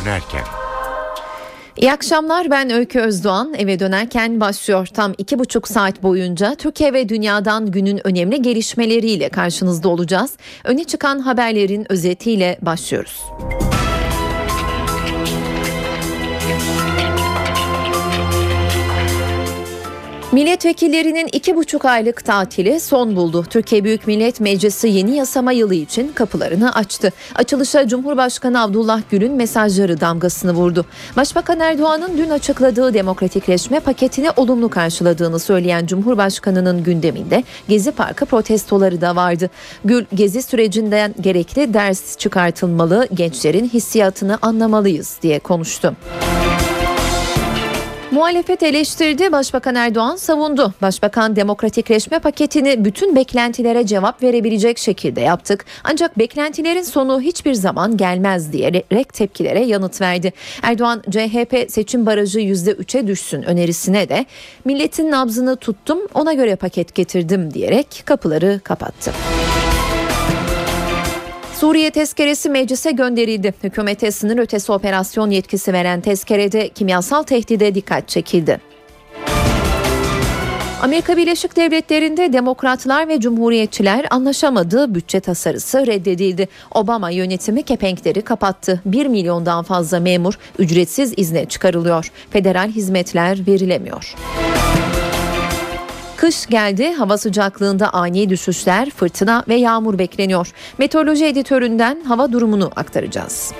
[0.00, 0.44] dönerken.
[1.76, 7.08] İyi akşamlar ben Öykü Özdoğan eve dönerken başlıyor tam iki buçuk saat boyunca Türkiye ve
[7.08, 10.36] dünyadan günün önemli gelişmeleriyle karşınızda olacağız.
[10.64, 13.22] Öne çıkan haberlerin özetiyle başlıyoruz.
[20.32, 23.44] Milletvekillerinin iki buçuk aylık tatili son buldu.
[23.50, 27.12] Türkiye Büyük Millet Meclisi yeni yasama yılı için kapılarını açtı.
[27.34, 30.86] Açılışa Cumhurbaşkanı Abdullah Gül'ün mesajları damgasını vurdu.
[31.16, 39.16] Başbakan Erdoğan'ın dün açıkladığı demokratikleşme paketini olumlu karşıladığını söyleyen Cumhurbaşkanı'nın gündeminde Gezi Parkı protestoları da
[39.16, 39.50] vardı.
[39.84, 45.96] Gül, Gezi sürecinden gerekli ders çıkartılmalı, gençlerin hissiyatını anlamalıyız diye konuştu.
[48.10, 50.74] Muhalefet eleştirdi, Başbakan Erdoğan savundu.
[50.82, 55.64] Başbakan demokratikleşme paketini bütün beklentilere cevap verebilecek şekilde yaptık.
[55.84, 60.32] Ancak beklentilerin sonu hiçbir zaman gelmez diyerek tepkilere yanıt verdi.
[60.62, 64.26] Erdoğan CHP seçim barajı %3'e düşsün önerisine de
[64.64, 69.12] milletin nabzını tuttum ona göre paket getirdim diyerek kapıları kapattı.
[71.60, 73.54] Suriye tezkeresi meclise gönderildi.
[73.62, 78.60] Hükümete sınır ötesi operasyon yetkisi veren tezkerede kimyasal tehdide dikkat çekildi.
[80.82, 86.48] Amerika Birleşik Devletleri'nde demokratlar ve cumhuriyetçiler anlaşamadığı bütçe tasarısı reddedildi.
[86.74, 88.82] Obama yönetimi kepenkleri kapattı.
[88.84, 92.12] 1 milyondan fazla memur ücretsiz izne çıkarılıyor.
[92.30, 94.14] Federal hizmetler verilemiyor.
[96.18, 100.52] Kış geldi, hava sıcaklığında ani düşüşler, fırtına ve yağmur bekleniyor.
[100.78, 103.52] Meteoroloji editöründen hava durumunu aktaracağız.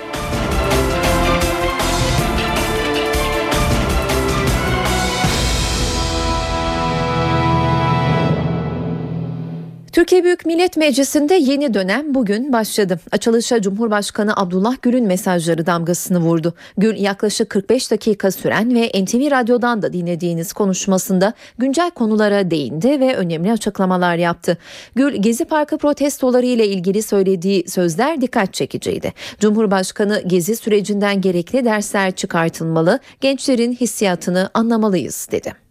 [9.91, 12.99] Türkiye Büyük Millet Meclisi'nde yeni dönem bugün başladı.
[13.11, 16.53] Açılışa Cumhurbaşkanı Abdullah Gül'ün mesajları damgasını vurdu.
[16.77, 23.15] Gül yaklaşık 45 dakika süren ve NTV Radyo'dan da dinlediğiniz konuşmasında güncel konulara değindi ve
[23.15, 24.57] önemli açıklamalar yaptı.
[24.95, 29.13] Gül Gezi Parkı protestoları ile ilgili söylediği sözler dikkat çekiciydi.
[29.39, 35.68] Cumhurbaşkanı Gezi sürecinden gerekli dersler çıkartılmalı, gençlerin hissiyatını anlamalıyız dedi.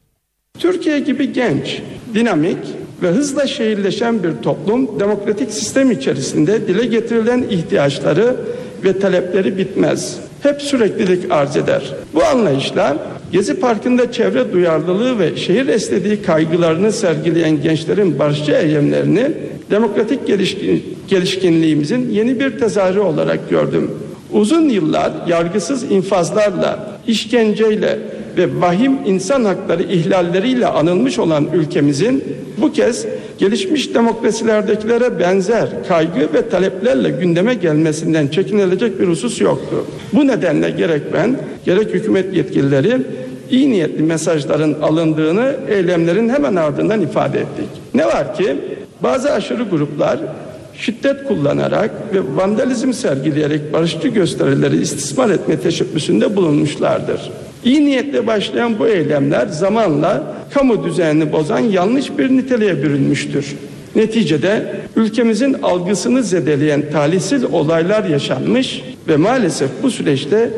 [0.59, 1.82] Türkiye gibi genç,
[2.14, 2.59] dinamik
[3.03, 8.36] ve hızla şehirleşen bir toplum demokratik sistem içerisinde dile getirilen ihtiyaçları
[8.84, 10.19] ve talepleri bitmez.
[10.42, 11.82] Hep süreklilik arz eder.
[12.14, 12.97] Bu anlayışla
[13.32, 19.32] Gezi Parkı'nda çevre duyarlılığı ve şehir estetiği kaygılarını sergileyen gençlerin barışçı eylemlerini
[19.70, 23.91] demokratik gelişkin, gelişkinliğimizin yeni bir tezahürü olarak gördüm.
[24.32, 27.98] Uzun yıllar yargısız infazlarla, işkenceyle
[28.38, 32.25] ve vahim insan hakları ihlalleriyle anılmış olan ülkemizin
[32.59, 33.06] bu kez
[33.38, 39.84] gelişmiş demokrasilerdekilere benzer kaygı ve taleplerle gündeme gelmesinden çekinilecek bir husus yoktu.
[40.12, 42.97] Bu nedenle gerek ben gerek hükümet yetkilileri
[43.50, 47.69] iyi niyetli mesajların alındığını eylemlerin hemen ardından ifade ettik.
[47.94, 48.56] Ne var ki
[49.03, 50.19] bazı aşırı gruplar
[50.75, 57.31] şiddet kullanarak ve vandalizm sergileyerek barışçı gösterileri istismar etme teşebbüsünde bulunmuşlardır.
[57.65, 60.23] İyi niyetle başlayan bu eylemler zamanla
[60.55, 63.57] kamu düzenini bozan yanlış bir niteliğe bürünmüştür.
[63.97, 70.51] Neticede ülkemizin algısını zedeleyen talihsiz olaylar yaşanmış ve maalesef bu süreçte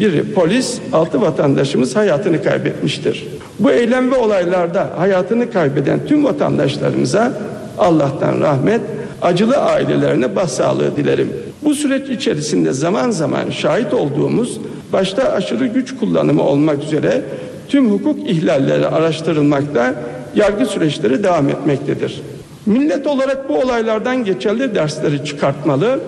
[0.00, 3.26] bir polis, altı vatandaşımız hayatını kaybetmiştir.
[3.58, 7.32] Bu eylem ve olaylarda hayatını kaybeden tüm vatandaşlarımıza
[7.78, 8.80] Allah'tan rahmet,
[9.22, 11.32] acılı ailelerine başsağlığı dilerim.
[11.64, 14.60] Bu süreç içerisinde zaman zaman şahit olduğumuz
[14.92, 17.22] başta aşırı güç kullanımı olmak üzere
[17.68, 19.94] tüm hukuk ihlalleri araştırılmakta,
[20.34, 22.22] yargı süreçleri devam etmektedir.
[22.66, 26.00] Millet olarak bu olaylardan geçerli dersleri çıkartmalı,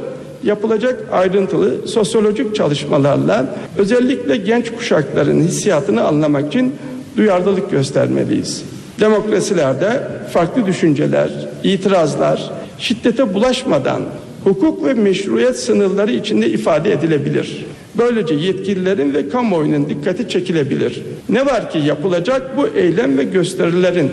[0.45, 3.47] yapılacak ayrıntılı sosyolojik çalışmalarla
[3.79, 6.75] özellikle genç kuşakların hissiyatını anlamak için
[7.17, 8.65] duyarlılık göstermeliyiz.
[9.01, 10.03] Demokrasilerde
[10.33, 11.31] farklı düşünceler,
[11.65, 14.03] itirazlar şiddete bulaşmadan
[14.45, 17.67] hukuk ve meşruiyet sınırları içinde ifade edilebilir.
[17.99, 21.03] Böylece yetkililerin ve kamuoyunun dikkati çekilebilir.
[21.29, 24.11] Ne var ki yapılacak bu eylem ve gösterilerin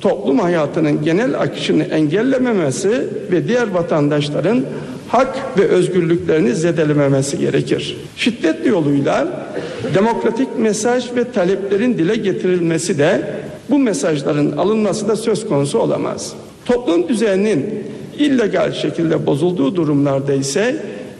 [0.00, 2.90] toplum hayatının genel akışını engellememesi
[3.32, 4.64] ve diğer vatandaşların
[5.08, 7.96] hak ve özgürlüklerini zedelememesi gerekir.
[8.16, 9.46] Şiddet yoluyla
[9.94, 13.22] demokratik mesaj ve taleplerin dile getirilmesi de
[13.70, 16.32] bu mesajların alınması da söz konusu olamaz.
[16.66, 17.84] Toplum düzeninin
[18.18, 20.76] illegal şekilde bozulduğu durumlarda ise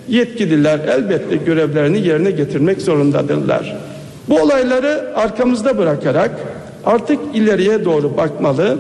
[0.08, 3.76] yetkililer elbette görevlerini yerine getirmek zorundadırlar.
[4.29, 6.31] Bu olayları arkamızda bırakarak
[6.85, 8.79] artık ileriye doğru bakmalı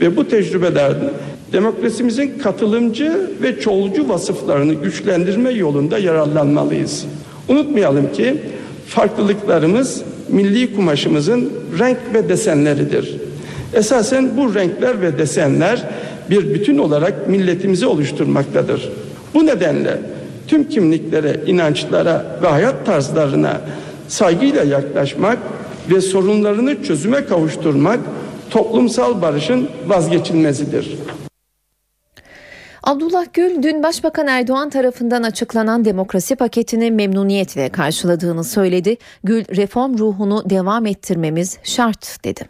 [0.00, 1.10] ve bu tecrübelerden
[1.52, 7.06] demokrasimizin katılımcı ve çoğulcu vasıflarını güçlendirme yolunda yararlanmalıyız.
[7.48, 8.36] Unutmayalım ki
[8.86, 13.16] farklılıklarımız milli kumaşımızın renk ve desenleridir.
[13.74, 15.82] Esasen bu renkler ve desenler
[16.30, 18.88] bir bütün olarak milletimizi oluşturmaktadır.
[19.34, 19.98] Bu nedenle
[20.50, 23.60] tüm kimliklere, inançlara ve hayat tarzlarına
[24.08, 25.38] saygıyla yaklaşmak
[25.90, 28.00] ve sorunlarını çözüme kavuşturmak
[28.50, 30.98] toplumsal barışın vazgeçilmezidir.
[32.82, 38.96] Abdullah Gül dün Başbakan Erdoğan tarafından açıklanan demokrasi paketini memnuniyetle karşıladığını söyledi.
[39.24, 42.40] Gül reform ruhunu devam ettirmemiz şart dedi.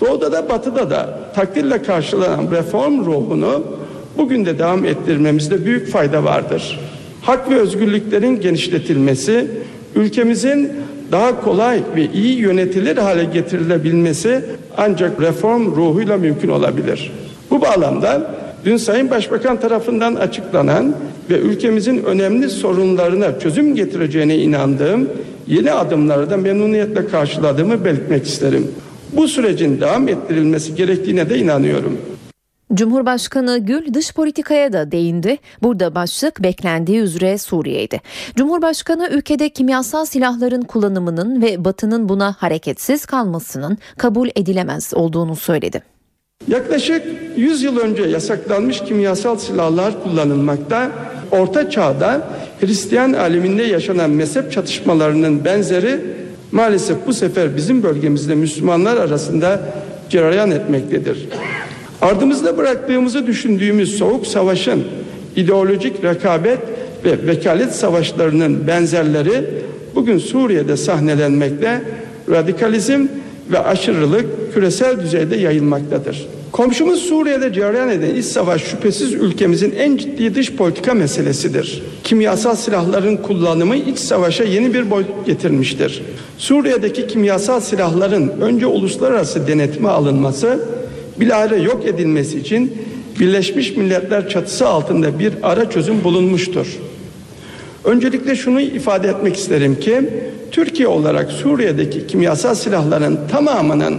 [0.00, 3.64] Doğuda da batıda da takdirle karşılanan reform ruhunu
[4.18, 6.80] bugün de devam ettirmemizde büyük fayda vardır.
[7.26, 9.46] Hak ve özgürlüklerin genişletilmesi,
[9.94, 10.72] ülkemizin
[11.12, 14.44] daha kolay ve iyi yönetilir hale getirilebilmesi
[14.76, 17.12] ancak reform ruhuyla mümkün olabilir.
[17.50, 18.34] Bu bağlamda
[18.64, 20.94] dün Sayın Başbakan tarafından açıklanan
[21.30, 25.08] ve ülkemizin önemli sorunlarına çözüm getireceğine inandığım
[25.46, 28.68] yeni adımları da memnuniyetle karşıladığımı belirtmek isterim.
[29.12, 31.98] Bu sürecin devam ettirilmesi gerektiğine de inanıyorum.
[32.74, 35.38] Cumhurbaşkanı Gül dış politikaya da değindi.
[35.62, 38.00] Burada başlık beklendiği üzere Suriye'ydi.
[38.36, 45.82] Cumhurbaşkanı ülkede kimyasal silahların kullanımının ve Batı'nın buna hareketsiz kalmasının kabul edilemez olduğunu söyledi.
[46.48, 47.02] Yaklaşık
[47.36, 50.90] 100 yıl önce yasaklanmış kimyasal silahlar kullanılmakta.
[51.30, 52.28] Orta Çağ'da
[52.60, 56.00] Hristiyan aleminde yaşanan mezhep çatışmalarının benzeri
[56.52, 59.60] maalesef bu sefer bizim bölgemizde Müslümanlar arasında
[60.10, 61.28] cereyan etmektedir.
[62.02, 64.84] Ardımızda bıraktığımızı düşündüğümüz soğuk savaşın
[65.36, 66.58] ideolojik rekabet
[67.04, 69.44] ve vekalet savaşlarının benzerleri
[69.94, 71.82] bugün Suriye'de sahnelenmekte,
[72.30, 73.06] radikalizm
[73.52, 76.26] ve aşırılık küresel düzeyde yayılmaktadır.
[76.52, 81.82] Komşumuz Suriye'de cereyan eden iç savaş şüphesiz ülkemizin en ciddi dış politika meselesidir.
[82.04, 86.02] Kimyasal silahların kullanımı iç savaşa yeni bir boyut getirmiştir.
[86.38, 90.58] Suriye'deki kimyasal silahların önce uluslararası denetime alınması,
[91.20, 92.72] bilahare yok edilmesi için
[93.20, 96.66] Birleşmiş Milletler çatısı altında bir ara çözüm bulunmuştur.
[97.84, 100.00] Öncelikle şunu ifade etmek isterim ki
[100.50, 103.98] Türkiye olarak Suriye'deki kimyasal silahların tamamının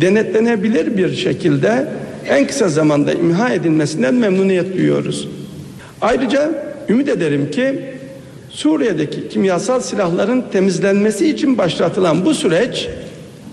[0.00, 1.88] denetlenebilir bir şekilde
[2.28, 5.28] en kısa zamanda imha edilmesinden memnuniyet duyuyoruz.
[6.00, 6.50] Ayrıca
[6.88, 7.80] ümit ederim ki
[8.50, 12.88] Suriye'deki kimyasal silahların temizlenmesi için başlatılan bu süreç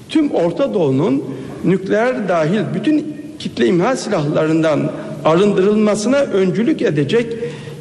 [0.09, 1.23] tüm Orta Doğu'nun
[1.63, 4.91] nükleer dahil bütün kitle imha silahlarından
[5.25, 7.33] arındırılmasına öncülük edecek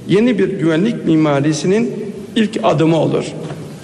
[0.09, 3.25] yeni bir güvenlik mimarisinin ilk adımı olur.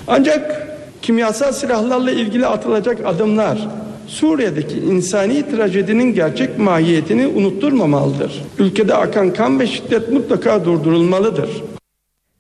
[0.07, 0.69] Ancak
[1.03, 3.69] kimyasal silahlarla ilgili atılacak adımlar
[4.07, 8.43] Suriye'deki insani trajedinin gerçek mahiyetini unutturmamalıdır.
[8.59, 11.51] Ülkede akan kan ve şiddet mutlaka durdurulmalıdır.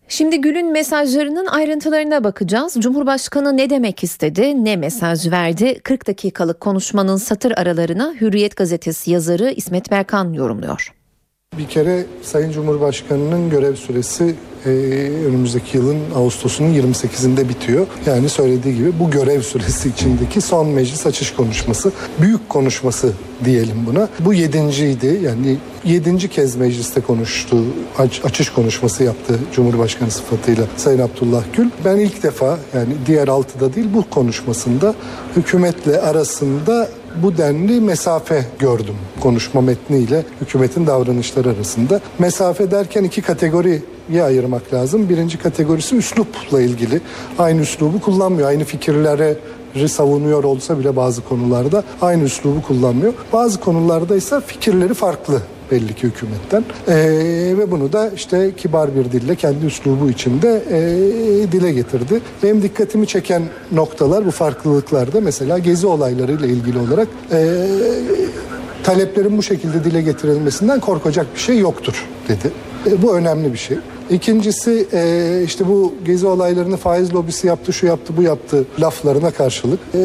[0.08, 2.76] Şimdi Gül'ün mesajlarının ayrıntılarına bakacağız.
[2.78, 5.80] Cumhurbaşkanı ne demek istedi, ne mesaj verdi?
[5.84, 11.03] 40 dakikalık konuşmanın satır aralarına Hürriyet gazetesi yazarı İsmet Berkan yorumluyor.
[11.58, 14.34] Bir kere Sayın Cumhurbaşkanı'nın görev süresi
[14.66, 14.70] e,
[15.26, 17.86] önümüzdeki yılın Ağustos'un 28'inde bitiyor.
[18.06, 21.92] Yani söylediği gibi bu görev süresi içindeki son meclis açış konuşması.
[22.20, 23.12] Büyük konuşması
[23.44, 24.08] diyelim buna.
[24.20, 25.20] Bu yedinciydi.
[25.22, 27.56] Yani yedinci kez mecliste konuştu,
[27.98, 31.70] aç, açış konuşması yaptı Cumhurbaşkanı sıfatıyla Sayın Abdullah Gül.
[31.84, 34.94] Ben ilk defa yani diğer altıda değil bu konuşmasında
[35.36, 36.88] hükümetle arasında
[37.22, 42.00] bu denli mesafe gördüm konuşma metniyle hükümetin davranışları arasında.
[42.18, 43.82] Mesafe derken iki kategoriye
[44.24, 45.08] ayırmak lazım.
[45.08, 47.00] Birinci kategorisi üslupla ilgili.
[47.38, 48.48] Aynı üslubu kullanmıyor.
[48.48, 49.36] Aynı fikirlere
[49.88, 53.12] savunuyor olsa bile bazı konularda aynı üslubu kullanmıyor.
[53.32, 56.94] Bazı konularda ise fikirleri farklı belli ki hükümetten ee,
[57.58, 62.20] ve bunu da işte kibar bir dille kendi üslubu içinde e, dile getirdi.
[62.42, 63.42] Benim dikkatimi çeken
[63.72, 67.66] noktalar bu farklılıklarda mesela gezi olaylarıyla ilgili olarak e,
[68.82, 72.52] taleplerin bu şekilde dile getirilmesinden korkacak bir şey yoktur dedi.
[72.86, 73.76] E, bu önemli bir şey.
[74.10, 79.80] İkincisi e, işte bu gezi olaylarını faiz lobisi yaptı, şu yaptı, bu yaptı laflarına karşılık
[79.94, 79.98] e,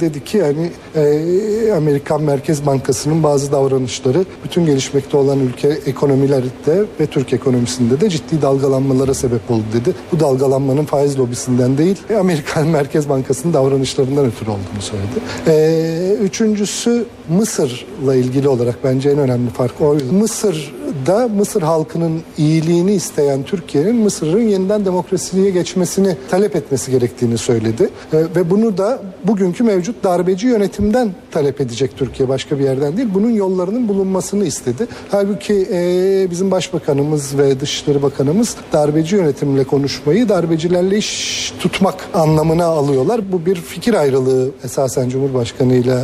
[0.00, 7.06] dedi ki hani e, Amerikan Merkez Bankası'nın bazı davranışları bütün gelişmekte olan ülke ekonomilerde ve
[7.06, 9.94] Türk ekonomisinde de ciddi dalgalanmalara sebep oldu dedi.
[10.12, 15.20] Bu dalgalanmanın faiz lobisinden değil e, Amerikan Merkez Bankası'nın davranışlarından ötürü olduğunu söyledi.
[15.46, 19.96] E, üçüncüsü Mısır'la ilgili olarak bence en önemli fark o.
[20.12, 20.74] Mısır
[21.06, 27.90] da Mısır halkının iyiliğini isteyen Türkiye'nin Mısır'ın yeniden demokrasiye geçmesini talep etmesi gerektiğini söyledi.
[28.12, 33.08] E, ve bunu da bugünkü mevcut darbeci yönetimden talep edecek Türkiye başka bir yerden değil.
[33.14, 34.86] Bunun yollarının bulunmasını istedi.
[35.10, 43.32] Halbuki e, bizim başbakanımız ve Dışişleri Bakanımız darbeci yönetimle konuşmayı darbecilerle iş tutmak anlamına alıyorlar.
[43.32, 46.00] Bu bir fikir ayrılığı esasen Cumhurbaşkanı ile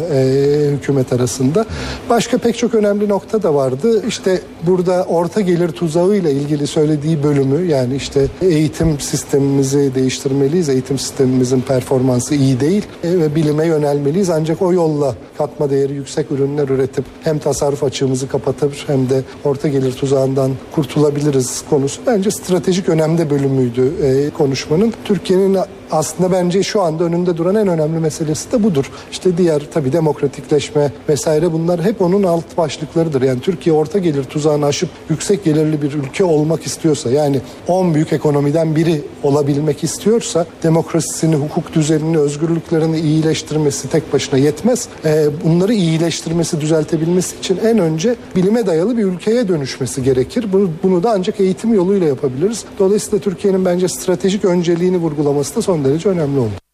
[0.72, 1.66] hükümet arasında.
[2.10, 4.02] Başka pek çok önemli nokta da vardı.
[4.08, 10.68] İşte burada orta gelir tuzağı ile ilgili söylediği bölümü yani işte eğitim sistemimizi değiştirmeliyiz.
[10.68, 14.30] Eğitim sistemimizin performansı iyi değil e, ve bilime yönelmeliyiz.
[14.30, 19.68] Ancak o yolla katma değeri yüksek ürünler üretip hem tasarruf açığımızı kapatır hem de orta
[19.68, 24.92] gelir tuzağından kurtulabiliriz konusu bence stratejik önemde bölümüydü e, konuşmanın.
[25.04, 25.58] Türkiye'nin
[25.90, 28.90] aslında bence şu anda önünde duran en önemli meselesi de budur.
[29.12, 33.22] İşte diğer tabii demokratikleşme vesaire bunlar hep onun alt başlıklarıdır.
[33.22, 38.12] Yani Türkiye orta gelir tuzağını aşıp yüksek gelirli bir ülke olmak istiyorsa yani 10 büyük
[38.12, 44.88] ekonomiden biri olabilmek istiyorsa demokrasisini, hukuk düzenini, özgürlüklerini iyileştirmesi tek başına yetmez.
[45.04, 50.46] Ee, bunları iyileştirmesi, düzeltebilmesi için en önce bilime dayalı bir ülkeye dönüşmesi gerekir.
[50.52, 52.64] Bunu, bunu da ancak eğitim yoluyla yapabiliriz.
[52.78, 56.65] Dolayısıyla Türkiye'nin bence stratejik önceliğini vurgulaması da son lëndë, lëqojnë jam lëndë.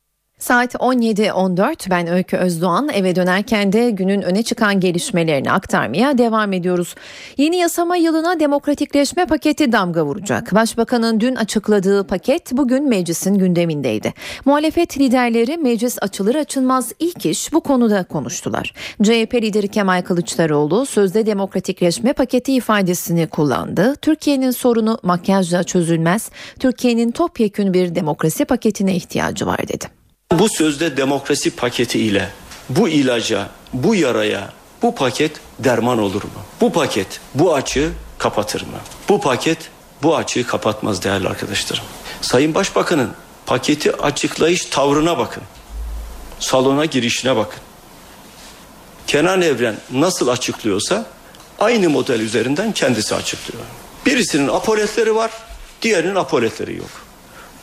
[0.42, 6.94] Saat 17.14 ben Öykü Özdoğan eve dönerken de günün öne çıkan gelişmelerini aktarmaya devam ediyoruz.
[7.37, 10.54] Yeni yasama yılına demokratikleşme paketi damga vuracak.
[10.54, 14.14] Başbakanın dün açıkladığı paket bugün meclisin gündemindeydi.
[14.44, 18.75] Muhalefet liderleri meclis açılır açılmaz ilk iş bu konuda konuştular.
[19.02, 23.94] CHP lideri Kemal Kılıçdaroğlu sözde demokratikleşme paketi ifadesini kullandı.
[23.96, 26.30] Türkiye'nin sorunu makyajla çözülmez.
[26.58, 30.01] Türkiye'nin topyekün bir demokrasi paketine ihtiyacı var dedi.
[30.39, 32.31] Bu sözde demokrasi paketi ile
[32.69, 36.31] bu ilaca, bu yaraya, bu paket derman olur mu?
[36.61, 38.79] Bu paket bu açığı kapatır mı?
[39.09, 39.59] Bu paket
[40.03, 41.85] bu açığı kapatmaz değerli arkadaşlarım.
[42.21, 43.11] Sayın Başbakan'ın
[43.47, 45.43] paketi açıklayış tavrına bakın.
[46.41, 47.61] Salona girişine bakın.
[49.07, 51.07] Kenan Evren nasıl açıklıyorsa
[51.59, 53.65] aynı model üzerinden kendisi açıklıyor.
[54.07, 55.31] Birisinin apoletleri var,
[55.83, 56.91] diğerinin apoletleri yok.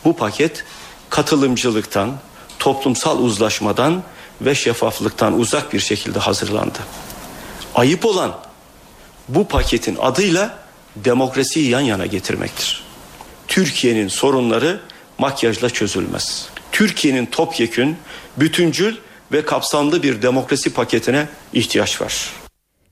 [0.06, 0.66] Bu paket
[1.10, 2.18] katılımcılıktan,
[2.60, 4.04] toplumsal uzlaşmadan
[4.42, 6.80] ve şeffaflıktan uzak bir şekilde hazırlandı.
[7.76, 8.40] Ayıp olan
[9.28, 10.60] bu paketin adıyla
[10.96, 12.84] demokrasiyi yan yana getirmektir.
[13.48, 14.80] Türkiye'nin sorunları
[15.18, 16.50] makyajla çözülmez.
[16.72, 17.98] Türkiye'nin topyekün,
[18.38, 18.96] bütüncül
[19.32, 22.34] ve kapsamlı bir demokrasi paketine ihtiyaç var.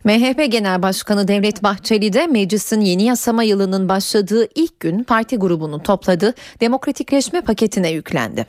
[0.04, 5.84] MHP Genel Başkanı Devlet Bahçeli de meclisin yeni yasama yılının başladığı ilk gün parti grubunu
[5.84, 8.46] topladı, demokratikleşme paketine yüklendi.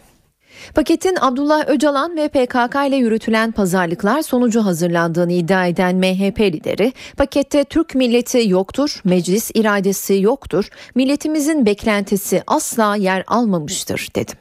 [0.75, 7.65] Paketin Abdullah Öcalan ve PKK ile yürütülen pazarlıklar sonucu hazırlandığını iddia eden MHP lideri, pakette
[7.65, 14.33] Türk milleti yoktur, meclis iradesi yoktur, milletimizin beklentisi asla yer almamıştır dedi.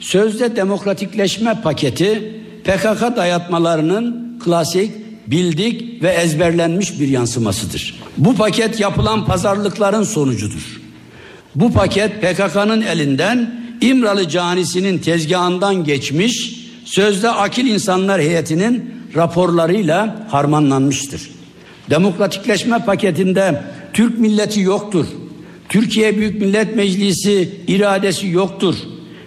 [0.00, 4.90] Sözde demokratikleşme paketi PKK dayatmalarının klasik,
[5.26, 8.00] bildik ve ezberlenmiş bir yansımasıdır.
[8.16, 10.80] Bu paket yapılan pazarlıkların sonucudur.
[11.54, 21.30] Bu paket PKK'nın elinden İmralı canisinin tezgahından geçmiş, sözde akil insanlar heyetinin raporlarıyla harmanlanmıştır.
[21.90, 25.06] Demokratikleşme paketinde Türk milleti yoktur.
[25.68, 28.74] Türkiye Büyük Millet Meclisi iradesi yoktur.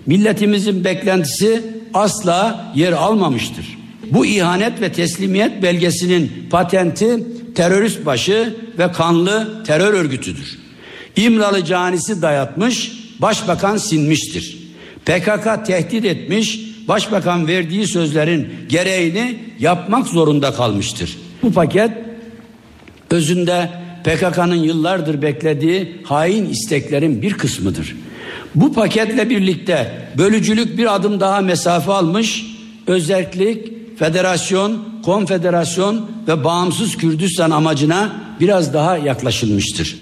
[0.05, 3.77] Milletimizin beklentisi asla yer almamıştır.
[4.11, 7.23] Bu ihanet ve teslimiyet belgesinin patenti
[7.55, 10.59] terörist başı ve kanlı terör örgütüdür.
[11.15, 14.57] İmralı canisi dayatmış, başbakan sinmiştir.
[15.05, 21.17] PKK tehdit etmiş, başbakan verdiği sözlerin gereğini yapmak zorunda kalmıştır.
[21.43, 21.91] Bu paket
[23.09, 23.69] özünde
[24.03, 27.95] PKK'nın yıllardır beklediği hain isteklerin bir kısmıdır.
[28.55, 32.45] Bu paketle birlikte bölücülük bir adım daha mesafe almış,
[32.87, 40.01] özellik, federasyon, konfederasyon ve bağımsız Kürdistan amacına biraz daha yaklaşılmıştır.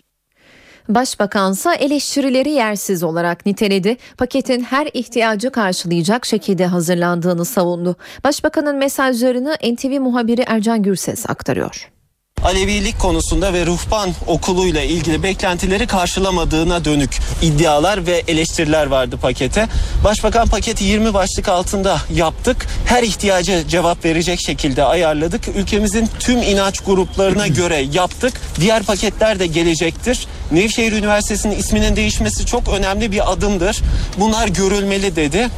[0.89, 3.97] Başbakansa eleştirileri yersiz olarak niteledi.
[4.17, 7.95] Paketin her ihtiyacı karşılayacak şekilde hazırlandığını savundu.
[8.23, 11.98] Başbakanın mesajlarını NTV muhabiri Ercan Gürses aktarıyor.
[12.43, 19.67] Alevilik konusunda ve ruhban okuluyla ilgili beklentileri karşılamadığına dönük iddialar ve eleştiriler vardı pakete.
[20.03, 22.67] Başbakan paketi 20 başlık altında yaptık.
[22.85, 25.47] Her ihtiyaca cevap verecek şekilde ayarladık.
[25.55, 28.41] Ülkemizin tüm inanç gruplarına göre yaptık.
[28.59, 30.27] Diğer paketler de gelecektir.
[30.51, 33.81] Nevşehir Üniversitesi'nin isminin değişmesi çok önemli bir adımdır.
[34.17, 35.49] Bunlar görülmeli dedi.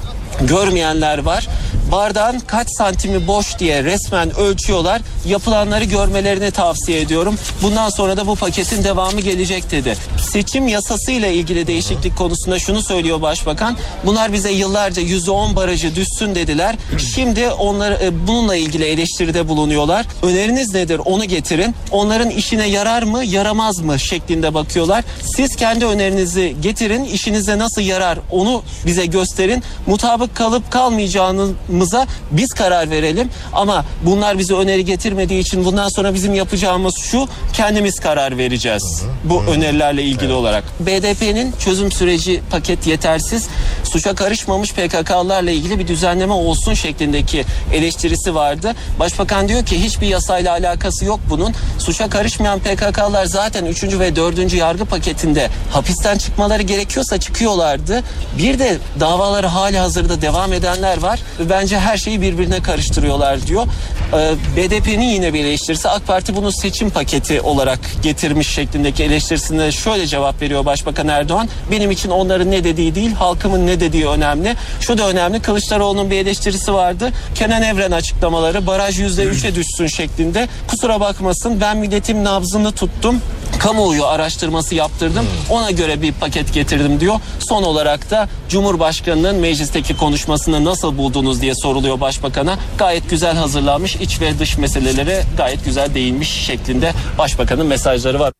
[0.41, 1.47] Görmeyenler var.
[1.91, 5.01] bardağın kaç santimi boş diye resmen ölçüyorlar.
[5.27, 7.35] Yapılanları görmelerini tavsiye ediyorum.
[7.61, 9.95] Bundan sonra da bu paketin devamı gelecek dedi.
[10.31, 13.77] Seçim yasasıyla ilgili değişiklik konusunda şunu söylüyor başbakan.
[14.05, 16.75] Bunlar bize yıllarca %10 barajı düşsün dediler.
[17.15, 20.05] Şimdi onları e, bununla ilgili eleştiride bulunuyorlar.
[20.23, 21.01] Öneriniz nedir?
[21.05, 21.75] Onu getirin.
[21.91, 25.03] Onların işine yarar mı, yaramaz mı şeklinde bakıyorlar.
[25.35, 27.03] Siz kendi önerinizi getirin.
[27.03, 29.63] İşinize nasıl yarar onu bize gösterin.
[29.88, 33.29] Mutabık kalıp kalmayacağımıza biz karar verelim.
[33.53, 39.03] Ama bunlar bize öneri getirmediği için bundan sonra bizim yapacağımız şu kendimiz karar vereceğiz.
[39.23, 40.63] Bu önerilerle ilgili olarak.
[40.79, 43.47] BDP'nin çözüm süreci paket yetersiz.
[43.83, 48.75] Suça karışmamış PKK'larla ilgili bir düzenleme olsun şeklindeki eleştirisi vardı.
[48.99, 51.53] Başbakan diyor ki hiçbir yasayla alakası yok bunun.
[51.79, 53.83] Suça karışmayan PKK'lar zaten 3.
[53.83, 54.53] ve 4.
[54.53, 58.03] yargı paketinde hapisten çıkmaları gerekiyorsa çıkıyorlardı.
[58.37, 61.20] Bir de davaları hali hazırda devam edenler var.
[61.50, 63.68] Bence her şeyi birbirine karıştırıyorlar diyor.
[64.13, 70.08] Ee, BDP'nin yine bir eleştirisi AK Parti bunu seçim paketi olarak getirmiş şeklindeki eleştirisine şöyle
[70.08, 71.50] cevap veriyor Başbakan Erdoğan.
[71.72, 74.56] Benim için onların ne dediği değil halkımın ne dediği önemli.
[74.80, 77.12] Şu da önemli Kılıçdaroğlu'nun bir eleştirisi vardı.
[77.36, 80.48] Kenan Evren açıklamaları baraj %3'e düşsün şeklinde.
[80.68, 83.22] Kusura bakmasın ben milletim nabzını tuttum
[83.62, 85.25] kamuoyu araştırması yaptırdım.
[85.50, 87.20] Ona göre bir paket getirdim diyor.
[87.39, 92.58] Son olarak da Cumhurbaşkanı'nın meclisteki konuşmasını nasıl buldunuz diye soruluyor başbakana.
[92.77, 98.34] Gayet güzel hazırlanmış iç ve dış meselelere gayet güzel değinmiş şeklinde başbakanın mesajları var.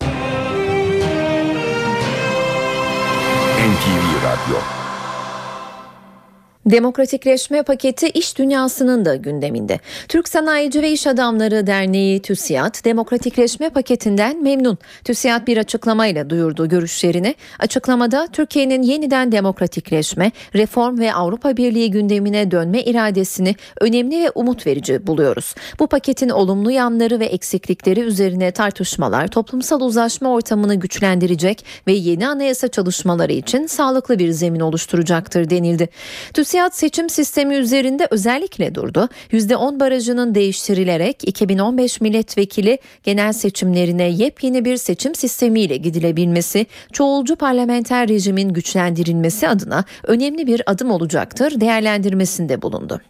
[3.62, 4.81] NTV Radyo
[6.66, 9.80] Demokratikleşme paketi iş dünyasının da gündeminde.
[10.08, 14.78] Türk Sanayici ve İş Adamları Derneği TÜSİAD demokratikleşme paketinden memnun.
[15.04, 17.36] TÜSİAD bir açıklamayla duyurdu görüşlerini.
[17.60, 25.08] Açıklamada Türkiye'nin yeniden demokratikleşme, reform ve Avrupa Birliği gündemine dönme iradesini önemli ve umut verici
[25.08, 25.56] buluyoruz.
[25.80, 32.68] Bu paketin olumlu yanları ve eksiklikleri üzerine tartışmalar toplumsal uzlaşma ortamını güçlendirecek ve yeni anayasa
[32.68, 35.90] çalışmaları için sağlıklı bir zemin oluşturacaktır denildi.
[36.34, 39.10] TÜSİAD seçim sistemi üzerinde özellikle durdu.
[39.32, 48.50] %10 barajının değiştirilerek 2015 milletvekili genel seçimlerine yepyeni bir seçim sistemiyle gidilebilmesi, çoğulcu parlamenter rejimin
[48.54, 53.02] güçlendirilmesi adına önemli bir adım olacaktır değerlendirmesinde bulundu.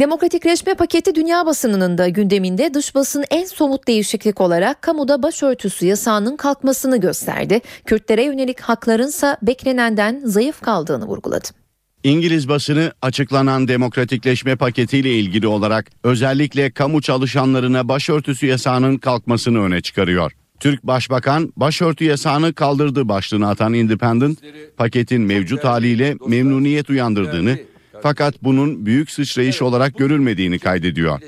[0.00, 6.36] Demokratikleşme paketi dünya basınının da gündeminde dış basın en somut değişiklik olarak kamuda başörtüsü yasağının
[6.36, 7.60] kalkmasını gösterdi.
[7.86, 11.63] Kürtlere yönelik haklarınsa beklenenden zayıf kaldığını vurguladı.
[12.04, 20.32] İngiliz basını açıklanan demokratikleşme paketiyle ilgili olarak özellikle kamu çalışanlarına başörtüsü yasağının kalkmasını öne çıkarıyor.
[20.60, 24.38] Türk Başbakan başörtü yasağını kaldırdı başlığını atan Independent,
[24.76, 27.58] paketin mevcut haliyle memnuniyet uyandırdığını
[28.02, 31.20] fakat bunun büyük sıçrayış olarak görülmediğini kaydediyor.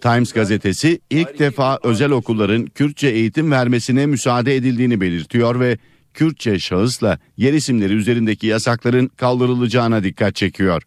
[0.00, 5.78] Times gazetesi ilk defa özel okulların Kürtçe eğitim vermesine müsaade edildiğini belirtiyor ve
[6.14, 10.82] Kürtçe şahısla yer isimleri üzerindeki yasakların kaldırılacağına dikkat çekiyor.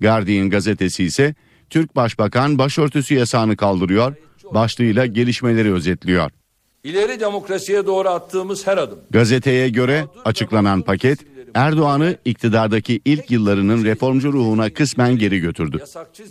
[0.00, 1.34] Guardian gazetesi ise
[1.70, 4.14] Türk Başbakan başörtüsü yasağını kaldırıyor,
[4.54, 6.30] başlığıyla gelişmeleri özetliyor.
[6.84, 8.98] İleri demokrasiye doğru attığımız her adım.
[9.10, 11.18] Gazeteye göre açıklanan paket
[11.54, 15.84] Erdoğan'ı iktidardaki ilk yıllarının reformcu ruhuna kısmen geri götürdü.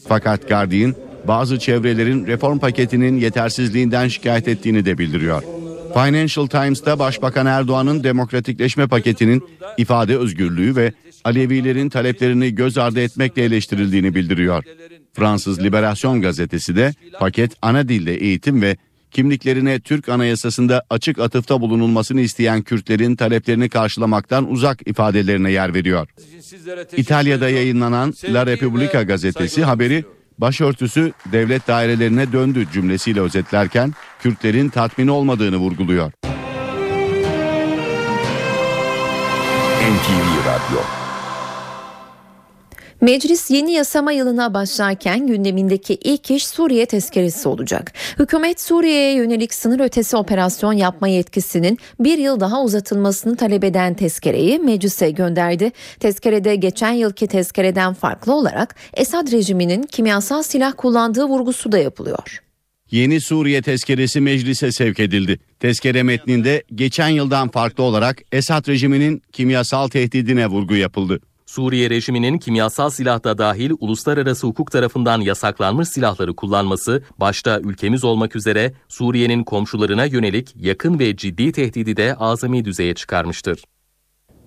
[0.08, 0.96] Fakat Guardian
[1.28, 5.44] bazı çevrelerin reform paketinin yetersizliğinden şikayet ettiğini de bildiriyor.
[5.94, 9.44] Financial Times'ta Başbakan Erdoğan'ın demokratikleşme paketinin
[9.78, 14.64] ifade özgürlüğü ve Alevilerin taleplerini göz ardı etmekle eleştirildiğini bildiriyor.
[15.14, 18.78] Fransız Liberasyon gazetesi de paket ana dilde eğitim ve
[19.12, 26.08] kimliklerine Türk Anayasası'nda açık atıfta bulunulmasını isteyen Kürtlerin taleplerini karşılamaktan uzak ifadelerine yer veriyor.
[26.98, 30.04] İtalya'da yayınlanan La Repubblica gazetesi haberi
[30.42, 36.12] başörtüsü devlet dairelerine döndü cümlesiyle özetlerken Kürtlerin tatmin olmadığını vurguluyor.
[39.82, 41.01] NTV Radyo
[43.02, 47.94] Meclis yeni yasama yılına başlarken gündemindeki ilk iş Suriye tezkeresi olacak.
[48.20, 54.60] Hükümet Suriye'ye yönelik sınır ötesi operasyon yapma yetkisinin bir yıl daha uzatılmasını talep eden tezkereyi
[54.60, 55.72] meclise gönderdi.
[56.00, 62.42] Tezkerede geçen yılki tezkereden farklı olarak Esad rejiminin kimyasal silah kullandığı vurgusu da yapılıyor.
[62.92, 65.40] Yeni Suriye tezkeresi meclise sevk edildi.
[65.60, 71.20] Tezkere metninde geçen yıldan farklı olarak Esad rejiminin kimyasal tehdidine vurgu yapıldı.
[71.52, 78.36] Suriye rejiminin kimyasal silah da dahil uluslararası hukuk tarafından yasaklanmış silahları kullanması, başta ülkemiz olmak
[78.36, 83.64] üzere Suriye'nin komşularına yönelik yakın ve ciddi tehdidi de azami düzeye çıkarmıştır.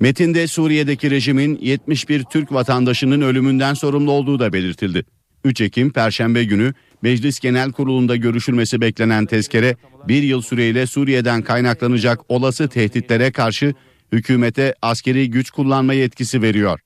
[0.01, 5.05] Metinde Suriye'deki rejimin 71 Türk vatandaşının ölümünden sorumlu olduğu da belirtildi.
[5.45, 9.77] 3 Ekim Perşembe günü Meclis Genel Kurulu'nda görüşülmesi beklenen tezkere
[10.09, 13.75] bir yıl süreyle Suriye'den kaynaklanacak olası tehditlere karşı
[14.13, 16.84] hükümete askeri güç kullanma yetkisi veriyor.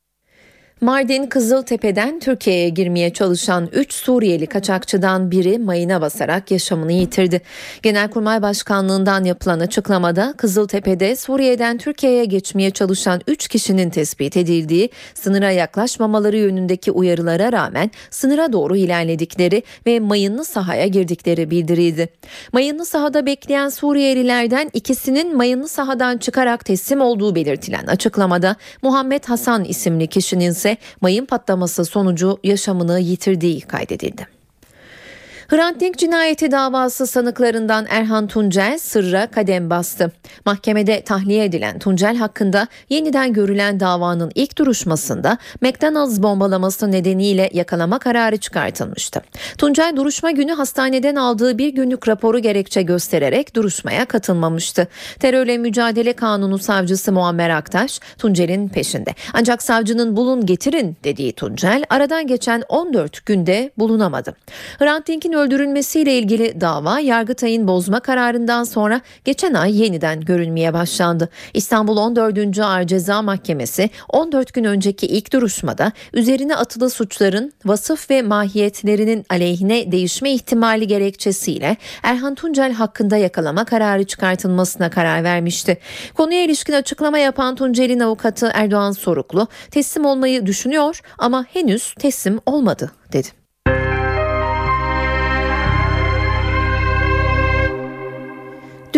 [0.80, 7.40] Mardin Kızıltepe'den Türkiye'ye girmeye çalışan 3 Suriyeli kaçakçıdan biri mayına basarak yaşamını yitirdi.
[7.82, 16.36] Genelkurmay Başkanlığından yapılan açıklamada Kızıltepe'de Suriye'den Türkiye'ye geçmeye çalışan 3 kişinin tespit edildiği, sınıra yaklaşmamaları
[16.36, 22.08] yönündeki uyarılara rağmen sınıra doğru ilerledikleri ve mayınlı sahaya girdikleri bildirildi.
[22.52, 30.06] Mayınlı sahada bekleyen Suriyelilerden ikisinin mayınlı sahadan çıkarak teslim olduğu belirtilen açıklamada Muhammed Hasan isimli
[30.06, 30.67] kişinin ise
[31.00, 34.37] mayın patlaması sonucu yaşamını yitirdiği kaydedildi.
[35.48, 40.12] Hrant Dink cinayeti davası sanıklarından Erhan Tuncel sırra kadem bastı.
[40.46, 48.36] Mahkemede tahliye edilen Tuncel hakkında yeniden görülen davanın ilk duruşmasında McDonald's bombalaması nedeniyle yakalama kararı
[48.36, 49.22] çıkartılmıştı.
[49.58, 54.88] Tuncel duruşma günü hastaneden aldığı bir günlük raporu gerekçe göstererek duruşmaya katılmamıştı.
[55.20, 59.14] Terörle Mücadele Kanunu savcısı Muammer Aktaş Tuncel'in peşinde.
[59.32, 64.34] Ancak savcının bulun getirin dediği Tuncel aradan geçen 14 günde bulunamadı.
[64.78, 71.28] Hrant Dink'in öldürülmesiyle ilgili dava Yargıtay'ın bozma kararından sonra geçen ay yeniden görülmeye başlandı.
[71.54, 72.58] İstanbul 14.
[72.58, 79.92] Ağır Ceza Mahkemesi 14 gün önceki ilk duruşmada üzerine atılı suçların vasıf ve mahiyetlerinin aleyhine
[79.92, 85.78] değişme ihtimali gerekçesiyle Erhan Tuncel hakkında yakalama kararı çıkartılmasına karar vermişti.
[86.14, 92.92] Konuya ilişkin açıklama yapan Tuncel'in avukatı Erdoğan Soruklu teslim olmayı düşünüyor ama henüz teslim olmadı
[93.12, 93.37] dedi.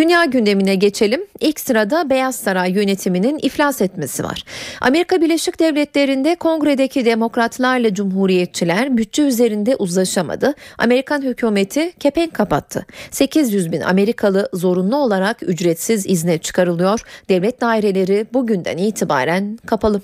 [0.01, 1.21] Dünya gündemine geçelim.
[1.41, 4.45] İlk sırada Beyaz Saray yönetiminin iflas etmesi var.
[4.81, 10.55] Amerika Birleşik Devletleri'nde kongredeki demokratlarla cumhuriyetçiler bütçe üzerinde uzlaşamadı.
[10.79, 12.87] Amerikan hükümeti kepenk kapattı.
[13.11, 17.01] 800 bin Amerikalı zorunlu olarak ücretsiz izne çıkarılıyor.
[17.29, 20.03] Devlet daireleri bugünden itibaren kapalı.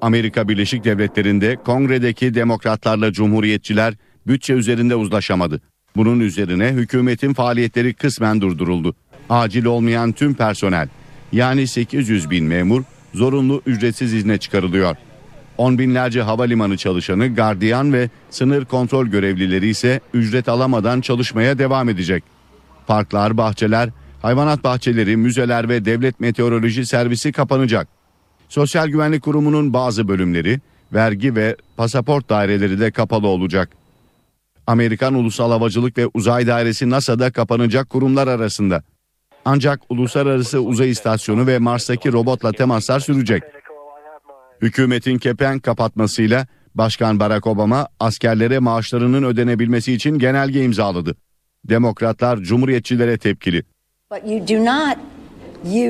[0.00, 3.94] Amerika Birleşik Devletleri'nde kongredeki demokratlarla cumhuriyetçiler
[4.26, 5.60] bütçe üzerinde uzlaşamadı.
[5.96, 8.94] Bunun üzerine hükümetin faaliyetleri kısmen durduruldu.
[9.30, 10.88] Acil olmayan tüm personel
[11.32, 12.82] yani 800 bin memur
[13.14, 14.96] zorunlu ücretsiz izne çıkarılıyor.
[15.58, 22.24] On binlerce havalimanı çalışanı, gardiyan ve sınır kontrol görevlileri ise ücret alamadan çalışmaya devam edecek.
[22.86, 23.90] Parklar, bahçeler,
[24.22, 27.88] hayvanat bahçeleri, müzeler ve devlet meteoroloji servisi kapanacak.
[28.48, 30.60] Sosyal Güvenlik Kurumu'nun bazı bölümleri,
[30.92, 33.68] vergi ve pasaport daireleri de kapalı olacak.
[34.66, 38.82] Amerikan Ulusal Havacılık ve Uzay Dairesi NASA'da kapanacak kurumlar arasında.
[39.44, 43.42] Ancak uluslararası uzay istasyonu ve Mars'taki robotla temaslar sürecek.
[44.62, 51.16] Hükümetin kepenk kapatmasıyla Başkan Barack Obama askerlere maaşlarının ödenebilmesi için genelge imzaladı.
[51.64, 53.62] Demokratlar Cumhuriyetçilere tepkili.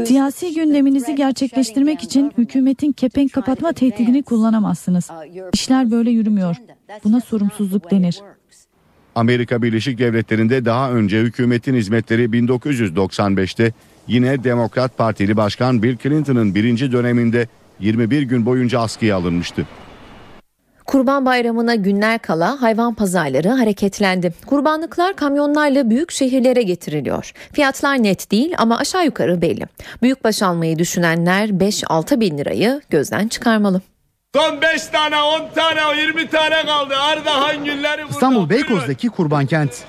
[0.07, 5.11] Siyasi gündeminizi gerçekleştirmek için hükümetin kepenk kapatma tehdidini kullanamazsınız.
[5.53, 6.57] İşler böyle yürümüyor.
[7.05, 8.21] Buna sorumsuzluk denir.
[9.15, 13.73] Amerika Birleşik Devletleri'nde daha önce hükümetin hizmetleri 1995'te
[14.07, 17.49] yine Demokrat Partili Başkan Bill Clinton'ın birinci döneminde
[17.81, 19.67] 21 gün boyunca askıya alınmıştı.
[20.87, 24.33] Kurban Bayramı'na günler kala hayvan pazarları hareketlendi.
[24.47, 27.33] Kurbanlıklar kamyonlarla büyük şehirlere getiriliyor.
[27.53, 29.65] Fiyatlar net değil ama aşağı yukarı belli.
[30.03, 33.81] Büyükbaş almayı düşünenler 5-6 bin lirayı gözden çıkarmalı.
[34.37, 36.95] Son 5 tane, 10 tane, 20 tane kaldı.
[36.97, 38.11] Ardahan günleri burada.
[38.11, 39.85] İstanbul Beykoz'daki kurban kent.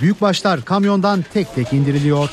[0.00, 2.30] Büyükbaşlar kamyondan tek tek indiriliyor.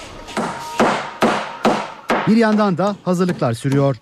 [2.27, 3.95] Bir yandan da hazırlıklar sürüyor.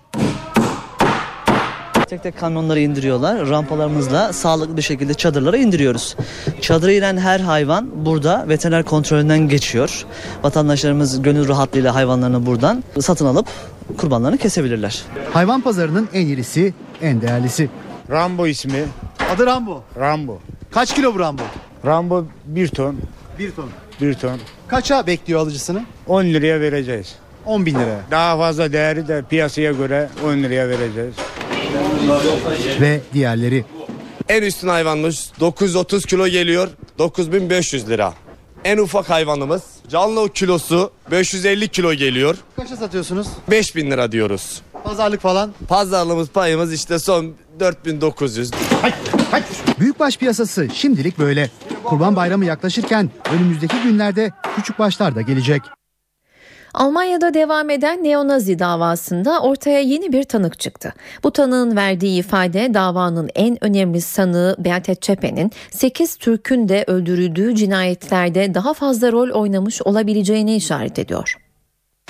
[2.08, 3.48] Tek tek kamyonları indiriyorlar.
[3.48, 6.16] Rampalarımızla sağlıklı bir şekilde çadırlara indiriyoruz.
[6.60, 10.04] Çadıra inen her hayvan burada veteriner kontrolünden geçiyor.
[10.42, 13.46] Vatandaşlarımız gönül rahatlığıyla hayvanlarını buradan satın alıp
[13.98, 15.02] kurbanlarını kesebilirler.
[15.32, 17.70] Hayvan pazarının en iyisi, en değerlisi.
[18.10, 18.84] Rambo ismi.
[19.34, 19.82] Adı Rambo.
[19.98, 20.38] Rambo.
[20.70, 21.42] Kaç kilo bu Rambo?
[21.86, 22.96] Rambo 1 ton.
[23.38, 23.68] 1 ton.
[24.00, 24.40] 1 ton.
[24.68, 25.82] Kaça bekliyor alıcısını?
[26.06, 27.14] 10 liraya vereceğiz.
[27.46, 28.00] 10 bin liraya.
[28.10, 31.14] Daha fazla değeri de piyasaya göre 10 liraya vereceğiz.
[32.80, 33.64] Ve diğerleri.
[34.28, 36.68] En üstün hayvanımız 930 kilo geliyor
[36.98, 38.14] 9500 lira.
[38.64, 42.36] En ufak hayvanımız canlı kilosu 550 kilo geliyor.
[42.56, 43.26] Kaça satıyorsunuz?
[43.50, 44.62] 5000 lira diyoruz.
[44.84, 45.52] Pazarlık falan.
[45.68, 48.50] Pazarlığımız payımız işte son 4900.
[49.80, 51.50] Büyükbaş piyasası şimdilik böyle.
[51.84, 55.62] Kurban bayramı yaklaşırken önümüzdeki günlerde küçük başlar da gelecek.
[56.74, 60.94] Almanya'da devam eden neonazi davasında ortaya yeni bir tanık çıktı.
[61.24, 68.54] Bu tanığın verdiği ifade davanın en önemli sanığı Beate Zschäpe'nin 8 Türk'ün de öldürüldüğü cinayetlerde
[68.54, 71.36] daha fazla rol oynamış olabileceğine işaret ediyor.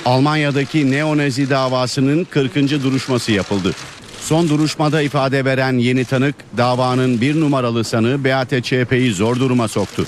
[0.05, 2.55] Almanya'daki neonazi davasının 40.
[2.55, 3.73] duruşması yapıldı.
[4.21, 10.07] Son duruşmada ifade veren yeni tanık davanın bir numaralı sanığı Beate Çepe'yi zor duruma soktu.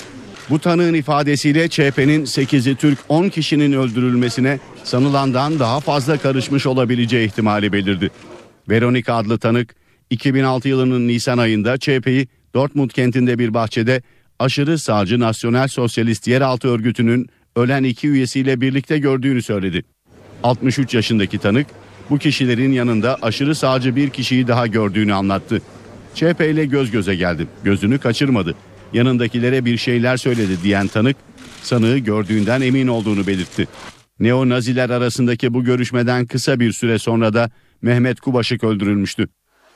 [0.49, 7.73] Bu tanığın ifadesiyle ÇHP'nin 8'i Türk 10 kişinin öldürülmesine sanılandan daha fazla karışmış olabileceği ihtimali
[7.73, 8.11] belirdi.
[8.69, 9.75] Veronika adlı tanık
[10.09, 14.01] 2006 yılının Nisan ayında ÇHP'yi Dortmund kentinde bir bahçede
[14.39, 19.83] aşırı sağcı Nasyonel Sosyalist Yeraltı Örgütü'nün ölen iki üyesiyle birlikte gördüğünü söyledi.
[20.43, 21.67] 63 yaşındaki tanık
[22.09, 25.61] bu kişilerin yanında aşırı sağcı bir kişiyi daha gördüğünü anlattı.
[26.15, 27.47] ÇHP ile göz göze geldim.
[27.63, 28.55] Gözünü kaçırmadı.
[28.95, 31.17] Yanındakilere bir şeyler söyledi diyen tanık
[31.61, 33.67] sanığı gördüğünden emin olduğunu belirtti.
[34.19, 37.49] Neo-Naziler arasındaki bu görüşmeden kısa bir süre sonra da
[37.81, 39.27] Mehmet Kubaşık öldürülmüştü.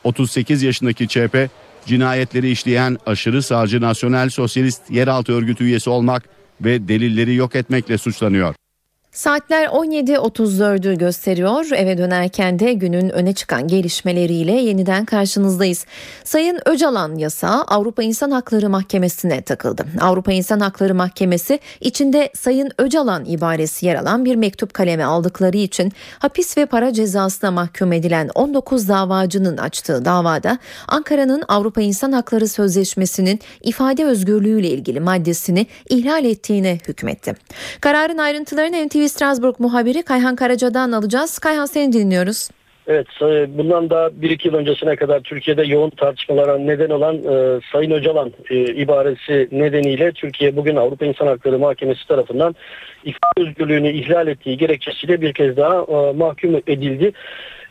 [0.04, 1.50] 38 yaşındaki ÇHP
[1.86, 6.24] cinayetleri işleyen aşırı sağcı Nasyonel Sosyalist Yeraltı Örgütü üyesi olmak
[6.62, 8.56] ve delilleri yok etmekle suçlanıyor.
[9.20, 11.66] Saatler 17.34'ü gösteriyor.
[11.76, 15.86] Eve dönerken de günün öne çıkan gelişmeleriyle yeniden karşınızdayız.
[16.24, 19.86] Sayın Öcalan yasağı Avrupa İnsan Hakları Mahkemesi'ne takıldı.
[20.02, 25.92] Avrupa İnsan Hakları Mahkemesi içinde Sayın Öcalan ibaresi yer alan bir mektup kaleme aldıkları için
[26.20, 33.40] hapis ve para cezasına mahkum edilen 19 davacının açtığı davada Ankara'nın Avrupa İnsan Hakları Sözleşmesi'nin
[33.62, 37.36] ifade özgürlüğüyle ilgili maddesini ihlal ettiğine hükmetti.
[37.82, 41.40] Kararın ayrıntılarını NTV Strasbourg muhabiri Kayhan Karaca'dan alacağız.
[41.40, 42.50] Kayhan seni dinliyoruz.
[42.88, 47.60] Evet, e, bundan da bir iki yıl öncesine kadar Türkiye'de yoğun tartışmalara neden olan e,
[47.72, 52.56] Sayın Öcalan e, ibaresi nedeniyle Türkiye bugün Avrupa İnsan Hakları Mahkemesi tarafından
[53.04, 57.12] ifade özgürlüğünü ihlal ettiği gerekçesiyle bir kez daha e, mahkum edildi.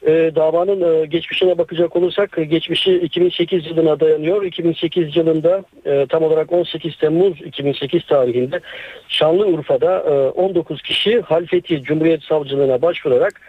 [0.07, 4.43] E, davanın e, geçmişine bakacak olursak geçmişi 2008 yılına dayanıyor.
[4.43, 8.61] 2008 yılında e, tam olarak 18 Temmuz 2008 tarihinde
[9.09, 13.41] Şanlıurfa'da e, 19 kişi Halfeti Cumhuriyet Savcılığına başvurarak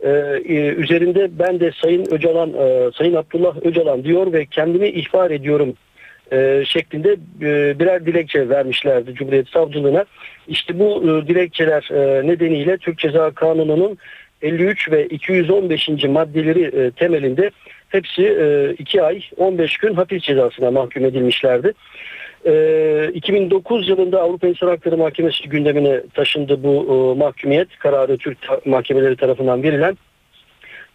[0.00, 5.30] e, e, üzerinde ben de Sayın Öcalan, e, Sayın Abdullah Öcalan diyor ve kendimi ihbar
[5.30, 5.74] ediyorum
[6.32, 10.04] e, şeklinde e, birer dilekçe vermişlerdi Cumhuriyet Savcılığına.
[10.48, 13.98] İşte bu e, dilekçeler e, nedeniyle Türk Ceza Kanunu'nun
[14.42, 15.88] 53 ve 215.
[15.88, 17.50] maddeleri e, temelinde
[17.88, 18.22] hepsi
[18.78, 21.72] 2 ay 15 gün hapis cezasına mahkum edilmişlerdi.
[22.46, 26.74] E, 2009 yılında Avrupa İnsan Hakları Mahkemesi gündemine taşındı bu
[27.14, 29.96] e, mahkumiyet kararı Türk mahkemeleri tarafından verilen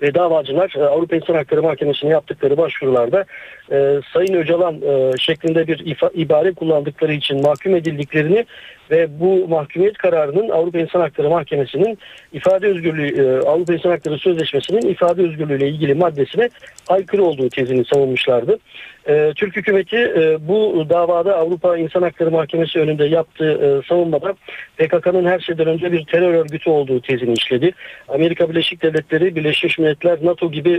[0.02, 3.26] ve davacılar e, Avrupa İnsan Hakları Mahkemesi'ne yaptıkları başvurularda
[3.72, 8.46] e, Sayın Öcalan e, şeklinde bir ifa, ibare kullandıkları için mahkum edildiklerini
[8.92, 11.98] ve bu mahkumiyet kararının Avrupa İnsan Hakları Mahkemesi'nin
[12.34, 16.50] ifade özgürlüğü e, Avrupa İnsan Hakları Sözleşmesi'nin ifade özgürlüğü ile ilgili maddesine
[16.88, 18.60] aykırı olduğu tezini savunmuşlardı.
[19.08, 24.34] E, Türk hükümeti e, bu davada Avrupa İnsan Hakları Mahkemesi önünde yaptığı savunmada
[24.78, 27.72] PKK'nın her şeyden önce bir terör örgütü olduğu tezini işledi.
[28.08, 30.70] Amerika Birleşik Devletleri, Birleşmiş Milletler, NATO gibi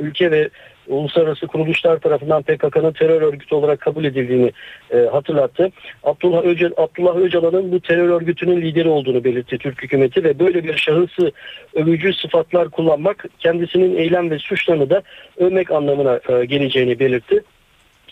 [0.00, 0.48] ülke ve
[0.88, 4.52] uluslararası kuruluşlar tarafından PKK'nın terör örgütü olarak kabul edildiğini
[4.90, 5.70] e, hatırlattı.
[6.02, 10.76] Abdullah, Öcal, Abdullah Öcalan'ın bu terör örgütünün lideri olduğunu belirtti Türk hükümeti ve böyle bir
[10.76, 11.32] şahısı
[11.74, 15.02] övücü sıfatlar kullanmak kendisinin eylem ve suçlarını da
[15.36, 17.42] övmek anlamına e, geleceğini belirtti.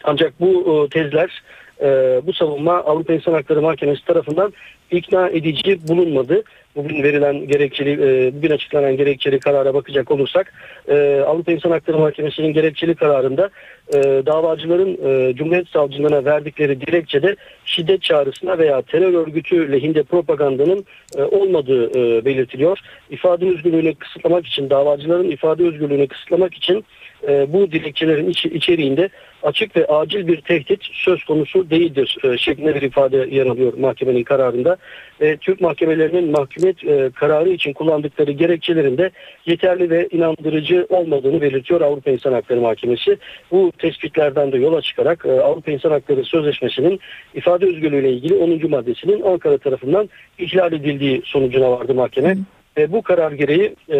[0.04, 1.42] Ancak bu e, tezler
[1.82, 1.86] e,
[2.26, 4.52] bu savunma Avrupa İnsan Hakları Mahkemesi tarafından
[4.96, 6.42] ikna edici bulunmadı.
[6.76, 10.52] Bugün verilen gerekçeli, e, bugün açıklanan gerekçeli karara bakacak olursak
[10.88, 13.50] e, Avrupa İnsan Hakları Mahkemesi'nin gerekçeli kararında
[13.94, 20.84] e, davacıların e, Cumhuriyet Savcılığına verdikleri dilekçede şiddet çağrısına veya terör örgütü lehinde propagandanın
[21.30, 22.78] olmadığı belirtiliyor.
[23.10, 26.84] İfade özgürlüğünü kısıtlamak için, davacıların ifade özgürlüğünü kısıtlamak için
[27.28, 29.08] e, bu dilekçelerin iç, içeriğinde
[29.42, 34.22] açık ve acil bir tehdit söz konusu değildir e, şeklinde bir ifade yer alıyor mahkemenin
[34.22, 34.76] kararında.
[35.20, 39.10] E, Türk mahkemelerinin mahkumiyet e, kararı için kullandıkları gerekçelerinde
[39.46, 43.18] yeterli ve inandırıcı olmadığını belirtiyor Avrupa İnsan Hakları Mahkemesi.
[43.50, 47.00] Bu tespitlerden de yola çıkarak e, Avrupa İnsan Hakları Sözleşmesi'nin
[47.34, 48.70] ifade özgürlüğüyle ilgili 10.
[48.70, 52.36] maddesinin Ankara tarafından ihlal edildiği sonucuna vardı mahkeme.
[52.76, 53.98] Ve bu karar gereği e,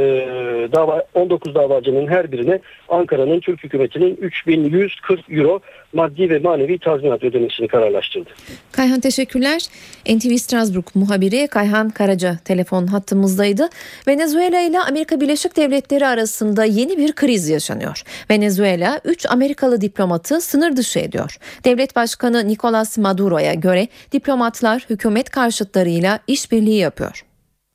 [0.73, 5.61] dava 19 davacının her birine Ankara'nın Türk hükümetinin 3140 euro
[5.93, 8.31] maddi ve manevi tazminat ödemesini kararlaştırdı.
[8.73, 9.63] Kayhan teşekkürler.
[10.07, 13.69] NTV Strasbourg muhabiri Kayhan Karaca telefon hattımızdaydı.
[14.09, 18.03] Venezuela ile Amerika Birleşik Devletleri arasında yeni bir kriz yaşanıyor.
[18.31, 21.37] Venezuela 3 Amerikalı diplomatı sınır dışı ediyor.
[21.65, 27.32] Devlet Başkanı Nicolas Maduro'ya göre diplomatlar hükümet karşıtlarıyla işbirliği yapıyor.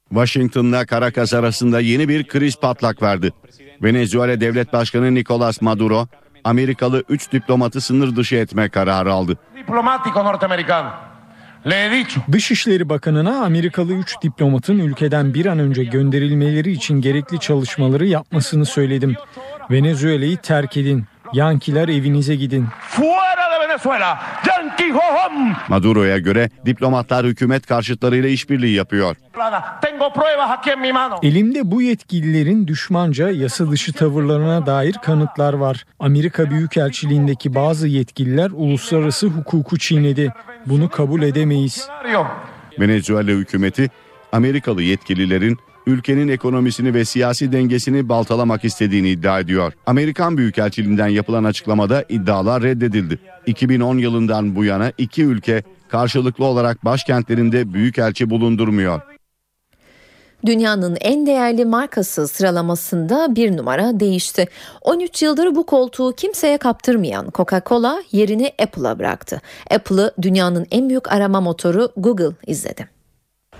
[0.09, 3.33] Washington'la Caracas arasında yeni bir kriz patlak verdi.
[3.83, 6.07] Venezuela Devlet Başkanı Nicolas Maduro,
[6.43, 9.37] Amerikalı 3 diplomatı sınır dışı etme kararı aldı.
[9.57, 10.89] diplomático norteamericano.
[11.69, 12.21] Le he dicho.
[12.31, 19.15] Dışişleri Bakanı'na Amerikalı 3 diplomatın ülkeden bir an önce gönderilmeleri için gerekli çalışmaları yapmasını söyledim.
[19.71, 21.05] Venezuela'yı terk edin.
[21.33, 22.67] Yankiler evinize gidin.
[22.89, 24.19] Fuera de Venezuela.
[24.47, 25.55] Yankee home.
[25.67, 29.15] Maduro'ya göre diplomatlar hükümet karşıtlarıyla işbirliği yapıyor.
[31.23, 35.85] Elimde bu yetkililerin düşmanca yasa dışı tavırlarına dair kanıtlar var.
[35.99, 40.33] Amerika Büyükelçiliğindeki bazı yetkililer uluslararası hukuku çiğnedi.
[40.65, 41.87] Bunu kabul edemeyiz.
[42.79, 43.89] Venezuela hükümeti
[44.31, 49.73] Amerikalı yetkililerin ülkenin ekonomisini ve siyasi dengesini baltalamak istediğini iddia ediyor.
[49.85, 53.19] Amerikan Büyükelçiliğinden yapılan açıklamada iddialar reddedildi.
[53.45, 59.01] 2010 yılından bu yana iki ülke karşılıklı olarak başkentlerinde büyükelçi bulundurmuyor.
[60.45, 64.45] Dünyanın en değerli markası sıralamasında bir numara değişti.
[64.81, 69.41] 13 yıldır bu koltuğu kimseye kaptırmayan Coca-Cola yerini Apple'a bıraktı.
[69.71, 72.96] Apple'ı dünyanın en büyük arama motoru Google izledi.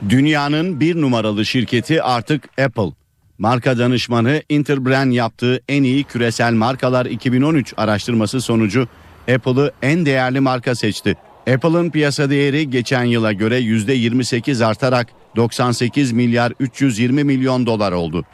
[0.09, 2.91] Dünyanın bir numaralı şirketi artık Apple.
[3.37, 8.87] Marka danışmanı Interbrand yaptığı en iyi küresel markalar 2013 araştırması sonucu
[9.35, 11.15] Apple'ı en değerli marka seçti.
[11.53, 18.25] Apple'ın piyasa değeri geçen yıla göre %28 artarak 98 milyar 320 milyon dolar oldu.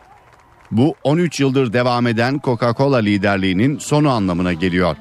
[0.71, 4.95] Bu 13 yıldır devam eden Coca-Cola liderliğinin sonu anlamına geliyor.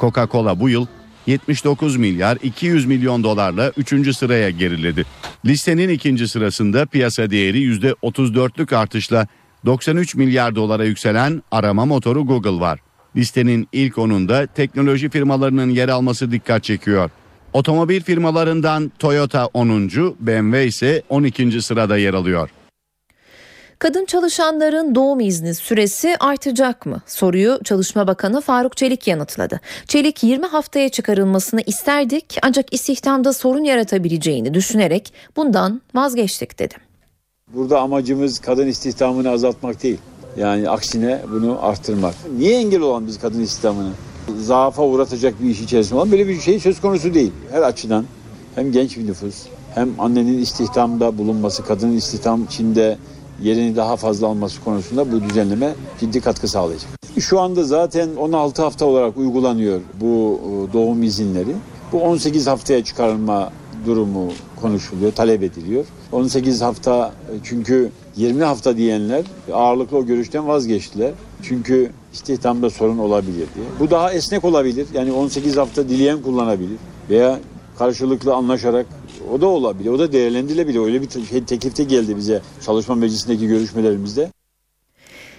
[0.00, 0.86] Coca-Cola bu yıl
[1.26, 4.16] 79 milyar 200 milyon dolarla 3.
[4.16, 5.04] sıraya geriledi.
[5.46, 9.26] Listenin ikinci sırasında piyasa değeri %34'lük artışla
[9.64, 12.80] 93 milyar dolara yükselen arama motoru Google var.
[13.16, 17.10] Listenin ilk onunda teknoloji firmalarının yer alması dikkat çekiyor.
[17.52, 19.90] Otomobil firmalarından Toyota 10.
[20.20, 21.62] BMW ise 12.
[21.62, 22.48] sırada yer alıyor.
[23.82, 27.02] Kadın çalışanların doğum izni süresi artacak mı?
[27.06, 29.60] Soruyu Çalışma Bakanı Faruk Çelik yanıtladı.
[29.88, 36.74] Çelik 20 haftaya çıkarılmasını isterdik ancak istihdamda sorun yaratabileceğini düşünerek bundan vazgeçtik dedi.
[37.54, 39.98] Burada amacımız kadın istihdamını azaltmak değil.
[40.36, 42.14] Yani aksine bunu arttırmak.
[42.38, 43.92] Niye engel olan biz kadın istihdamını?
[44.38, 47.32] Zaafa uğratacak bir iş içerisinde olan böyle bir şey söz konusu değil.
[47.50, 48.04] Her açıdan
[48.54, 52.98] hem genç bir nüfus hem annenin istihdamda bulunması, kadının istihdam içinde
[53.42, 56.90] yerini daha fazla alması konusunda bu düzenleme ciddi katkı sağlayacak.
[57.20, 61.54] Şu anda zaten 16 hafta olarak uygulanıyor bu e, doğum izinleri.
[61.92, 63.50] Bu 18 haftaya çıkarılma
[63.86, 65.84] durumu konuşuluyor, talep ediliyor.
[66.12, 71.10] 18 hafta e, çünkü 20 hafta diyenler ağırlıklı o görüşten vazgeçtiler.
[71.42, 73.66] Çünkü istihdamda sorun olabilir diye.
[73.80, 74.86] Bu daha esnek olabilir.
[74.94, 76.76] Yani 18 hafta dileyen kullanabilir
[77.10, 77.38] veya
[77.78, 78.86] karşılıklı anlaşarak
[79.32, 79.90] o da olabilir.
[79.90, 80.80] O da değerlendirilebilir.
[80.80, 84.28] Öyle bir şey, teklifte geldi bize çalışma meclisindeki görüşmelerimizde.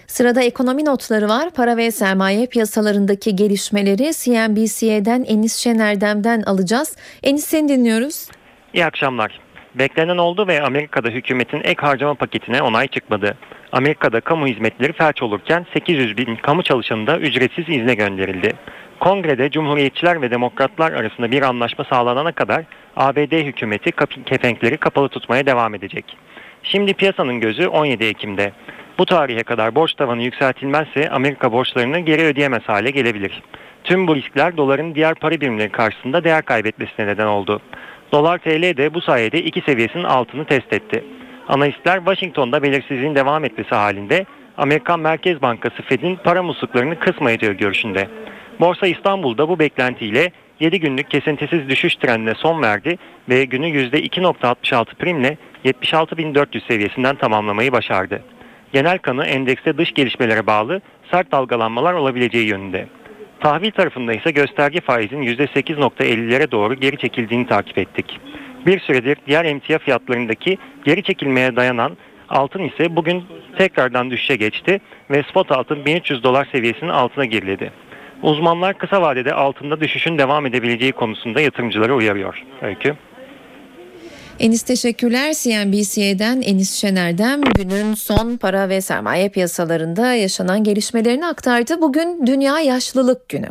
[0.08, 1.50] Sırada ekonomi notları var.
[1.50, 6.96] Para ve sermaye piyasalarındaki gelişmeleri CNBC'den Enis Şenerdem'den alacağız.
[7.24, 8.28] Enis seni dinliyoruz.
[8.74, 9.40] İyi akşamlar.
[9.76, 13.38] Beklenen oldu ve Amerika'da hükümetin ek harcama paketine onay çıkmadı.
[13.72, 18.54] Amerika'da kamu hizmetleri felç olurken 800 bin kamu çalışanı da ücretsiz izne gönderildi.
[19.04, 22.64] Kongrede Cumhuriyetçiler ve Demokratlar arasında bir anlaşma sağlanana kadar
[22.96, 23.92] ABD hükümeti
[24.26, 26.18] kepenkleri kapalı tutmaya devam edecek.
[26.64, 28.52] Şimdi piyasanın gözü 17 Ekim'de.
[28.98, 33.44] Bu tarihe kadar borç tavanı yükseltilmezse Amerika borçlarını geri ödeyemez hale gelebilir.
[33.84, 37.62] Tüm bu riskler doların diğer para birimleri karşısında değer kaybetmesine neden oldu.
[38.12, 41.04] Dolar TL de bu sayede iki seviyesinin altını test etti.
[41.48, 44.26] Analistler Washington'da belirsizliğin devam etmesi halinde
[44.58, 48.08] Amerikan Merkez Bankası Fed'in para musluklarını kısmayacağı görüşünde.
[48.64, 52.98] Borsa İstanbul'da bu beklentiyle 7 günlük kesintisiz düşüş trendine son verdi
[53.30, 58.24] ve günü %2.66 primle 76.400 seviyesinden tamamlamayı başardı.
[58.74, 62.88] Genel kanı endekste dış gelişmelere bağlı sert dalgalanmalar olabileceği yönünde.
[63.40, 68.20] Tahvil tarafında ise gösterge faizin %8.50'lere doğru geri çekildiğini takip ettik.
[68.66, 71.98] Bir süredir diğer emtia fiyatlarındaki geri çekilmeye dayanan
[72.30, 73.24] altın ise bugün
[73.58, 77.72] tekrardan düşüşe geçti ve spot altın 1300 dolar seviyesinin altına geriledi.
[78.24, 82.44] Uzmanlar kısa vadede altında düşüşün devam edebileceği konusunda yatırımcıları uyarıyor.
[82.62, 82.96] Öykü.
[84.40, 85.34] Enis teşekkürler.
[85.34, 91.82] CNBC'den Enis Şener'den günün son para ve sermaye piyasalarında yaşanan gelişmelerini aktardı.
[91.82, 93.48] Bugün Dünya Yaşlılık Günü.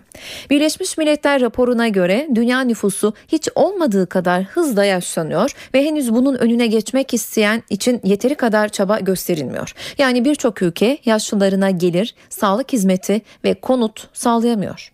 [0.51, 6.67] Birleşmiş Milletler raporuna göre dünya nüfusu hiç olmadığı kadar hızla yaşlanıyor ve henüz bunun önüne
[6.67, 9.73] geçmek isteyen için yeteri kadar çaba gösterilmiyor.
[9.99, 14.93] Yani birçok ülke yaşlılarına gelir, sağlık hizmeti ve konut sağlayamıyor.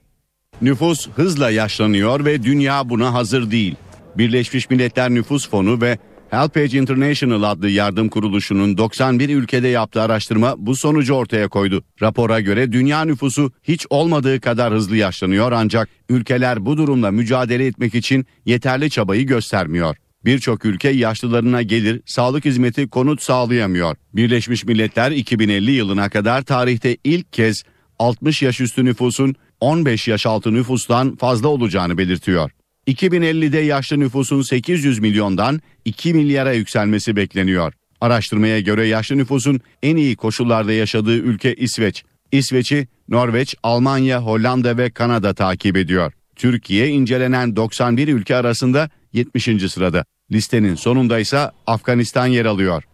[0.62, 3.76] Nüfus hızla yaşlanıyor ve dünya buna hazır değil.
[4.18, 5.98] Birleşmiş Milletler Nüfus Fonu ve
[6.30, 11.84] Helpage International adlı yardım kuruluşunun 91 ülkede yaptığı araştırma bu sonucu ortaya koydu.
[12.02, 17.94] Rapora göre dünya nüfusu hiç olmadığı kadar hızlı yaşlanıyor ancak ülkeler bu durumla mücadele etmek
[17.94, 19.96] için yeterli çabayı göstermiyor.
[20.24, 23.96] Birçok ülke yaşlılarına gelir, sağlık hizmeti konut sağlayamıyor.
[24.14, 27.62] Birleşmiş Milletler 2050 yılına kadar tarihte ilk kez
[27.98, 32.50] 60 yaş üstü nüfusun 15 yaş altı nüfustan fazla olacağını belirtiyor.
[32.88, 37.72] 2050'de yaşlı nüfusun 800 milyondan 2 milyara yükselmesi bekleniyor.
[38.00, 42.04] Araştırmaya göre yaşlı nüfusun en iyi koşullarda yaşadığı ülke İsveç.
[42.32, 46.12] İsveç'i Norveç, Almanya, Hollanda ve Kanada takip ediyor.
[46.36, 49.44] Türkiye incelenen 91 ülke arasında 70.
[49.72, 50.04] sırada.
[50.32, 52.84] Listenin sonunda ise Afganistan yer alıyor.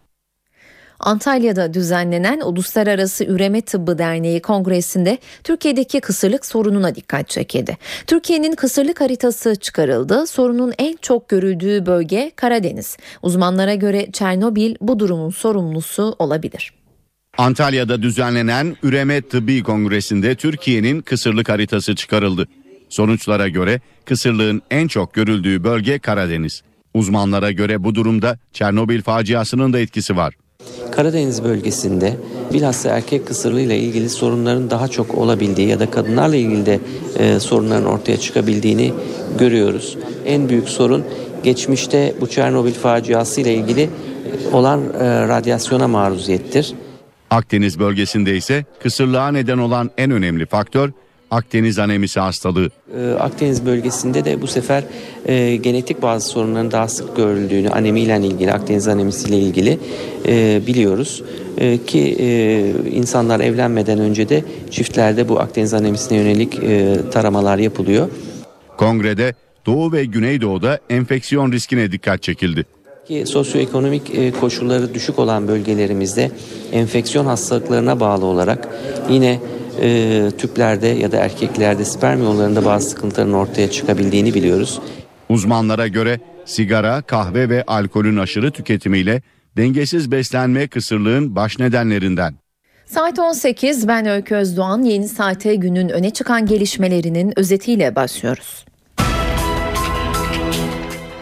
[0.99, 7.77] Antalya'da düzenlenen Uluslararası Üreme Tıbbı Derneği Kongresi'nde Türkiye'deki kısırlık sorununa dikkat çekildi.
[8.07, 10.27] Türkiye'nin kısırlık haritası çıkarıldı.
[10.27, 12.97] Sorunun en çok görüldüğü bölge Karadeniz.
[13.21, 16.73] Uzmanlara göre Çernobil bu durumun sorumlusu olabilir.
[17.37, 22.47] Antalya'da düzenlenen Üreme Tıbbi Kongresi'nde Türkiye'nin kısırlık haritası çıkarıldı.
[22.89, 26.61] Sonuçlara göre kısırlığın en çok görüldüğü bölge Karadeniz.
[26.93, 30.33] Uzmanlara göre bu durumda Çernobil faciasının da etkisi var.
[30.91, 32.17] Karadeniz bölgesinde
[32.53, 36.79] bilhassa erkek kısırlığıyla ilgili sorunların daha çok olabildiği ya da kadınlarla ilgili de
[37.17, 38.93] e, sorunların ortaya çıkabildiğini
[39.39, 39.97] görüyoruz.
[40.25, 41.03] En büyük sorun
[41.43, 43.89] geçmişte bu Çernobil faciası ile ilgili
[44.53, 46.73] olan e, radyasyona maruziyettir.
[47.29, 50.91] Akdeniz bölgesinde ise kısırlığa neden olan en önemli faktör
[51.31, 52.69] Akdeniz anemisi hastalığı.
[52.97, 54.83] Ee, Akdeniz bölgesinde de bu sefer
[55.25, 59.79] e, genetik bazı sorunların daha sık görüldüğünü anemiyle ilgili Akdeniz anemisiyle ilgili
[60.27, 61.23] e, biliyoruz
[61.57, 68.09] e, ki e, insanlar evlenmeden önce de çiftlerde bu Akdeniz anemisine yönelik e, taramalar yapılıyor.
[68.77, 69.33] Kongrede
[69.65, 72.65] Doğu ve Güneydoğu'da enfeksiyon riskine dikkat çekildi.
[73.07, 76.31] Ki sosyoekonomik e, koşulları düşük olan bölgelerimizde
[76.71, 78.69] enfeksiyon hastalıklarına bağlı olarak
[79.09, 79.39] yine
[79.81, 84.81] e, tüplerde ya da erkeklerde sperm yollarında bazı sıkıntıların ortaya çıkabildiğini biliyoruz.
[85.29, 89.21] Uzmanlara göre sigara, kahve ve alkolün aşırı tüketimiyle
[89.57, 92.35] dengesiz beslenme kısırlığın baş nedenlerinden.
[92.85, 98.65] Saat 18 ben Öykü Özdoğan yeni saate günün öne çıkan gelişmelerinin özetiyle başlıyoruz.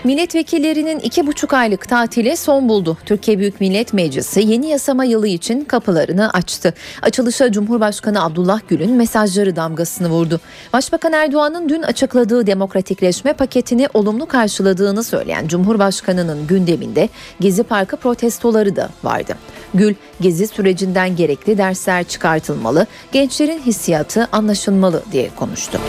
[0.03, 2.97] Milletvekillerinin iki buçuk aylık tatili son buldu.
[3.05, 6.73] Türkiye Büyük Millet Meclisi yeni yasama yılı için kapılarını açtı.
[7.01, 10.39] Açılışa Cumhurbaşkanı Abdullah Gül'ün mesajları damgasını vurdu.
[10.73, 18.89] Başbakan Erdoğan'ın dün açıkladığı demokratikleşme paketini olumlu karşıladığını söyleyen Cumhurbaşkanı'nın gündeminde Gezi Parkı protestoları da
[19.03, 19.37] vardı.
[19.73, 25.79] Gül, Gezi sürecinden gerekli dersler çıkartılmalı, gençlerin hissiyatı anlaşılmalı diye konuştu.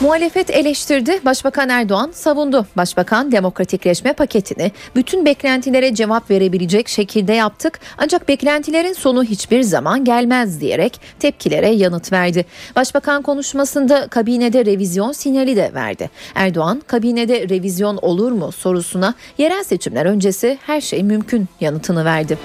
[0.00, 2.66] Muhalefet eleştirdi, Başbakan Erdoğan savundu.
[2.76, 10.60] Başbakan demokratikleşme paketini bütün beklentilere cevap verebilecek şekilde yaptık ancak beklentilerin sonu hiçbir zaman gelmez
[10.60, 12.46] diyerek tepkilere yanıt verdi.
[12.76, 16.10] Başbakan konuşmasında kabinede revizyon sinyali de verdi.
[16.34, 22.38] Erdoğan kabinede revizyon olur mu sorusuna yerel seçimler öncesi her şey mümkün yanıtını verdi.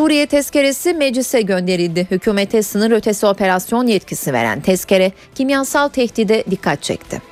[0.00, 2.06] Suriye tezkeresi meclise gönderildi.
[2.10, 7.29] Hükümete sınır ötesi operasyon yetkisi veren tezkere kimyasal tehdide dikkat çekti.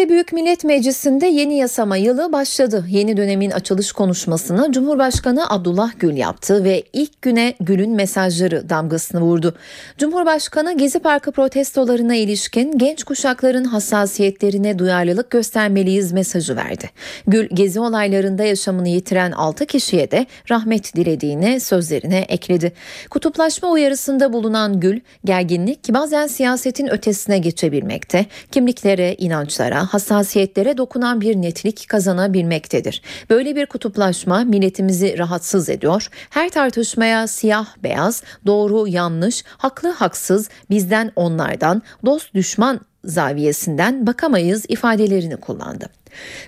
[0.00, 2.84] Türkiye Büyük Millet Meclisi'nde yeni yasama yılı başladı.
[2.88, 9.54] Yeni dönemin açılış konuşmasını Cumhurbaşkanı Abdullah Gül yaptı ve ilk güne Gül'ün mesajları damgasını vurdu.
[9.98, 16.90] Cumhurbaşkanı Gezi Parkı protestolarına ilişkin genç kuşakların hassasiyetlerine duyarlılık göstermeliyiz mesajı verdi.
[17.26, 22.72] Gül Gezi olaylarında yaşamını yitiren 6 kişiye de rahmet dilediğini sözlerine ekledi.
[23.10, 31.88] Kutuplaşma uyarısında bulunan Gül, gerginlik bazen siyasetin ötesine geçebilmekte, kimliklere, inançlara, hassasiyetlere dokunan bir netlik
[31.88, 33.02] kazanabilmektedir.
[33.30, 36.08] Böyle bir kutuplaşma milletimizi rahatsız ediyor.
[36.30, 45.36] Her tartışmaya siyah beyaz, doğru yanlış, haklı haksız, bizden onlardan, dost düşman zaviyesinden bakamayız ifadelerini
[45.36, 45.99] kullandı.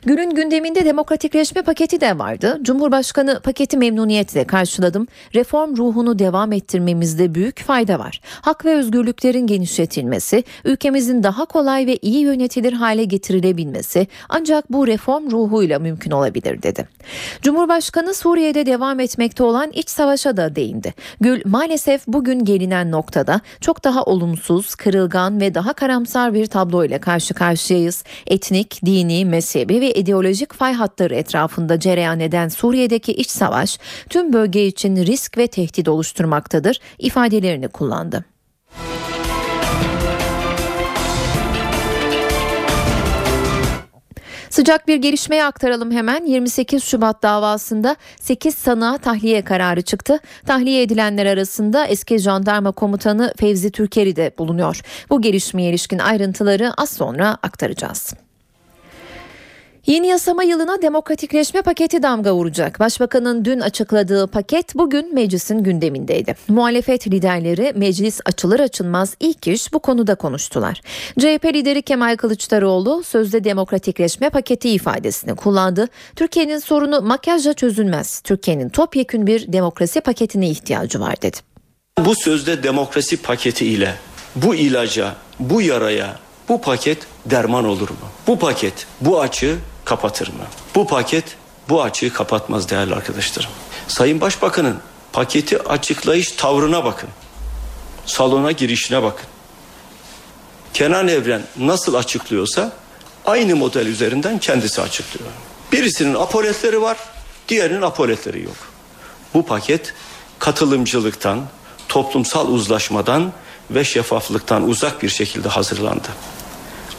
[0.06, 2.58] Günün gündeminde demokratikleşme paketi de vardı.
[2.62, 5.06] Cumhurbaşkanı paketi memnuniyetle karşıladım.
[5.34, 8.20] Reform ruhunu devam ettirmemizde büyük fayda var.
[8.24, 15.30] Hak ve özgürlüklerin genişletilmesi, ülkemizin daha kolay ve iyi yönetilir hale getirilebilmesi ancak bu reform
[15.30, 16.88] ruhuyla mümkün olabilir dedi.
[17.42, 20.94] Cumhurbaşkanı Suriye'de devam etmekte olan iç savaşa da değindi.
[21.20, 26.98] Gül maalesef bugün gelinen noktada çok daha olumsuz, kırılgan ve daha karamsar bir tablo ile
[26.98, 28.04] karşı karşıyayız.
[28.26, 29.24] Etnik, dini,
[29.54, 33.78] mezhebi ve ideolojik fay hatları etrafında cereyan eden Suriye'deki iç savaş
[34.08, 38.24] tüm bölge için risk ve tehdit oluşturmaktadır ifadelerini kullandı.
[44.50, 46.24] Sıcak bir gelişmeyi aktaralım hemen.
[46.24, 50.18] 28 Şubat davasında 8 sanığa tahliye kararı çıktı.
[50.46, 54.80] Tahliye edilenler arasında eski jandarma komutanı Fevzi Türkeri de bulunuyor.
[55.10, 58.14] Bu gelişmeye ilişkin ayrıntıları az sonra aktaracağız.
[59.86, 62.80] Yeni yasama yılına demokratikleşme paketi damga vuracak.
[62.80, 66.34] Başbakanın dün açıkladığı paket bugün meclisin gündemindeydi.
[66.48, 70.80] Muhalefet liderleri meclis açılır açılmaz ilk iş bu konuda konuştular.
[71.18, 75.88] CHP lideri Kemal Kılıçdaroğlu sözde demokratikleşme paketi ifadesini kullandı.
[76.16, 78.20] Türkiye'nin sorunu makyajla çözülmez.
[78.20, 81.36] Türkiye'nin topyekün bir demokrasi paketine ihtiyacı var dedi.
[81.98, 83.94] Bu sözde demokrasi paketi ile
[84.36, 86.16] bu ilaca, bu yaraya,
[86.48, 87.96] bu paket derman olur mu?
[88.26, 90.44] Bu paket bu açığı kapatır mı?
[90.74, 91.24] Bu paket
[91.68, 93.50] bu açığı kapatmaz değerli arkadaşlarım.
[93.88, 94.78] Sayın Başbakan'ın
[95.12, 97.08] paketi açıklayış tavrına bakın.
[98.06, 99.26] Salona girişine bakın.
[100.74, 102.72] Kenan Evren nasıl açıklıyorsa
[103.24, 105.30] aynı model üzerinden kendisi açıklıyor.
[105.72, 106.96] Birisinin apoletleri var,
[107.48, 108.56] diğerinin apoletleri yok.
[109.34, 109.94] Bu paket
[110.38, 111.40] katılımcılıktan,
[111.88, 113.32] toplumsal uzlaşmadan
[113.70, 116.08] ve şeffaflıktan uzak bir şekilde hazırlandı.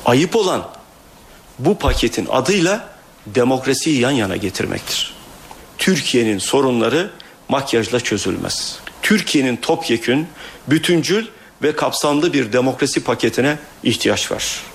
[0.06, 0.70] Ayıp olan
[1.60, 2.90] bu paketin adıyla
[3.26, 5.14] demokrasiyi yan yana getirmektir.
[5.78, 7.12] Türkiye'nin sorunları
[7.50, 8.80] makyajla çözülmez.
[9.02, 10.28] Türkiye'nin topyekün,
[10.68, 11.26] bütüncül
[11.64, 14.73] ve kapsamlı bir demokrasi paketine ihtiyaç var.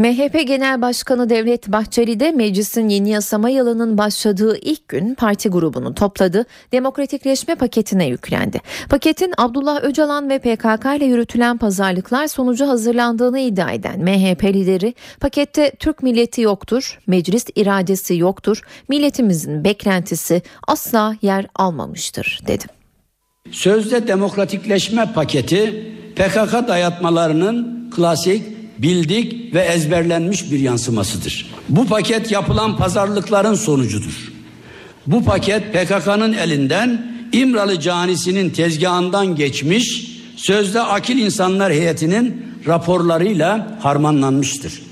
[0.00, 5.94] MHP Genel Başkanı Devlet Bahçeli de meclisin yeni yasama yılının başladığı ilk gün parti grubunu
[5.94, 8.60] topladı, demokratikleşme paketine yüklendi.
[8.90, 15.72] Paketin Abdullah Öcalan ve PKK ile yürütülen pazarlıklar sonucu hazırlandığını iddia eden MHP lideri, pakette
[15.78, 22.64] Türk milleti yoktur, meclis iradesi yoktur, milletimizin beklentisi asla yer almamıştır dedi.
[23.50, 31.50] Sözde demokratikleşme paketi PKK dayatmalarının klasik bildik ve ezberlenmiş bir yansımasıdır.
[31.68, 34.32] Bu paket yapılan pazarlıkların sonucudur.
[35.06, 44.82] Bu paket PKK'nın elinden İmralı canisinin tezgahından geçmiş, sözde akil insanlar heyetinin raporlarıyla harmanlanmıştır.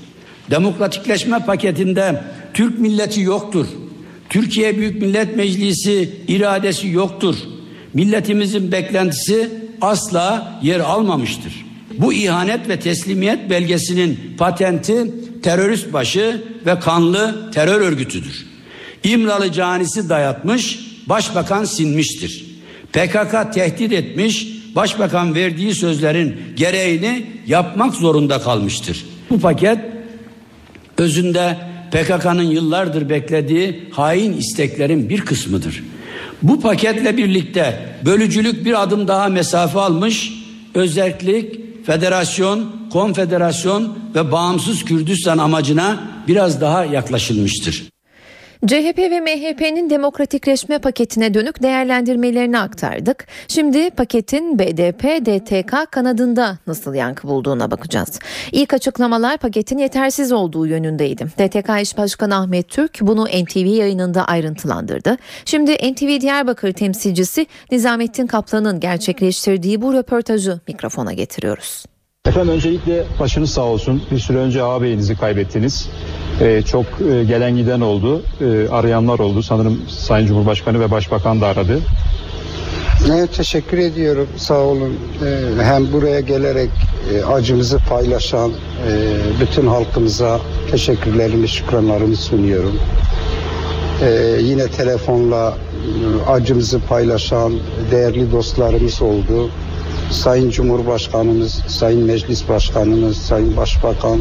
[0.51, 2.23] Demokratikleşme paketinde
[2.53, 3.67] Türk milleti yoktur.
[4.29, 7.35] Türkiye Büyük Millet Meclisi iradesi yoktur.
[7.93, 9.49] Milletimizin beklentisi
[9.81, 11.68] asla yer almamıştır.
[11.99, 15.11] Bu ihanet ve teslimiyet belgesinin patenti
[15.43, 18.45] terörist başı ve kanlı terör örgütüdür.
[19.03, 22.45] İmralı canisi dayatmış, başbakan sinmiştir.
[22.93, 29.05] PKK tehdit etmiş, başbakan verdiği sözlerin gereğini yapmak zorunda kalmıştır.
[29.29, 29.79] Bu paket
[30.97, 31.57] özünde
[31.91, 35.83] PKK'nın yıllardır beklediği hain isteklerin bir kısmıdır.
[36.41, 40.33] Bu paketle birlikte bölücülük bir adım daha mesafe almış,
[40.73, 47.89] özellik, federasyon, konfederasyon ve bağımsız Kürdistan amacına biraz daha yaklaşılmıştır.
[48.67, 53.27] CHP ve MHP'nin demokratikleşme paketine dönük değerlendirmelerini aktardık.
[53.47, 58.19] Şimdi paketin BDP, DTK kanadında nasıl yankı bulduğuna bakacağız.
[58.51, 61.25] İlk açıklamalar paketin yetersiz olduğu yönündeydi.
[61.25, 65.17] DTK İş Başkanı Ahmet Türk bunu NTV yayınında ayrıntılandırdı.
[65.45, 71.85] Şimdi NTV Diyarbakır temsilcisi Nizamettin Kaplan'ın gerçekleştirdiği bu röportajı mikrofona getiriyoruz.
[72.27, 74.01] Efendim öncelikle başınız sağ olsun.
[74.11, 75.89] Bir süre önce ağabeyinizi kaybettiniz.
[76.41, 78.23] Ee, çok e, gelen giden oldu.
[78.41, 79.43] Ee, arayanlar oldu.
[79.43, 81.79] Sanırım Sayın Cumhurbaşkanı ve Başbakan da aradı.
[83.09, 84.27] Evet teşekkür ediyorum.
[84.37, 84.99] Sağ olun.
[85.25, 86.69] Ee, hem buraya gelerek
[87.13, 88.53] e, acımızı paylaşan e,
[89.41, 90.39] bütün halkımıza
[90.71, 92.79] teşekkürlerimi, şükranlarımı sunuyorum.
[94.01, 95.53] Ee, yine telefonla
[96.27, 97.53] e, acımızı paylaşan
[97.91, 99.49] değerli dostlarımız oldu.
[100.11, 104.19] Sayın Cumhurbaşkanımız, Sayın Meclis Başkanımız, Sayın Başbakan,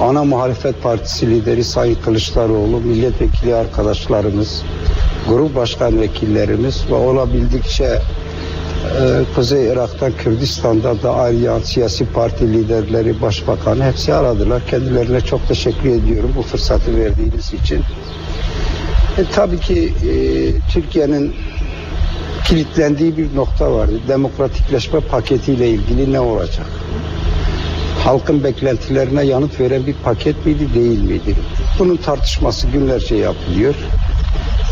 [0.00, 4.62] ana muhalefet partisi lideri Sayın Kılıçdaroğlu, milletvekili arkadaşlarımız,
[5.28, 8.00] grup başkan vekillerimiz ve olabildikçe e,
[9.34, 14.66] Kuzey Irak'ta, Kürdistan'da da arayan siyasi parti liderleri, başbakan hepsi aradılar.
[14.66, 17.78] Kendilerine çok teşekkür ediyorum bu fırsatı verdiğiniz için.
[19.18, 20.12] E, tabii ki e,
[20.72, 21.34] Türkiye'nin
[22.48, 24.00] kilitlendiği bir nokta vardı.
[24.08, 26.66] Demokratikleşme paketiyle ilgili ne olacak?
[28.04, 31.34] Halkın beklentilerine yanıt veren bir paket miydi, değil miydi?
[31.78, 33.74] Bunun tartışması günlerce yapılıyor.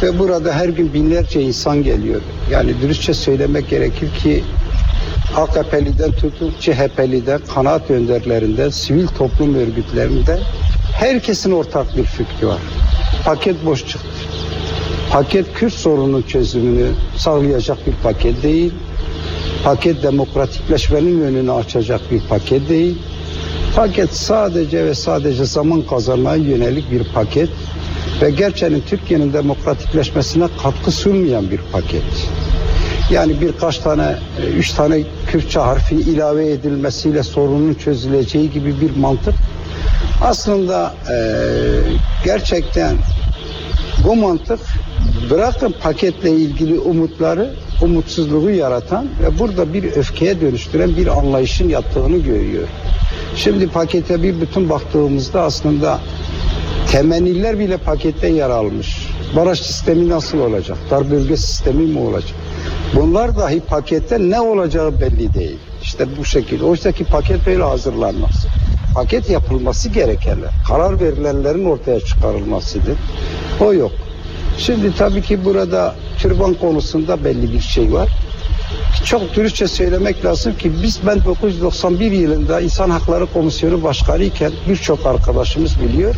[0.03, 2.21] Ve burada her gün binlerce insan geliyor.
[2.51, 4.45] Yani dürüstçe söylemek gerekir ki
[5.37, 10.39] AKP'liden tutun CHP'liden, kanaat önderlerinden, sivil toplum örgütlerinden
[10.97, 12.59] Herkesin ortak bir fikri var.
[13.25, 14.16] Paket boş çıktı.
[15.13, 16.87] Paket Kürt sorunun çözümünü
[17.17, 18.73] sağlayacak bir paket değil.
[19.65, 22.99] Paket demokratikleşmenin önünü açacak bir paket değil.
[23.77, 27.49] Paket sadece ve sadece zaman kazanmaya yönelik bir paket
[28.23, 32.03] ve gerçekten Türkiye'nin demokratikleşmesine katkı sunmayan bir paket.
[33.11, 34.17] Yani birkaç tane,
[34.57, 39.35] üç tane Kürtçe harfin ilave edilmesiyle sorunun çözüleceği gibi bir mantık
[40.23, 41.17] aslında e,
[42.25, 42.97] gerçekten
[44.05, 44.61] bu mantık
[45.31, 52.69] bırakın paketle ilgili umutları umutsuzluğu yaratan ve burada bir öfkeye dönüştüren bir anlayışın yattığını görüyor.
[53.37, 56.01] Şimdi pakete bir bütün baktığımızda aslında
[56.91, 59.09] temenniler bile pakette yer almış.
[59.37, 60.79] Baraj sistemi nasıl olacak?
[60.91, 62.35] Dar bölge sistemi mi olacak?
[62.95, 65.59] Bunlar dahi pakette ne olacağı belli değil.
[65.83, 66.65] İşte bu şekilde.
[66.65, 68.47] Oysa ki paket böyle hazırlanmaz.
[68.95, 70.51] Paket yapılması gerekenler.
[70.69, 72.97] Karar verilenlerin ortaya çıkarılmasıdır.
[73.61, 73.93] O yok.
[74.59, 78.09] Şimdi tabii ki burada türban konusunda belli bir şey var.
[79.05, 85.07] Çok dürüstçe söylemek lazım ki biz ben 1991 yılında İnsan Hakları Komisyonu Başkanı iken birçok
[85.07, 86.15] arkadaşımız biliyor.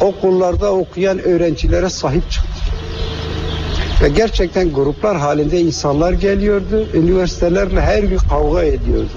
[0.00, 2.52] Okullarda okuyan öğrencilere sahip çıktık.
[4.02, 6.86] Ve gerçekten gruplar halinde insanlar geliyordu.
[6.94, 9.10] Üniversitelerle her gün kavga ediyordu.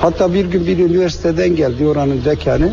[0.00, 2.72] Hatta bir gün bir üniversiteden geldi oranın dekanı.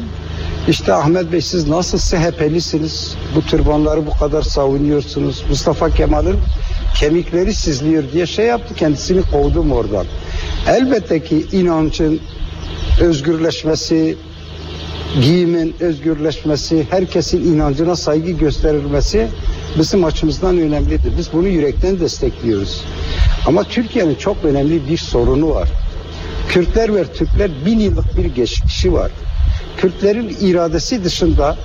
[0.69, 3.15] İşte Ahmet Bey siz nasıl SHP'lisiniz?
[3.35, 5.43] Bu türbanları bu kadar savunuyorsunuz.
[5.49, 6.35] Mustafa Kemal'in
[6.95, 8.75] kemikleri sızlıyor diye şey yaptı.
[8.75, 10.05] Kendisini kovdum oradan.
[10.67, 12.19] Elbette ki inancın
[13.01, 14.17] özgürleşmesi,
[15.21, 19.27] giyimin özgürleşmesi, herkesin inancına saygı gösterilmesi
[19.79, 21.17] bizim açımızdan önemlidir.
[21.17, 22.83] Biz bunu yürekten destekliyoruz.
[23.45, 25.69] Ama Türkiye'nin çok önemli bir sorunu var.
[26.49, 29.11] Kürtler ve Türkler bin yıllık bir geçmişi var.
[29.79, 31.57] Kürtlerin iradesi dışında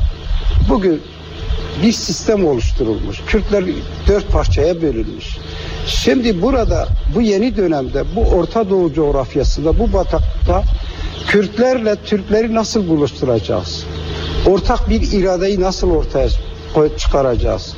[0.69, 1.03] bugün
[1.83, 3.21] bir sistem oluşturulmuş.
[3.27, 3.65] Kürtler
[4.09, 5.39] dört parçaya bölünmüş.
[5.87, 10.63] Şimdi burada bu yeni dönemde bu Orta Doğu coğrafyasında bu batakta
[11.27, 13.85] Kürtlerle Türkleri nasıl buluşturacağız?
[14.47, 16.29] Ortak bir iradeyi nasıl ortaya
[16.99, 17.75] çıkaracağız?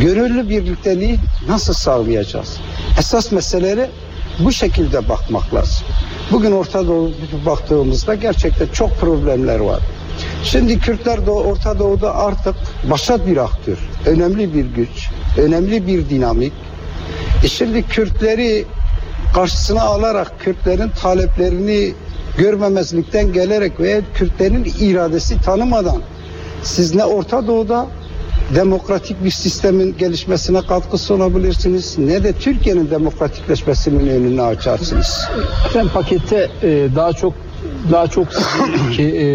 [0.00, 1.16] Gönüllü birlikteliği
[1.48, 2.56] nasıl sağlayacağız?
[2.98, 3.90] Esas meselelere
[4.44, 5.86] bu şekilde bakmak lazım.
[6.32, 7.10] Bugün Orta Doğu
[7.46, 9.80] baktığımızda gerçekten çok problemler var.
[10.44, 12.54] Şimdi Kürtler de Orta Doğu'da artık
[12.90, 13.78] başat bir aktör.
[14.06, 16.52] Önemli bir güç, önemli bir dinamik.
[17.44, 18.64] E şimdi Kürtleri
[19.34, 21.94] karşısına alarak Kürtlerin taleplerini
[22.38, 26.02] görmemezlikten gelerek veya Kürtlerin iradesi tanımadan
[26.62, 27.86] siz ne Orta Doğu'da
[28.54, 35.28] demokratik bir sistemin gelişmesine katkı sunabilirsiniz ne de Türkiye'nin demokratikleşmesinin önünü açarsınız.
[35.66, 37.34] Efendim pakette e, daha çok
[37.92, 38.28] daha çok
[38.92, 39.26] ki e,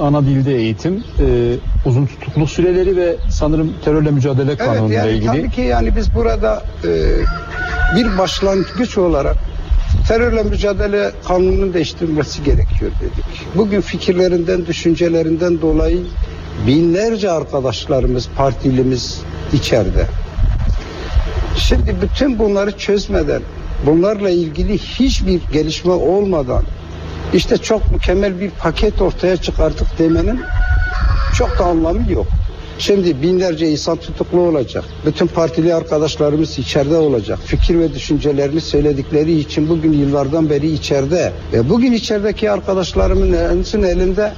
[0.00, 1.56] ana dilde eğitim, e,
[1.86, 5.42] uzun tutukluk süreleri ve sanırım terörle mücadele kanunuyla evet, yani ilgili.
[5.42, 6.90] Tabii ki yani biz burada e,
[7.96, 9.36] bir başlangıç olarak
[10.08, 13.24] terörle mücadele kanununun değiştirilmesi gerekiyor dedik.
[13.56, 16.00] Bugün fikirlerinden, düşüncelerinden dolayı
[16.66, 19.20] binlerce arkadaşlarımız, partilimiz
[19.52, 20.06] içeride.
[21.56, 23.42] Şimdi bütün bunları çözmeden,
[23.86, 26.64] bunlarla ilgili hiçbir gelişme olmadan
[27.34, 30.40] işte çok mükemmel bir paket ortaya çıkarttık demenin
[31.38, 32.26] çok da anlamı yok.
[32.78, 34.84] Şimdi binlerce insan tutuklu olacak.
[35.06, 37.38] Bütün partili arkadaşlarımız içeride olacak.
[37.44, 41.32] Fikir ve düşüncelerini söyledikleri için bugün yıllardan beri içeride.
[41.52, 44.32] Ve bugün içerideki arkadaşlarımın hepsinin elinde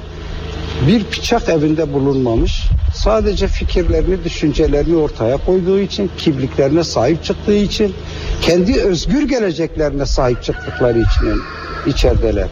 [0.87, 2.69] bir bıçak evinde bulunmamış.
[2.95, 7.95] Sadece fikirlerini, düşüncelerini ortaya koyduğu için, kimliklerine sahip çıktığı için,
[8.43, 11.43] kendi özgür geleceklerine sahip çıktıkları için
[11.87, 12.49] içerideler.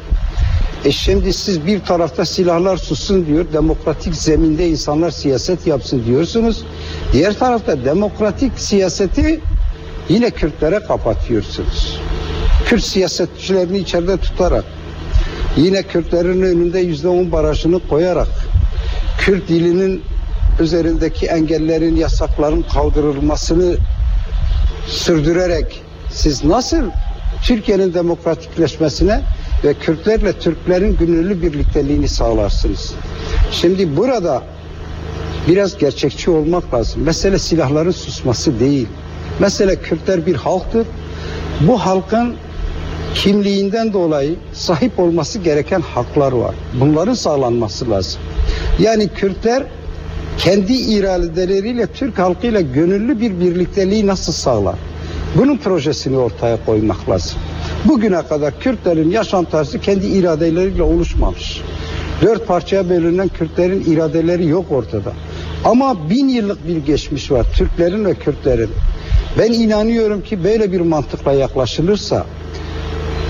[0.85, 6.65] E şimdi siz bir tarafta silahlar sussun diyor, demokratik zeminde insanlar siyaset yapsın diyorsunuz.
[7.13, 9.41] Diğer tarafta demokratik siyaseti
[10.09, 12.01] yine Kürtlere kapatıyorsunuz.
[12.67, 14.65] Kürt siyasetçilerini içeride tutarak,
[15.57, 18.29] yine Kürtlerin önünde yüzde on barajını koyarak,
[19.19, 20.03] Kürt dilinin
[20.61, 23.77] üzerindeki engellerin, yasakların kaldırılmasını
[24.87, 26.83] sürdürerek siz nasıl
[27.45, 29.21] Türkiye'nin demokratikleşmesine
[29.65, 32.95] ve Kürtlerle Türklerin gönüllü birlikteliğini sağlarsınız.
[33.51, 34.43] Şimdi burada
[35.49, 37.03] biraz gerçekçi olmak lazım.
[37.03, 38.89] Mesele silahların susması değil.
[39.39, 40.87] Mesele Kürtler bir halktır.
[41.61, 42.35] Bu halkın
[43.15, 46.55] kimliğinden dolayı sahip olması gereken haklar var.
[46.81, 48.21] Bunların sağlanması lazım.
[48.79, 49.63] Yani Kürtler
[50.39, 54.75] kendi iradeleriyle Türk halkıyla gönüllü bir birlikteliği nasıl sağlar?
[55.39, 57.39] Bunun projesini ortaya koymak lazım.
[57.85, 61.63] Bugüne kadar Kürtlerin yaşam tarzı kendi iradeleriyle oluşmamış.
[62.23, 65.13] Dört parçaya bölünen Kürtlerin iradeleri yok ortada.
[65.65, 68.71] Ama bin yıllık bir geçmiş var Türklerin ve Kürtlerin.
[69.39, 72.27] Ben inanıyorum ki böyle bir mantıkla yaklaşılırsa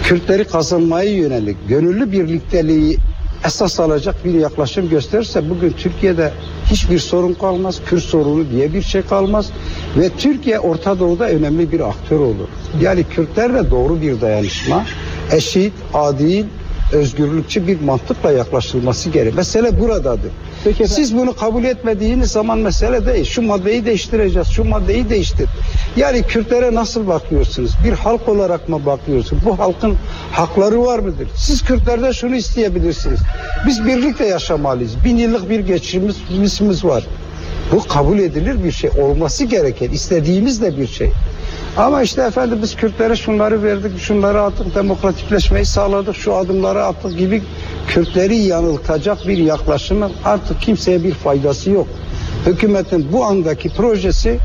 [0.04, 2.98] Kürtleri kazanmaya yönelik gönüllü birlikteliği
[3.44, 6.32] esas alacak bir yaklaşım gösterirse bugün Türkiye'de
[6.70, 7.80] hiçbir sorun kalmaz.
[7.86, 9.50] Kürt sorunu diye bir şey kalmaz.
[9.96, 12.48] Ve Türkiye Orta Doğu'da önemli bir aktör olur.
[12.80, 14.84] Yani Kürtlerle doğru bir dayanışma,
[15.32, 16.44] eşit, adil,
[16.92, 19.34] özgürlükçü bir mantıkla yaklaşılması gerek.
[19.34, 20.30] Mesele buradadır.
[20.64, 23.24] Peki Siz bunu kabul etmediğiniz zaman mesele değil.
[23.24, 25.48] Şu maddeyi değiştireceğiz, şu maddeyi değiştir.
[25.96, 27.70] Yani Kürtlere nasıl bakıyorsunuz?
[27.84, 29.44] Bir halk olarak mı bakıyorsunuz?
[29.44, 29.96] Bu halkın
[30.32, 31.28] hakları var mıdır?
[31.36, 33.20] Siz Kürtlerden şunu isteyebilirsiniz.
[33.66, 35.04] Biz birlikte yaşamalıyız.
[35.04, 37.06] Bin yıllık bir geçmişimiz var.
[37.72, 38.90] Bu kabul edilir bir şey.
[38.90, 41.12] Olması gereken, istediğimiz de bir şey.
[41.76, 47.42] Ama işte efendim biz Kürtlere şunları verdik, şunları attık, demokratikleşmeyi sağladık, şu adımları attık gibi
[47.88, 51.86] Kürtleri yanıltacak bir yaklaşımın artık kimseye bir faydası yok.
[52.46, 54.38] Hükümetin bu andaki projesi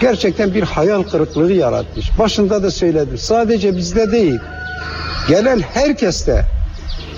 [0.00, 2.18] gerçekten bir hayal kırıklığı yaratmış.
[2.18, 3.18] Başında da söyledim.
[3.18, 4.38] Sadece bizde değil.
[5.28, 6.44] Gelen herkeste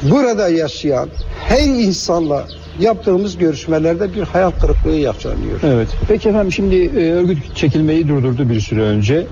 [0.02, 1.08] burada yaşayan
[1.48, 2.44] her insanla
[2.80, 5.60] yaptığımız görüşmelerde bir hayal kırıklığı yaşanıyor.
[5.62, 5.88] Evet.
[6.08, 9.26] Peki efendim şimdi e, örgüt çekilmeyi durdurdu bir süre önce.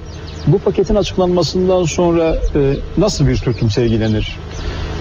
[0.46, 4.38] Bu paketin açıklanmasından sonra e, nasıl bir tutum sergilenir?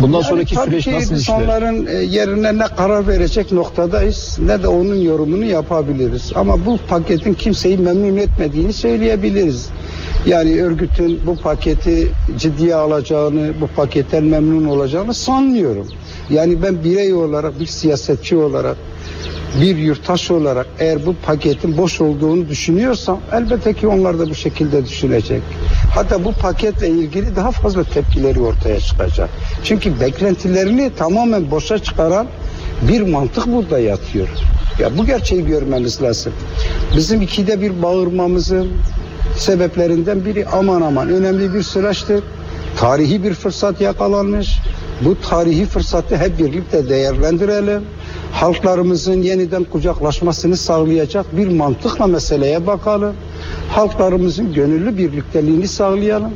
[0.01, 1.35] Bundan Yani sonraki tabii süreç ki nasıl işler?
[1.41, 6.31] onların e, yerine ne karar verecek noktadayız ne de onun yorumunu yapabiliriz.
[6.35, 9.69] Ama bu paketin kimseyi memnun etmediğini söyleyebiliriz.
[10.25, 12.07] Yani örgütün bu paketi
[12.37, 15.87] ciddiye alacağını, bu paketten memnun olacağını sanmıyorum.
[16.29, 18.77] Yani ben birey olarak, bir siyasetçi olarak,
[19.61, 24.85] bir yurttaş olarak eğer bu paketin boş olduğunu düşünüyorsam elbette ki onlar da bu şekilde
[24.85, 25.41] düşünecek.
[25.95, 29.29] Hatta bu paketle ilgili daha fazla tepkileri ortaya çıkacak.
[29.63, 32.27] Çünkü beklentilerini tamamen boşa çıkaran
[32.81, 34.27] bir mantık burada yatıyor.
[34.79, 36.33] Ya bu gerçeği görmemiz lazım.
[36.95, 38.67] Bizim ikide bir bağırmamızın
[39.37, 42.23] sebeplerinden biri aman aman önemli bir süreçtir.
[42.77, 44.59] Tarihi bir fırsat yakalanmış.
[45.05, 47.81] Bu tarihi fırsatı hep birlikte değerlendirelim.
[48.31, 53.15] Halklarımızın yeniden kucaklaşmasını sağlayacak bir mantıkla meseleye bakalım.
[53.71, 56.31] Halklarımızın gönüllü birlikteliğini sağlayalım.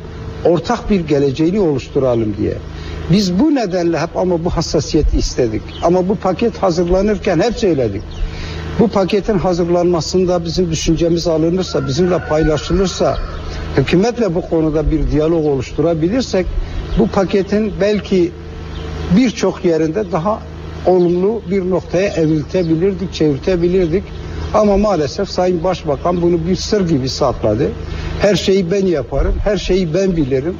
[0.45, 2.53] Ortak bir geleceğini oluşturalım diye.
[3.11, 5.61] Biz bu nedenle hep ama bu hassasiyeti istedik.
[5.83, 8.01] Ama bu paket hazırlanırken hep söyledik.
[8.79, 13.17] Bu paketin hazırlanmasında bizim düşüncemiz alınırsa, bizimle paylaşılırsa,
[13.77, 16.45] hükümetle bu konuda bir diyalog oluşturabilirsek,
[16.99, 18.31] bu paketin belki
[19.17, 20.39] birçok yerinde daha
[20.85, 24.03] olumlu bir noktaya evriltebilirdik, çevirtebilirdik.
[24.53, 27.71] Ama maalesef Sayın Başbakan bunu bir sır gibi sakladı.
[28.19, 30.55] Her şeyi ben yaparım, her şeyi ben bilirim.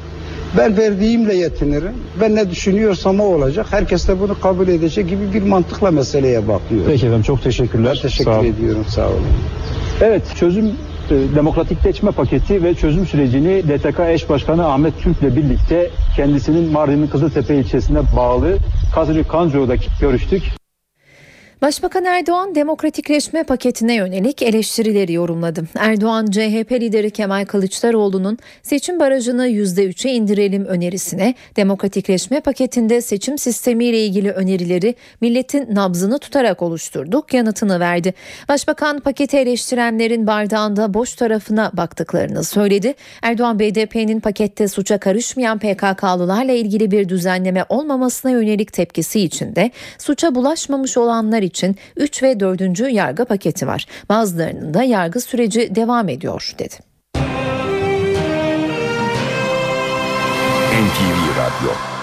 [0.58, 1.92] Ben verdiğimle yetinirim.
[2.20, 3.66] Ben ne düşünüyorsam o olacak.
[3.70, 6.82] Herkes de bunu kabul edecek gibi bir mantıkla meseleye bakıyor.
[6.86, 7.92] Peki efendim çok teşekkürler.
[7.96, 8.46] Ben teşekkür Sağ olun.
[8.46, 8.84] ediyorum.
[8.88, 9.22] Sağ olun.
[10.00, 16.72] Evet çözüm e, demokratikleşme paketi ve çözüm sürecini DTK eş başkanı Ahmet Türk'le birlikte kendisinin
[16.72, 18.56] Mardin'in Kızıltepe ilçesine bağlı
[18.94, 20.42] Kazırı Kanco'da görüştük.
[21.62, 25.64] Başbakan Erdoğan demokratikleşme paketine yönelik eleştirileri yorumladı.
[25.78, 34.30] Erdoğan CHP lideri Kemal Kılıçdaroğlu'nun seçim barajını %3'e indirelim önerisine demokratikleşme paketinde seçim sistemiyle ilgili
[34.30, 38.14] önerileri milletin nabzını tutarak oluşturduk yanıtını verdi.
[38.48, 42.94] Başbakan paketi eleştirenlerin bardağında boş tarafına baktıklarını söyledi.
[43.22, 50.96] Erdoğan BDP'nin pakette suça karışmayan PKK'lılarla ilgili bir düzenleme olmamasına yönelik tepkisi içinde suça bulaşmamış
[50.96, 52.92] olanlar için 3 ve 4.
[52.92, 53.86] yargı paketi var.
[54.08, 56.74] Bazılarının da yargı süreci devam ediyor dedi.
[60.74, 61.93] NTV Radyo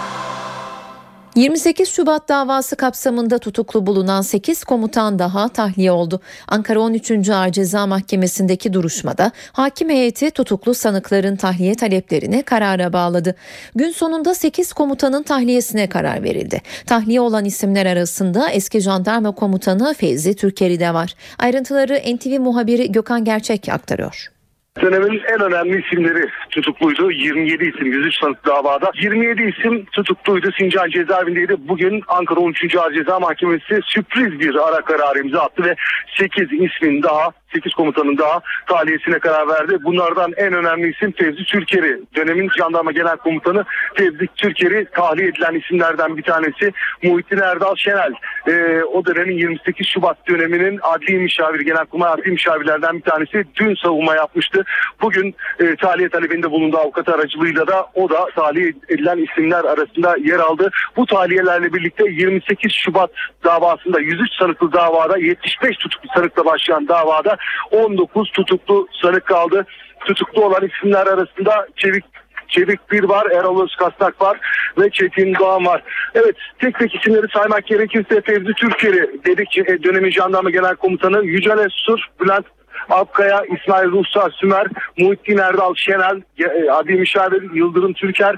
[1.35, 6.21] 28 Şubat davası kapsamında tutuklu bulunan 8 komutan daha tahliye oldu.
[6.47, 7.29] Ankara 13.
[7.29, 13.35] Ağır Ceza Mahkemesi'ndeki duruşmada hakim heyeti tutuklu sanıkların tahliye taleplerini karara bağladı.
[13.75, 16.61] Gün sonunda 8 komutanın tahliyesine karar verildi.
[16.85, 21.15] Tahliye olan isimler arasında eski jandarma komutanı Feyzi Türkeri de var.
[21.39, 24.31] Ayrıntıları NTV muhabiri Gökhan Gerçek aktarıyor.
[24.79, 27.11] Dönemin en önemli isimleri tutukluydu.
[27.11, 28.91] 27 isim 103 sanık davada.
[29.01, 30.51] 27 isim tutukluydu.
[30.59, 31.55] Sincan cezaevindeydi.
[31.59, 32.75] Bugün Ankara 13.
[32.75, 35.75] Ağır Ceza Mahkemesi sürpriz bir ara kararı imza attı ve
[36.19, 39.77] 8 ismin daha 8 komutanın daha tahliyesine karar verdi.
[39.83, 41.99] Bunlardan en önemli isim Fevzi Türkeri.
[42.15, 46.73] Dönemin jandarma genel komutanı Fevzi Türkeri tahliye edilen isimlerden bir tanesi.
[47.03, 48.13] Muhittin Erdal Şenel.
[48.47, 54.15] Ee, o dönemin 28 Şubat döneminin adli müşaviri, genelkurmay adli müşavirlerden bir tanesi dün savunma
[54.15, 54.63] yapmıştı.
[55.01, 60.39] Bugün e, tahliye talebinde bulunduğu avukat aracılığıyla da o da tahliye edilen isimler arasında yer
[60.39, 60.69] aldı.
[60.97, 63.11] Bu tahliyelerle birlikte 28 Şubat
[63.43, 67.37] davasında 103 sanıklı davada 75 tutuklu sanıkla başlayan davada
[67.71, 69.65] 19 tutuklu sanık kaldı.
[70.05, 72.03] Tutuklu olan isimler arasında Çevik
[72.47, 74.37] Çevik Bir var, Erol Özkasnak var
[74.77, 75.83] ve Çetin Doğan var.
[76.15, 81.57] Evet tek tek isimleri saymak gerekirse Fevzi Türkeri dedik e, dönemin jandarma genel komutanı Yücel
[81.57, 82.45] Esur, Bülent
[82.89, 84.67] Apkaya, İsmail Ruhsar Sümer,
[84.97, 88.35] Muhittin Erdal Şenel, e, Adi Müşavir, Yıldırım Türker,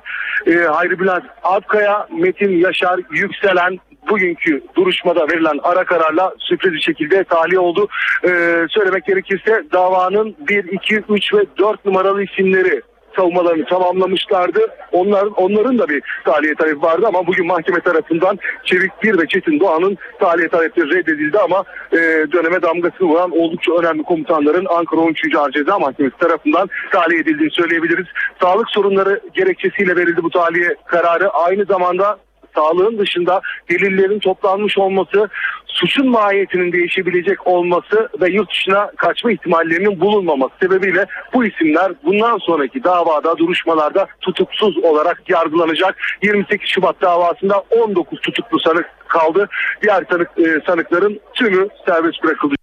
[0.48, 3.80] e, Hayri Bülent Apkaya, Metin Yaşar Yükselen,
[4.10, 7.88] bugünkü duruşmada verilen ara kararla sürpriz bir şekilde tahliye oldu.
[8.26, 12.82] Ee, söylemek gerekirse davanın 1, 2, 3 ve 4 numaralı isimleri
[13.16, 14.60] savunmalarını tamamlamışlardı.
[14.92, 19.60] Onların onların da bir tahliye talebi vardı ama bugün mahkeme tarafından Çevik Bir ve Çetin
[19.60, 21.98] Doğan'ın tahliye talepleri reddedildi ama e,
[22.32, 25.36] döneme damgasını vuran oldukça önemli komutanların Ankara 13.
[25.36, 28.08] Ağır Ceza Mahkemesi tarafından tahliye edildiğini söyleyebiliriz.
[28.42, 31.30] Sağlık sorunları gerekçesiyle verildi bu tahliye kararı.
[31.30, 32.18] Aynı zamanda
[32.56, 35.30] sağlığın dışında delillerin toplanmış olması,
[35.68, 42.84] suçun mahiyetinin değişebilecek olması ve yurt dışına kaçma ihtimallerinin bulunmaması sebebiyle bu isimler bundan sonraki
[42.84, 45.96] davada, duruşmalarda tutuksuz olarak yargılanacak.
[46.24, 49.50] 28 Şubat davasında 19 tutuklu sanık kaldı.
[49.82, 52.56] Diğer sanık, e, sanıkların tümü serbest bırakıldı.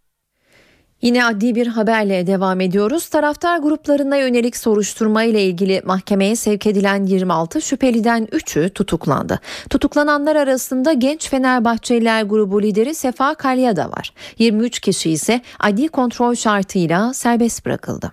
[1.02, 3.08] Yine adli bir haberle devam ediyoruz.
[3.08, 9.40] Taraftar gruplarına yönelik soruşturma ile ilgili mahkemeye sevk edilen 26 şüpheliden 3'ü tutuklandı.
[9.70, 14.12] Tutuklananlar arasında genç Fenerbahçeliler grubu lideri Sefa Kalya da var.
[14.38, 18.12] 23 kişi ise adli kontrol şartıyla serbest bırakıldı.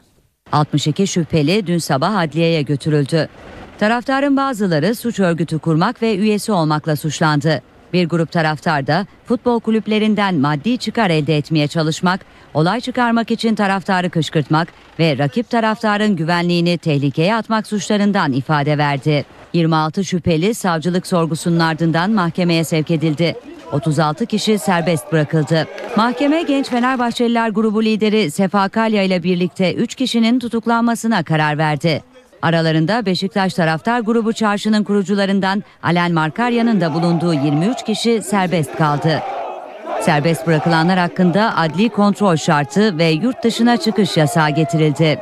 [0.52, 3.30] 62 şüpheli dün sabah adliyeye götürüldü.
[3.80, 7.62] Taraftarın bazıları suç örgütü kurmak ve üyesi olmakla suçlandı.
[7.94, 14.10] Bir grup taraftar da futbol kulüplerinden maddi çıkar elde etmeye çalışmak, olay çıkarmak için taraftarı
[14.10, 14.68] kışkırtmak
[15.00, 19.26] ve rakip taraftarın güvenliğini tehlikeye atmak suçlarından ifade verdi.
[19.54, 23.36] 26 şüpheli savcılık sorgusunun ardından mahkemeye sevk edildi.
[23.72, 25.68] 36 kişi serbest bırakıldı.
[25.98, 32.04] Mahkeme Genç Fenerbahçeliler grubu lideri Sefa Kalya ile birlikte 3 kişinin tutuklanmasına karar verdi.
[32.42, 39.22] Aralarında Beşiktaş taraftar grubu çarşının kurucularından Alen Markarya'nın da bulunduğu 23 kişi serbest kaldı.
[40.02, 45.20] Serbest bırakılanlar hakkında adli kontrol şartı ve yurt dışına çıkış yasağı getirildi.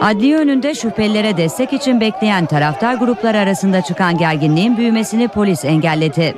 [0.00, 6.34] Adli önünde şüphelilere destek için bekleyen taraftar grupları arasında çıkan gerginliğin büyümesini polis engelledi.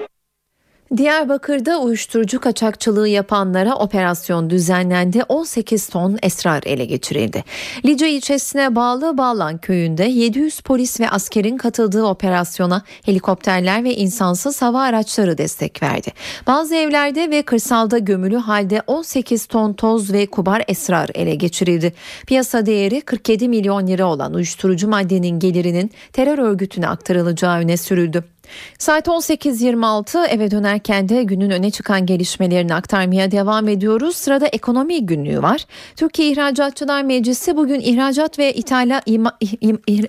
[0.96, 5.22] Diyarbakır'da uyuşturucu kaçakçılığı yapanlara operasyon düzenlendi.
[5.28, 7.44] 18 ton esrar ele geçirildi.
[7.84, 14.82] Lice ilçesine bağlı Bağlan köyünde 700 polis ve askerin katıldığı operasyona helikopterler ve insansız hava
[14.82, 16.12] araçları destek verdi.
[16.46, 21.92] Bazı evlerde ve kırsalda gömülü halde 18 ton toz ve kubar esrar ele geçirildi.
[22.26, 28.33] Piyasa değeri 47 milyon lira olan uyuşturucu maddenin gelirinin terör örgütüne aktarılacağı öne sürüldü.
[28.78, 34.16] Saat 18.26 eve dönerken de günün öne çıkan gelişmelerini aktarmaya devam ediyoruz.
[34.16, 35.66] Sırada ekonomi günlüğü var.
[35.96, 40.06] Türkiye İhracatçılar Meclisi bugün ihracat ve ithala, ima, im, im,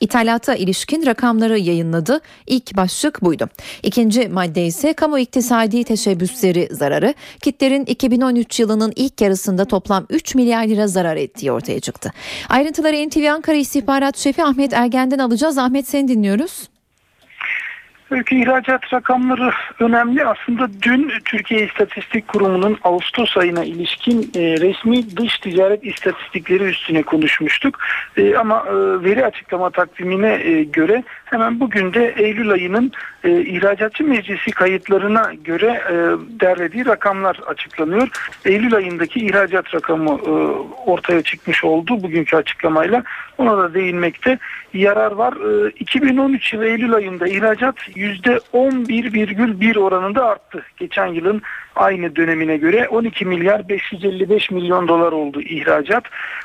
[0.00, 2.20] İthalata ilişkin rakamları yayınladı.
[2.46, 3.48] İlk başlık buydu.
[3.82, 7.14] İkinci madde ise kamu iktisadi teşebbüsleri zararı.
[7.42, 12.12] Kitlerin 2013 yılının ilk yarısında toplam 3 milyar lira zarar ettiği ortaya çıktı.
[12.48, 15.58] Ayrıntıları NTV Ankara İstihbarat Şefi Ahmet Ergen'den alacağız.
[15.58, 16.68] Ahmet seni dinliyoruz.
[18.10, 20.24] Ülke ihracat rakamları önemli.
[20.24, 27.78] Aslında dün Türkiye İstatistik Kurumu'nun Ağustos ayına ilişkin e, resmi dış ticaret istatistikleri üstüne konuşmuştuk.
[28.16, 28.72] E, ama e,
[29.04, 32.92] veri açıklama takvimine göre hemen bugün de Eylül ayının
[33.24, 35.82] e, ihracatçı meclisi kayıtlarına göre
[36.40, 38.08] derlediği rakamlar açıklanıyor.
[38.44, 40.14] Eylül ayındaki ihracat rakamı
[40.86, 43.02] ortaya çıkmış oldu bugünkü açıklamayla.
[43.38, 44.38] Ona da değinmekte
[44.74, 45.34] yarar var.
[45.66, 50.62] E, 2013 yılı Eylül ayında ihracat %11,1 oranında arttı.
[50.76, 51.42] Geçen yılın
[51.76, 56.04] aynı dönemine göre 12 milyar 555 milyon dolar oldu ihracat.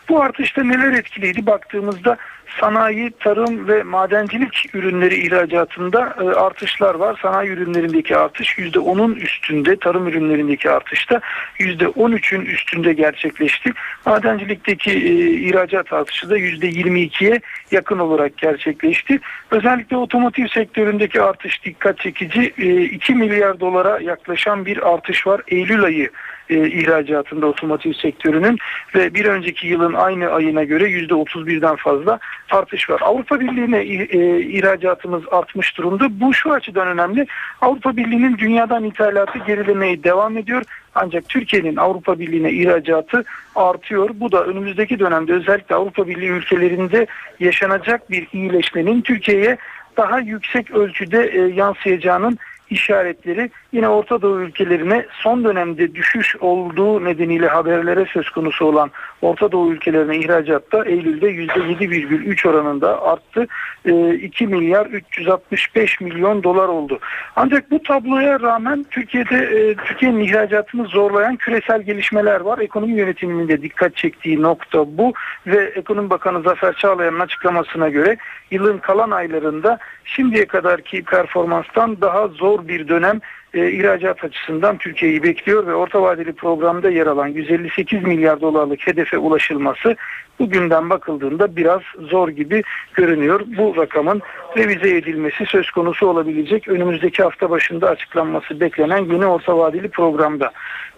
[0.10, 2.18] Bu artışta neler etkiliydi baktığımızda
[2.60, 7.20] sanayi, tarım ve madencilik ürünleri ihracatında e, artışlar var.
[7.22, 11.22] Sanayi ürünlerindeki artış %10'un üstünde, tarım ürünlerindeki artışta
[11.60, 13.72] %13'ün üstünde gerçekleşti.
[14.06, 19.20] Madencilikteki e, ihracat artışı da %22'ye yakın olarak gerçekleşti.
[19.52, 22.54] Özellikle otomotiv sektöründeki artış dikkat çekici.
[22.58, 25.42] E, 2 milyar dolara yaklaşan bir artış var.
[25.48, 26.10] Eylül ayı
[26.52, 28.58] e, ihracatında otomotiv sektörünün
[28.96, 32.20] ve bir önceki yılın aynı ayına göre %31'den fazla
[32.52, 33.02] artış var.
[33.02, 36.08] Avrupa Birliği'ne e, ihracatımız artmış durumda.
[36.20, 37.28] Bu şu açıdan önemli.
[37.62, 40.64] Avrupa Birliği'nin dünyadan ithalatı gerilemeye devam ediyor.
[40.96, 43.24] Ancak Türkiye'nin Avrupa Birliği'ne ihracatı
[43.56, 44.10] artıyor.
[44.14, 47.08] Bu da önümüzdeki dönemde özellikle Avrupa Birliği ülkelerinde
[47.40, 49.58] yaşanacak bir iyileşmenin Türkiye'ye
[49.98, 52.38] daha yüksek ölçüde e, yansıyacağının
[52.70, 58.92] işaretleri yine Orta Doğu ülkelerine son dönemde düşüş olduğu nedeniyle haberlere söz konusu olan
[59.22, 63.48] Orta Doğu ülkelerine ihracatta Eylül'de %7,3 oranında arttı.
[64.22, 67.00] 2 milyar 365 milyon dolar oldu.
[67.36, 72.60] Ancak bu tabloya rağmen Türkiye'de e, Türkiye'nin ihracatını zorlayan küresel gelişmeler var.
[72.60, 75.14] Ekonomi yönetiminin de dikkat çektiği nokta bu
[75.48, 78.18] ve Ekonomi Bakanı Zafer Çağlayan'ın açıklamasına göre
[78.52, 83.20] yılın kalan aylarında şimdiye kadarki performanstan daha zor bir dönem
[83.54, 89.18] e, ihracat açısından Türkiye'yi bekliyor ve orta vadeli programda yer alan 158 milyar dolarlık hedefe
[89.18, 89.96] ulaşılması
[90.40, 92.64] bugünden bakıldığında biraz zor gibi
[92.94, 93.42] görünüyor.
[93.58, 94.22] Bu rakamın
[94.58, 100.52] revize edilmesi söz konusu olabilecek önümüzdeki hafta başında açıklanması beklenen yeni orta vadeli programda.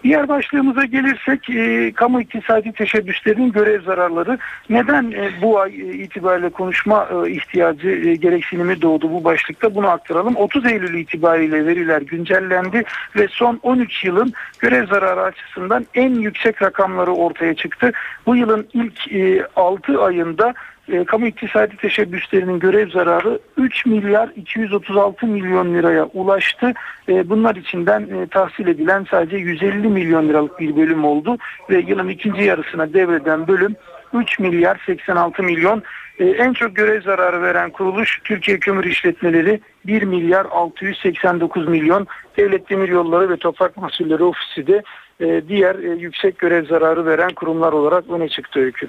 [0.04, 4.38] Diğer başlığımıza gelirsek e, kamu iktisadi teşebbüslerinin görev zararları
[4.70, 9.88] neden e, bu ay e, itibariyle konuşma e, ihtiyacı e, gereksinimi doğdu bu başlıkta bunu
[9.88, 10.36] aktaralım.
[10.36, 12.84] 30 Eylül itibariyle veriler güncellendi
[13.16, 17.92] ve son 13 yılın görev zararı açısından en yüksek rakamları ortaya çıktı.
[18.26, 19.18] Bu yılın ilk e,
[19.56, 20.54] 6 ayında
[20.88, 26.72] e, kamu iktisadi teşebbüslerinin görev zararı 3 milyar 236 milyon liraya ulaştı.
[27.08, 31.38] E, bunlar içinden e, tahsil edilen sadece 150 milyon liralık bir bölüm oldu
[31.70, 33.76] ve yılın ikinci yarısına devreden bölüm
[34.14, 35.82] 3 milyar 86 milyon.
[36.18, 42.06] E, en çok görev zararı veren kuruluş Türkiye Kömür İşletmeleri 1 milyar 689 milyon.
[42.36, 44.82] Devlet Demir Yolları ve Toprak Mahsulleri Ofisi de
[45.20, 48.88] diğer e, yüksek görev zararı veren kurumlar olarak öne çıktı öykü.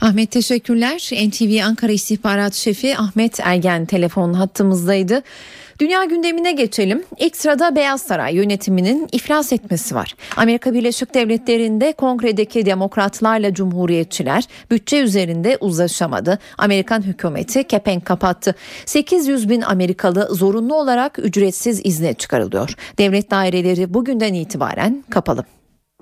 [0.00, 1.10] Ahmet teşekkürler.
[1.28, 5.22] NTV Ankara İstihbarat Şefi Ahmet Ergen telefon hattımızdaydı.
[5.82, 7.02] Dünya gündemine geçelim.
[7.18, 10.14] İlk sırada Beyaz Saray yönetiminin iflas etmesi var.
[10.36, 16.38] Amerika Birleşik Devletleri'nde kongredeki demokratlarla cumhuriyetçiler bütçe üzerinde uzlaşamadı.
[16.58, 18.54] Amerikan hükümeti kepenk kapattı.
[18.86, 22.74] 800 bin Amerikalı zorunlu olarak ücretsiz izne çıkarılıyor.
[22.98, 25.44] Devlet daireleri bugünden itibaren kapalı.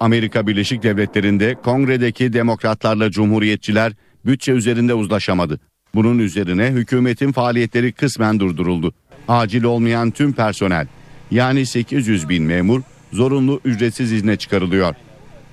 [0.01, 3.93] Amerika Birleşik Devletleri'nde kongredeki demokratlarla cumhuriyetçiler
[4.25, 5.61] bütçe üzerinde uzlaşamadı.
[5.95, 8.95] Bunun üzerine hükümetin faaliyetleri kısmen durduruldu.
[9.31, 10.87] Acil olmayan tüm personel
[11.31, 14.95] yani 800 bin memur zorunlu ücretsiz izne çıkarılıyor.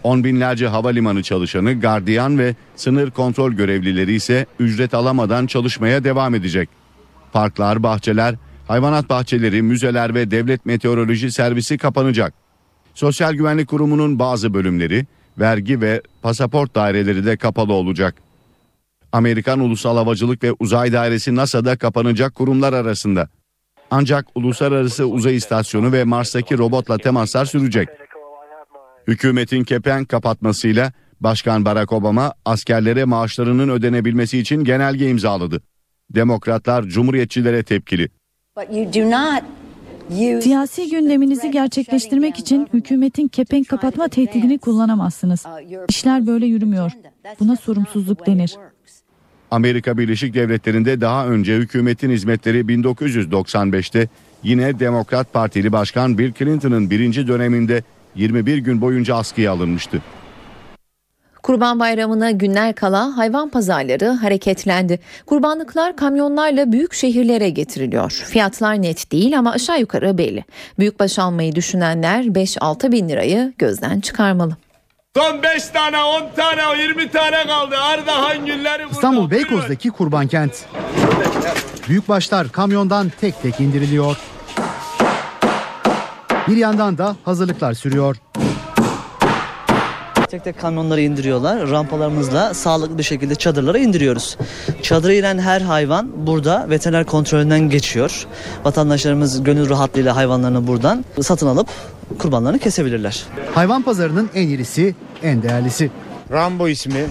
[0.03, 6.69] On binlerce havalimanı çalışanı, gardiyan ve sınır kontrol görevlileri ise ücret alamadan çalışmaya devam edecek.
[7.33, 8.35] Parklar, bahçeler,
[8.67, 12.33] hayvanat bahçeleri, müzeler ve devlet meteoroloji servisi kapanacak.
[12.93, 15.05] Sosyal Güvenlik Kurumu'nun bazı bölümleri,
[15.39, 18.15] vergi ve pasaport daireleri de kapalı olacak.
[19.11, 23.29] Amerikan Ulusal Havacılık ve Uzay Dairesi NASA'da kapanacak kurumlar arasında.
[23.91, 27.89] Ancak uluslararası uzay istasyonu ve Mars'taki robotla temaslar sürecek.
[29.07, 35.61] Hükümetin kepenk kapatmasıyla Başkan Barack Obama askerlere maaşlarının ödenebilmesi için genelge imzaladı.
[36.09, 38.09] Demokratlar Cumhuriyetçilere tepkili.
[40.41, 45.45] Siyasi gündeminizi gerçekleştirmek için hükümetin kepenk kapatma tehdidini kullanamazsınız.
[45.89, 46.91] İşler böyle yürümüyor.
[47.39, 48.55] Buna sorumsuzluk denir.
[49.51, 54.07] Amerika Birleşik Devletleri'nde daha önce hükümetin hizmetleri 1995'te
[54.43, 57.83] yine Demokrat Partili Başkan Bill Clinton'ın birinci döneminde
[58.15, 60.01] 21 gün boyunca askıya alınmıştı.
[61.43, 64.99] Kurban Bayramı'na günler kala hayvan pazarları hareketlendi.
[65.25, 68.11] Kurbanlıklar kamyonlarla büyük şehirlere getiriliyor.
[68.11, 70.43] Fiyatlar net değil ama aşağı yukarı belli.
[70.79, 74.57] Büyükbaş almayı düşünenler 5-6 bin lirayı gözden çıkarmalı.
[75.17, 77.75] Son 5 tane, 10 tane, 20 tane kaldı.
[77.77, 78.93] Ardahan günleri burada.
[78.93, 80.65] İstanbul Beykoz'daki kurban kent.
[81.89, 84.17] Büyükbaşlar kamyondan tek tek indiriliyor.
[86.47, 88.15] Bir yandan da hazırlıklar sürüyor.
[90.31, 91.69] Tek tek kamyonları indiriyorlar.
[91.69, 94.37] Rampalarımızla sağlıklı bir şekilde çadırlara indiriyoruz.
[94.81, 98.27] Çadıra inen her hayvan burada veteriner kontrolünden geçiyor.
[98.63, 101.67] Vatandaşlarımız gönül rahatlığıyla hayvanlarını buradan satın alıp
[102.19, 103.23] kurbanlarını kesebilirler.
[103.55, 105.91] Hayvan pazarının en irisi, en değerlisi.
[106.31, 107.05] Rambo ismi.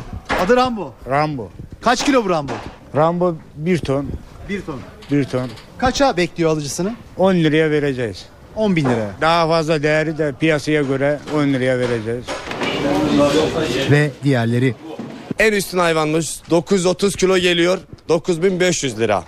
[0.44, 0.94] Adı Rambo.
[1.08, 1.48] Rambo.
[1.80, 2.52] Kaç kilo bu Rambo?
[2.96, 4.06] Rambo 1 ton.
[4.48, 4.80] 1 ton.
[5.10, 5.50] 1 ton.
[5.78, 6.94] Kaça bekliyor alıcısını?
[7.16, 8.26] 10 liraya vereceğiz.
[8.56, 9.10] 10 bin liraya.
[9.20, 12.24] Daha fazla değeri de piyasaya göre 10 liraya vereceğiz.
[13.90, 14.74] Ve diğerleri.
[15.38, 17.78] En üstün hayvanımız 930 kilo geliyor
[18.08, 19.24] 9500 lira.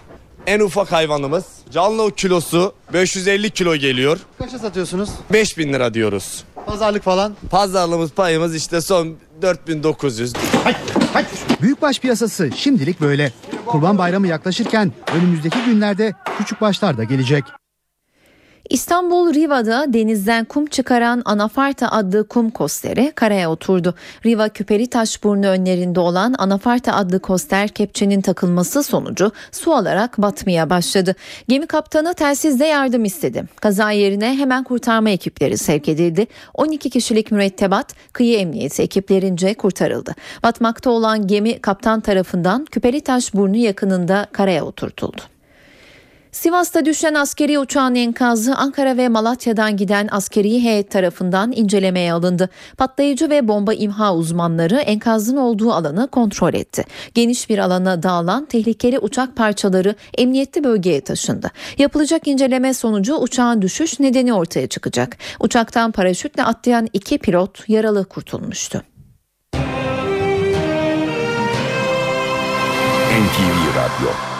[0.47, 5.11] En ufak hayvanımız canlı kilosu 550 kilo geliyor Kaça satıyorsunuz?
[5.33, 6.45] 5000 lira diyoruz.
[6.69, 7.35] Pazarlık falan.
[7.51, 10.33] Pazarlığımız payımız işte son 4900.
[11.63, 13.33] Büyükbaş piyasası şimdilik böyle.
[13.67, 17.45] Kurban Bayramı yaklaşırken önümüzdeki günlerde küçük başlar da gelecek.
[18.71, 23.95] İstanbul Riva'da denizden kum çıkaran Anafarta adlı kum kosteri karaya oturdu.
[24.27, 31.15] Riva Küperi Taşburnu önlerinde olan Anafarta adlı koster kepçenin takılması sonucu su alarak batmaya başladı.
[31.49, 33.45] Gemi kaptanı telsizde yardım istedi.
[33.61, 36.27] Kaza yerine hemen kurtarma ekipleri sevk edildi.
[36.55, 40.15] 12 kişilik mürettebat kıyı emniyeti ekiplerince kurtarıldı.
[40.43, 45.38] Batmakta olan gemi kaptan tarafından Küperi Taşburnu yakınında karaya oturtuldu.
[46.33, 52.49] Sivas'ta düşen askeri uçağın enkazı Ankara ve Malatya'dan giden askeri heyet tarafından incelemeye alındı.
[52.77, 56.85] Patlayıcı ve bomba imha uzmanları enkazın olduğu alanı kontrol etti.
[57.15, 61.51] Geniş bir alana dağılan tehlikeli uçak parçaları emniyetli bölgeye taşındı.
[61.79, 65.17] Yapılacak inceleme sonucu uçağın düşüş nedeni ortaya çıkacak.
[65.41, 68.83] Uçaktan paraşütle atlayan iki pilot yaralı kurtulmuştu.
[73.19, 74.38] NTV Radyo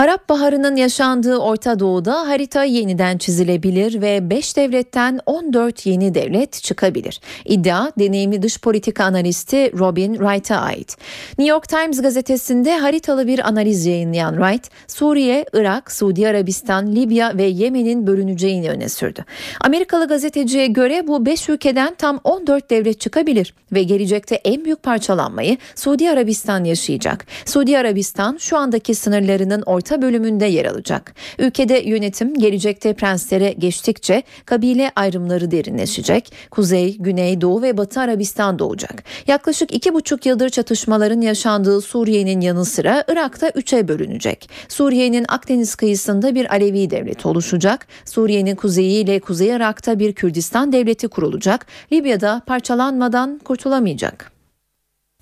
[0.00, 7.20] Arap Baharı'nın yaşandığı Orta Doğu'da harita yeniden çizilebilir ve 5 devletten 14 yeni devlet çıkabilir.
[7.44, 10.96] İddia deneyimli dış politika analisti Robin Wright'a ait.
[11.38, 17.44] New York Times gazetesinde haritalı bir analiz yayınlayan Wright, Suriye, Irak, Suudi Arabistan, Libya ve
[17.44, 19.24] Yemen'in bölüneceğini öne sürdü.
[19.60, 25.58] Amerikalı gazeteciye göre bu 5 ülkeden tam 14 devlet çıkabilir ve gelecekte en büyük parçalanmayı
[25.74, 27.26] Suudi Arabistan yaşayacak.
[27.44, 31.14] Suudi Arabistan şu andaki sınırlarının orta bölümünde yer alacak.
[31.38, 36.32] Ülkede yönetim gelecekte prenslere geçtikçe kabile ayrımları derinleşecek.
[36.50, 39.04] Kuzey, Güney, Doğu ve Batı Arabistan doğacak.
[39.26, 44.50] Yaklaşık iki buçuk yıldır çatışmaların yaşandığı Suriye'nin yanı sıra Irak'ta üçe bölünecek.
[44.68, 47.86] Suriye'nin Akdeniz kıyısında bir Alevi devleti oluşacak.
[48.04, 51.66] Suriye'nin kuzeyi ile Kuzey Irak'ta bir Kürdistan devleti kurulacak.
[51.92, 54.39] Libya'da parçalanmadan kurtulamayacak.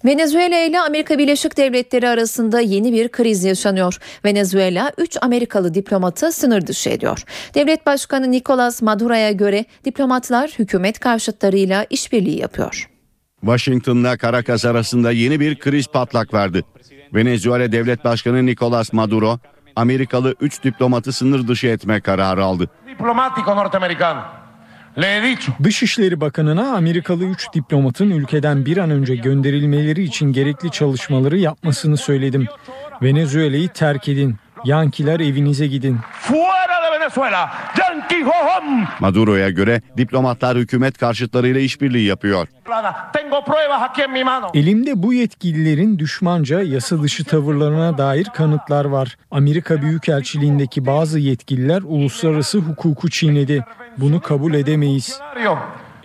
[0.04, 3.98] Venezuela ile Amerika Birleşik Devletleri arasında yeni bir kriz yaşanıyor.
[4.24, 7.24] Venezuela 3 Amerikalı diplomatı sınır dışı ediyor.
[7.54, 12.90] Devlet Başkanı Nicolas Maduro'ya göre diplomatlar hükümet karşıtlarıyla işbirliği yapıyor.
[13.40, 16.62] Washington'la Caracas arasında yeni bir kriz patlak verdi.
[17.14, 19.38] Venezuela Devlet Başkanı Nicolas Maduro,
[19.76, 22.70] Amerikalı 3 diplomatı sınır dışı etme kararı aldı.
[22.88, 24.37] Diplomático norteamericano.
[24.98, 25.52] Le he dicho.
[25.64, 32.46] Dışişleri Bakanı'na Amerikalı 3 diplomatın ülkeden bir an önce gönderilmeleri için gerekli çalışmaları yapmasını söyledim.
[33.02, 34.36] Venezuela'yı terk edin.
[34.64, 35.98] Yankiler evinize gidin.
[36.12, 37.50] Fuera de Venezuela.
[37.78, 38.84] Yankee ho hom.
[39.00, 42.48] Maduro'ya göre diplomatlar hükümet karşıtlarıyla işbirliği yapıyor.
[44.54, 49.16] Elimde bu yetkililerin düşmanca yasa dışı tavırlarına dair kanıtlar var.
[49.30, 53.64] Amerika Büyükelçiliğindeki bazı yetkililer uluslararası hukuku çiğnedi.
[53.98, 55.20] Bunu kabul edemeyiz.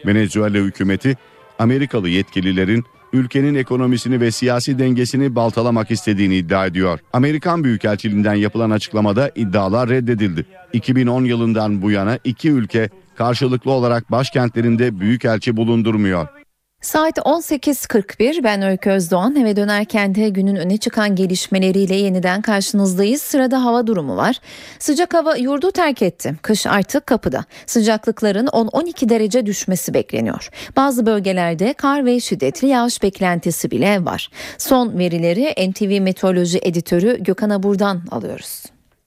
[0.05, 1.17] Venezuela hükümeti
[1.59, 2.83] Amerikalı yetkililerin
[3.13, 6.99] ülkenin ekonomisini ve siyasi dengesini baltalamak istediğini iddia ediyor.
[7.13, 10.45] Amerikan Büyükelçiliğinden yapılan açıklamada iddialar reddedildi.
[10.73, 16.42] 2010 yılından bu yana iki ülke karşılıklı olarak başkentlerinde büyükelçi bulundurmuyor.
[16.83, 23.21] Saat 18.41 ben Öykü Özdoğan eve dönerken de günün öne çıkan gelişmeleriyle yeniden karşınızdayız.
[23.21, 24.39] Sırada hava durumu var.
[24.79, 26.35] Sıcak hava yurdu terk etti.
[26.41, 27.45] Kış artık kapıda.
[27.65, 30.49] Sıcaklıkların 10-12 derece düşmesi bekleniyor.
[30.75, 34.29] Bazı bölgelerde kar ve şiddetli yağış beklentisi bile var.
[34.57, 38.63] Son verileri NTV Meteoroloji Editörü Gökhan Abur'dan alıyoruz.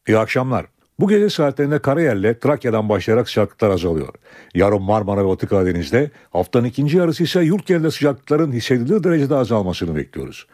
[0.08, 0.75] İyi akşamlar.
[1.00, 4.14] Bu gece saatlerinde Karayel'le Trakya'dan başlayarak sıcaklıklar azalıyor.
[4.54, 9.96] Yarın Marmara ve Batı Karadeniz'de haftanın ikinci yarısı ise yurt genelinde sıcaklıkların hissedilir derecede azalmasını
[9.96, 10.46] bekliyoruz.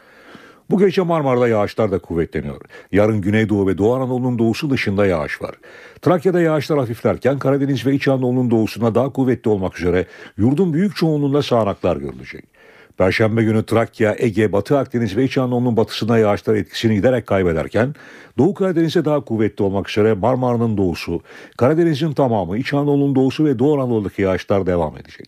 [0.71, 2.61] Bu gece Marmara'da yağışlar da kuvvetleniyor.
[2.93, 5.55] Yarın Güneydoğu ve Doğu Anadolu'nun doğusu dışında yağış var.
[6.03, 11.43] Trakya'da yağışlar hafiflerken Karadeniz ve İç Anadolu'nun doğusuna daha kuvvetli olmak üzere yurdun büyük çoğunluğunda
[11.43, 12.45] sağanaklar görülecek.
[12.99, 17.95] Perşembe günü Trakya, Ege, Batı Akdeniz ve İç Anadolu'nun batısına yağışlar etkisini giderek kaybederken
[18.39, 21.21] Doğu Karadeniz'e daha kuvvetli olmak üzere Marmara'nın doğusu,
[21.57, 25.27] Karadeniz'in tamamı, İç Anadolu'nun doğusu ve Doğu Anadolu'daki yağışlar devam edecek.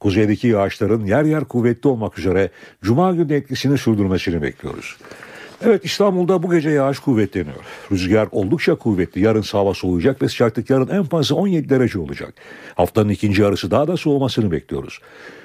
[0.00, 2.50] Kuzeydeki yağışların yer yer kuvvetli olmak üzere
[2.82, 4.96] Cuma günü etkisini sürdürmesini bekliyoruz.
[5.62, 7.56] Evet İstanbul'da bu gece yağış kuvvetleniyor.
[7.92, 9.20] Rüzgar oldukça kuvvetli.
[9.20, 12.34] Yarın hava soğuyacak ve sıcaklık yarın en fazla 17 derece olacak.
[12.74, 15.00] Haftanın ikinci yarısı daha da soğumasını bekliyoruz.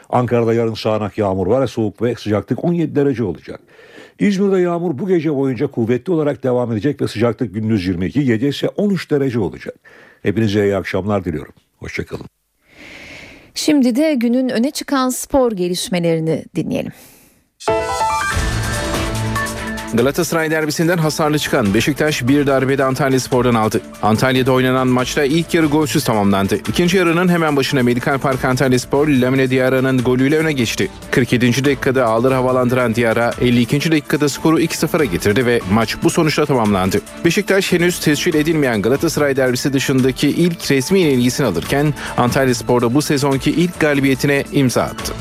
[0.10, 3.60] Ankara'da yarın sağanak yağmur var soğuk ve sıcaklık 17 derece olacak.
[4.20, 8.70] İzmir'de yağmur bu gece boyunca kuvvetli olarak devam edecek ve sıcaklık gündüz 22, gece ise
[8.70, 9.76] 13 derece olacak.
[10.24, 11.54] Hepinize iyi akşamlar diliyorum.
[11.78, 12.26] Hoşçakalın.
[13.56, 16.92] Şimdi de günün öne çıkan spor gelişmelerini dinleyelim.
[19.94, 23.82] Galatasaray derbisinden hasarlı çıkan Beşiktaş bir darbede Antalya Spor'dan aldı.
[24.02, 26.56] Antalya'da oynanan maçta ilk yarı golsüz tamamlandı.
[26.56, 30.90] İkinci yarının hemen başına Medikal Park Antalya Spor Lamine Diarra'nın golüyle öne geçti.
[31.12, 31.66] 47.
[31.66, 33.92] dakikada ağları havalandıran Diarra 52.
[33.92, 37.02] dakikada skoru 2-0'a getirdi ve maç bu sonuçla tamamlandı.
[37.26, 43.52] Beşiktaş henüz tescil edilmeyen Galatasaray derbisi dışındaki ilk resmi yenilgisini alırken Antalya Spor'da bu sezonki
[43.52, 45.14] ilk galibiyetine imza attı.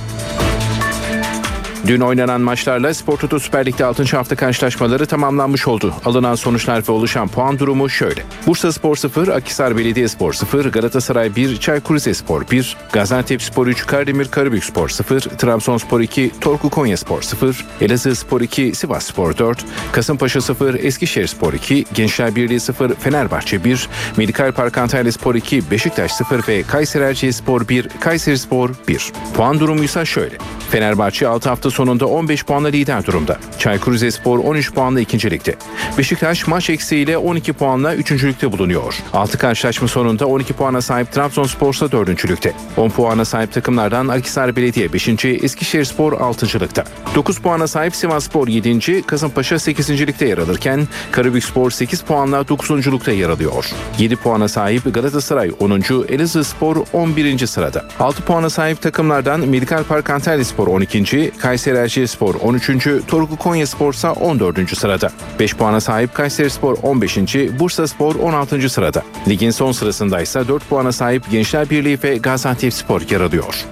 [1.87, 4.17] Dün oynanan maçlarla Spor Toto Süper Lig'de 6.
[4.17, 5.95] hafta karşılaşmaları tamamlanmış oldu.
[6.05, 8.23] Alınan sonuçlar ve oluşan puan durumu şöyle.
[8.47, 14.29] Bursa Spor 0, Akhisar Belediyespor 0, Galatasaray 1, Çaykur Rizespor 1, Gaziantep Spor 3, Kardemir
[14.29, 20.41] Karabük Spor 0, Trabzonspor 2, Torku Konyaspor 0, Elazığ Spor 2, Sivas Spor 4, Kasımpaşa
[20.41, 26.13] 0, Eskişehir Spor 2, Gençler Birliği 0, Fenerbahçe 1, Medikal Park Antalya Spor 2, Beşiktaş
[26.13, 29.13] 0 ve Kayseri Erciyesspor 1, Kayseri Spor 1.
[29.35, 30.39] Puan durumu ise şöyle.
[30.71, 33.39] Fenerbahçe 6 hafta sonunda 15 puanla lider durumda.
[33.59, 35.55] Çaykur Rizespor 13 puanla ikincilikte.
[35.99, 38.95] Beşiktaş maç eksiğiyle 12 puanla üçüncülükte bulunuyor.
[39.13, 42.53] 6 karşılaşma sonunda 12 puana sahip Trabzonspor ise dördüncülükte.
[42.77, 45.09] 10 puana sahip takımlardan Akhisar Belediye 5.
[45.25, 46.85] Eskişehirspor 6.lıkta.
[47.15, 49.03] 9 puana sahip Sivasspor 7.
[49.03, 49.91] Kasımpaşa 8.
[49.91, 53.65] ligde yer alırken Karabükspor 8 puanla 9.lukta yer alıyor.
[53.99, 55.83] 7 puana sahip Galatasaray 10.
[56.09, 57.47] Elazığspor 11.
[57.47, 57.85] sırada.
[58.01, 61.33] 6 puana sahip takımlardan Medikal Park Antalya Spor 12.
[61.39, 62.89] Kayseri Erciyesspor 13.
[63.07, 64.79] Torku Konyaspor ise 14.
[64.79, 65.11] sırada.
[65.39, 67.17] 5 puana sahip Kayserispor 15.
[67.59, 68.69] Bursaspor 16.
[68.69, 69.03] sırada.
[69.29, 73.65] Ligin son sırasında ise 4 puana sahip Gençler Birliği ve Gaziantepspor yer alıyor.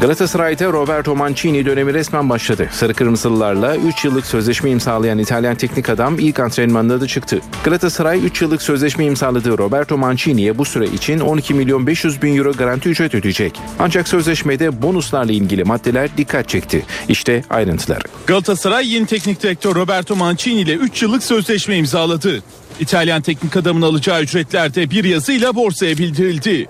[0.00, 2.68] Galatasaray'da Roberto Mancini dönemi resmen başladı.
[2.72, 7.40] Sarı Kırmızılılarla 3 yıllık sözleşme imzalayan İtalyan teknik adam ilk antrenmanına da çıktı.
[7.64, 12.52] Galatasaray 3 yıllık sözleşme imzaladığı Roberto Mancini'ye bu süre için 12 milyon 500 bin euro
[12.52, 13.60] garanti ücret ödeyecek.
[13.78, 16.86] Ancak sözleşmede bonuslarla ilgili maddeler dikkat çekti.
[17.08, 18.02] İşte ayrıntılar.
[18.26, 22.42] Galatasaray yeni teknik direktör Roberto Mancini ile 3 yıllık sözleşme imzaladı.
[22.80, 26.68] İtalyan teknik adamın alacağı ücretler de bir yazıyla borsaya bildirildi.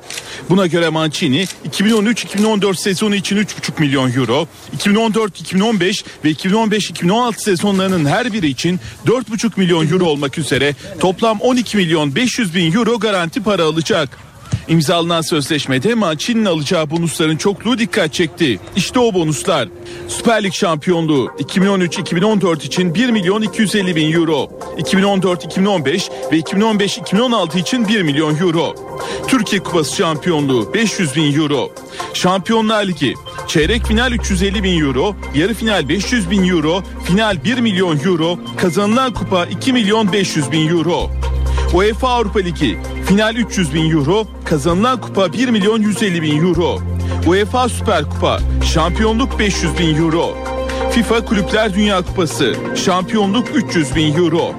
[0.50, 8.48] Buna göre Mancini 2013-2014 sezonu için 3,5 milyon euro, 2014-2015 ve 2015-2016 sezonlarının her biri
[8.48, 14.29] için 4,5 milyon euro olmak üzere toplam 12 milyon 500 bin euro garanti para alacak.
[14.70, 18.60] İmzalanan sözleşmede Mancini'nin alacağı bonusların çokluğu dikkat çekti.
[18.76, 19.68] İşte o bonuslar.
[20.08, 24.50] Süper Lig şampiyonluğu 2013-2014 için 1 milyon 250 bin euro.
[24.78, 28.74] 2014-2015 ve 2015-2016 için 1 milyon euro.
[29.28, 31.72] Türkiye Kupası şampiyonluğu 500 bin euro.
[32.14, 33.14] Şampiyonlar Ligi
[33.48, 39.14] çeyrek final 350 bin euro, yarı final 500 bin euro, final 1 milyon euro, kazanılan
[39.14, 41.10] kupa 2 milyon 500 bin euro.
[41.74, 46.78] UEFA Avrupa Ligi final 300 bin euro, kazanılan kupa 1 milyon 150 bin euro.
[47.26, 50.38] UEFA Süper Kupa şampiyonluk 500 bin euro.
[50.90, 54.54] FIFA Kulüpler Dünya Kupası şampiyonluk 300 bin euro.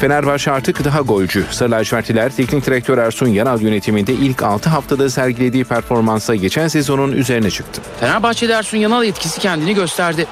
[0.00, 1.46] Fenerbahçe artık daha golcü.
[1.50, 7.50] Sarı lacivertliler teknik direktör Ersun Yanal yönetiminde ilk 6 haftada sergilediği performansa geçen sezonun üzerine
[7.50, 7.82] çıktı.
[8.00, 10.26] Fenerbahçe'de Ersun Yanal etkisi kendini gösterdi.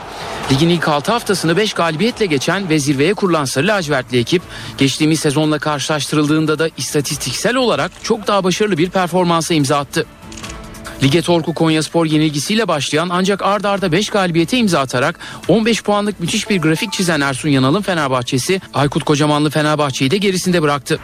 [0.52, 4.42] Ligin ilk 6 haftasını 5 galibiyetle geçen ve zirveye kurulan Sarı lacivertli ekip
[4.78, 10.06] geçtiğimiz sezonla karşılaştırıldığında da istatistiksel olarak çok daha başarılı bir performansa imza attı.
[11.04, 15.18] Lige Torku Konyaspor yenilgisiyle başlayan ancak ard arda 5 galibiyete imza atarak
[15.48, 20.98] 15 puanlık müthiş bir grafik çizen Ersun Yanal'ın Fenerbahçesi Aykut Kocamanlı Fenerbahçe'yi de gerisinde bıraktı.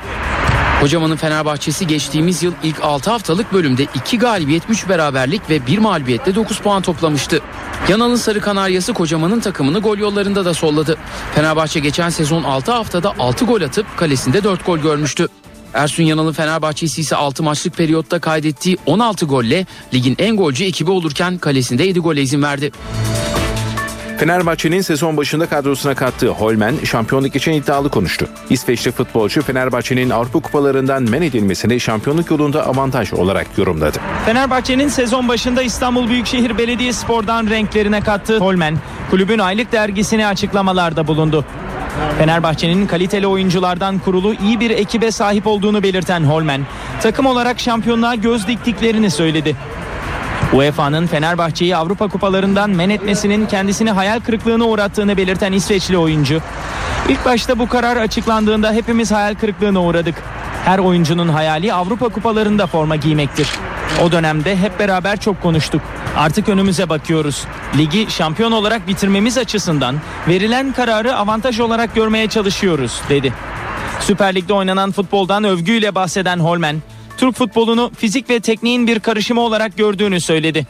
[0.80, 6.34] Kocaman'ın Fenerbahçesi geçtiğimiz yıl ilk 6 haftalık bölümde 2 galibiyet 3 beraberlik ve 1 mağlubiyetle
[6.34, 7.40] 9 puan toplamıştı.
[7.88, 10.96] Yanal'ın Sarı Kanaryası Kocaman'ın takımını gol yollarında da solladı.
[11.34, 15.28] Fenerbahçe geçen sezon 6 haftada 6 gol atıp kalesinde 4 gol görmüştü.
[15.74, 21.38] Ersun Yanal'ın Fenerbahçesi ise 6 maçlık periyotta kaydettiği 16 golle ligin en golcü ekibi olurken
[21.38, 22.70] kalesinde 7 gole izin verdi.
[24.18, 28.28] Fenerbahçe'nin sezon başında kadrosuna kattığı Holmen şampiyonluk için iddialı konuştu.
[28.50, 33.98] İsveçli futbolcu Fenerbahçe'nin Avrupa kupalarından men edilmesini şampiyonluk yolunda avantaj olarak yorumladı.
[34.26, 38.78] Fenerbahçe'nin sezon başında İstanbul Büyükşehir Belediyespor'dan renklerine kattığı Holmen,
[39.10, 41.44] kulübün aylık dergisine açıklamalarda bulundu.
[42.18, 46.66] Fenerbahçe'nin kaliteli oyunculardan kurulu iyi bir ekibe sahip olduğunu belirten Holmen,
[47.02, 49.56] takım olarak şampiyonluğa göz diktiklerini söyledi.
[50.52, 56.40] UEFA'nın Fenerbahçe'yi Avrupa kupalarından men etmesinin kendisini hayal kırıklığına uğrattığını belirten İsveçli oyuncu,
[57.08, 60.14] İlk başta bu karar açıklandığında hepimiz hayal kırıklığına uğradık.
[60.64, 63.48] Her oyuncunun hayali Avrupa kupalarında forma giymektir.
[64.04, 65.82] O dönemde hep beraber çok konuştuk.
[66.16, 67.44] Artık önümüze bakıyoruz.
[67.78, 69.96] Ligi şampiyon olarak bitirmemiz açısından
[70.28, 73.32] verilen kararı avantaj olarak görmeye çalışıyoruz dedi.
[74.00, 76.82] Süper Lig'de oynanan futboldan övgüyle bahseden Holmen,
[77.16, 80.66] Türk futbolunu fizik ve tekniğin bir karışımı olarak gördüğünü söyledi.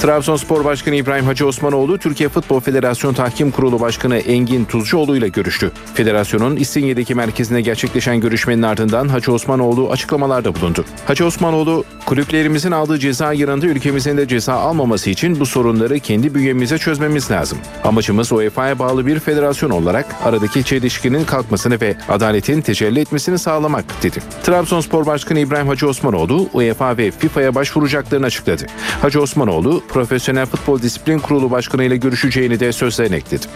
[0.00, 5.72] Trabzonspor Başkanı İbrahim Hacı Osmanoğlu, Türkiye Futbol Federasyonu Tahkim Kurulu Başkanı Engin Tuzcuoğlu ile görüştü.
[5.94, 10.84] Federasyonun İstinye'deki merkezine gerçekleşen görüşmenin ardından Hacı Osmanoğlu açıklamalarda bulundu.
[11.06, 16.78] Hacı Osmanoğlu, kulüplerimizin aldığı ceza yanında ülkemizin de ceza almaması için bu sorunları kendi bünyemize
[16.78, 17.58] çözmemiz lazım.
[17.84, 24.18] Amacımız UEFA'ya bağlı bir federasyon olarak aradaki çelişkinin kalkmasını ve adaletin tecelli etmesini sağlamak dedi.
[24.42, 28.66] Trabzonspor Başkanı İbrahim Hacı Osmanoğlu, UEFA ve FIFA'ya başvuracaklarını açıkladı.
[29.02, 33.46] Hacı Osmanoğlu, Profesyonel Futbol Disiplin Kurulu Başkanı ile görüşeceğini de sözlerine ekledi.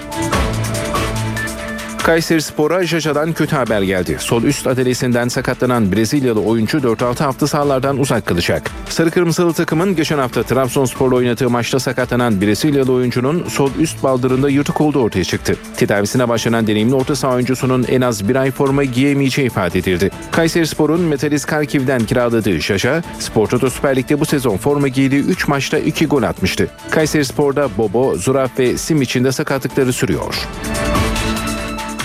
[2.06, 4.16] Kayseri Spor'a Jaja'dan kötü haber geldi.
[4.20, 8.70] Sol üst adalesinden sakatlanan Brezilyalı oyuncu 4-6 hafta sahalardan uzak kalacak.
[8.88, 14.80] Sarı Kırmızılı takımın geçen hafta Trabzonspor'la oynadığı maçta sakatlanan Brezilyalı oyuncunun sol üst baldırında yırtık
[14.80, 15.56] olduğu ortaya çıktı.
[15.76, 20.10] Tedavisine başlanan deneyimli orta saha oyuncusunun en az bir ay forma giyemeyeceği ifade edildi.
[20.30, 25.48] Kayseri Spor'un Metalist Karkiv'den kiraladığı Jaja, Spor Toto Süper Lig'de bu sezon forma giydiği 3
[25.48, 26.68] maçta 2 gol atmıştı.
[26.90, 30.34] Kayseri Spor'da Bobo, Zuraf ve Sim içinde sakatlıkları sürüyor.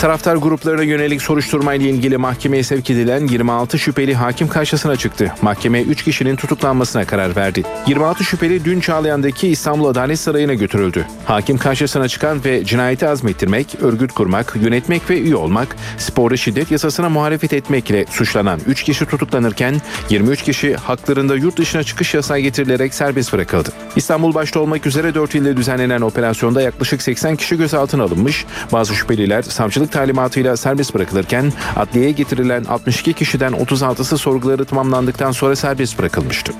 [0.01, 5.33] Taraftar gruplarına yönelik soruşturmayla ilgili mahkemeye sevk edilen 26 şüpheli hakim karşısına çıktı.
[5.41, 7.63] Mahkeme 3 kişinin tutuklanmasına karar verdi.
[7.87, 11.05] 26 şüpheli dün Çağlayan'daki İstanbul Adalet Sarayı'na götürüldü.
[11.25, 17.09] Hakim karşısına çıkan ve cinayeti azmettirmek, örgüt kurmak, yönetmek ve üye olmak, sporda şiddet yasasına
[17.09, 23.33] muhalefet etmekle suçlanan 3 kişi tutuklanırken 23 kişi haklarında yurt dışına çıkış yasağı getirilerek serbest
[23.33, 23.69] bırakıldı.
[23.95, 28.45] İstanbul başta olmak üzere 4 ilde düzenlenen operasyonda yaklaşık 80 kişi gözaltına alınmış.
[28.71, 35.99] Bazı şüpheliler savcılık talimatıyla serbest bırakılırken adliyeye getirilen 62 kişiden 36'sı sorguları tamamlandıktan sonra serbest
[35.99, 36.53] bırakılmıştı.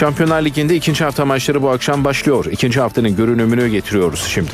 [0.00, 2.44] Şampiyonlar Ligi'nde ikinci hafta maçları bu akşam başlıyor.
[2.44, 4.50] İkinci haftanın görünümünü getiriyoruz şimdi.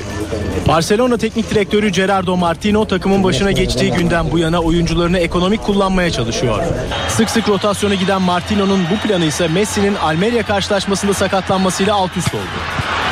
[0.69, 6.63] Barcelona Teknik Direktörü Gerardo Martino takımın başına geçtiği günden bu yana oyuncularını ekonomik kullanmaya çalışıyor.
[7.09, 12.43] Sık sık rotasyona giden Martino'nun bu planı ise Messi'nin Almeria karşılaşmasında sakatlanmasıyla alt üst oldu.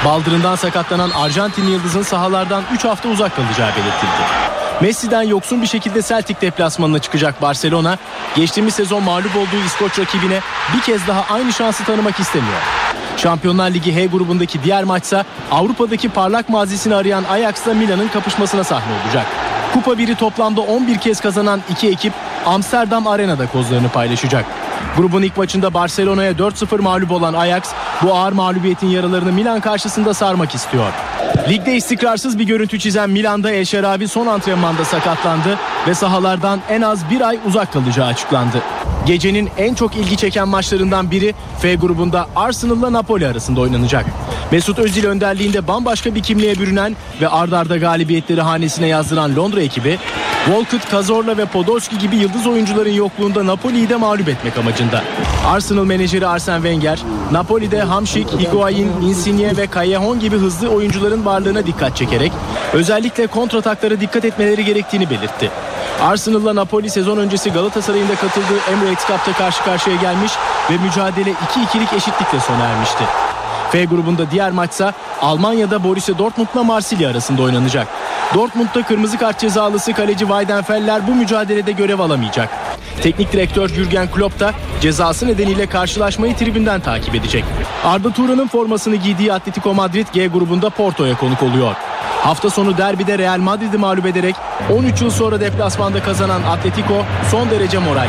[0.05, 4.44] Baldırından sakatlanan Arjantin yıldızın sahalardan 3 hafta uzak kalacağı belirtildi.
[4.81, 7.99] Messi'den yoksun bir şekilde Celtic deplasmanına çıkacak Barcelona,
[8.37, 10.41] geçtiğimiz sezon mağlup olduğu İskoç rakibine
[10.77, 12.61] bir kez daha aynı şansı tanımak istemiyor.
[13.17, 19.27] Şampiyonlar Ligi H grubundaki diğer maçsa Avrupa'daki parlak mazisini arayan Ajax'la Milan'ın kapışmasına sahne olacak.
[19.75, 22.13] Kupa 1'i toplamda 11 kez kazanan iki ekip
[22.47, 24.45] Amsterdam Arena'da kozlarını paylaşacak.
[24.97, 27.63] Grubun ilk maçında Barcelona'ya 4-0 mağlup olan Ajax
[28.03, 30.93] bu ağır mağlubiyetin yaralarını Milan karşısında sarmak istiyor.
[31.49, 35.59] Ligde istikrarsız bir görüntü çizen Milan'da El Şerabi son antrenmanda sakatlandı
[35.89, 38.63] ve sahalardan en az bir ay uzak kalacağı açıklandı.
[39.07, 44.07] Gecenin en çok ilgi çeken maçlarından biri F grubunda Arsenal'la Napoli arasında oynanacak.
[44.53, 49.99] Mesut Özil önderliğinde bambaşka bir kimliğe bürünen ve ardarda galibiyetleri hanesine yazdıran Londra ekibi
[50.45, 55.05] Walcott, Cazorla ve Podolski gibi yıldız oyuncuların yokluğunda Napoli'yi de mağlup etmek amacında.
[55.47, 56.99] Arsenal menajeri Arsene Wenger,
[57.33, 62.33] Napoli'de Hamşik, Higuain, Insigne ve Callejon gibi hızlı oyuncuların varlığına dikkat çekerek
[62.73, 65.51] özellikle kontrataklara dikkat etmeleri gerektiğini belirtti.
[66.03, 70.33] Arsenal'la Napoli sezon öncesi Galatasaray'ın da katıldığı Emirates Cup'ta karşı karşıya gelmiş
[70.71, 73.05] ve mücadele 2-2'lik eşitlikle sona ermişti.
[73.73, 74.93] F grubunda diğer maçsa
[75.23, 77.89] Almanya'da Borussia Dortmund'la Marsilya arasında oynanacak.
[78.35, 82.49] Dortmund'da kırmızı kart cezalısı kaleci Weidenfeller bu mücadelede görev alamayacak.
[83.03, 87.45] Teknik direktör Jürgen Klopp da cezası nedeniyle karşılaşmayı tribünden takip edecek.
[87.85, 91.75] Arda Turan'ın formasını giydiği Atletico Madrid G grubunda Porto'ya konuk oluyor.
[92.25, 94.35] Hafta sonu derbide Real Madrid'i mağlup ederek
[94.73, 98.09] 13 yıl sonra deplasmanda kazanan Atletico son derece moralli.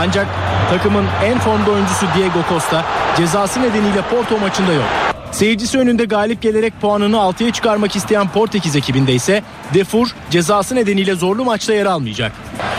[0.00, 0.26] Ancak
[0.70, 2.84] takımın en formda oyuncusu Diego Costa
[3.16, 4.84] cezası nedeniyle Porto maçında yok.
[5.32, 9.42] Seyircisi önünde galip gelerek puanını 6'ya çıkarmak isteyen Portekiz ekibinde ise
[9.74, 12.32] Defur cezası nedeniyle zorlu maçta yer almayacak.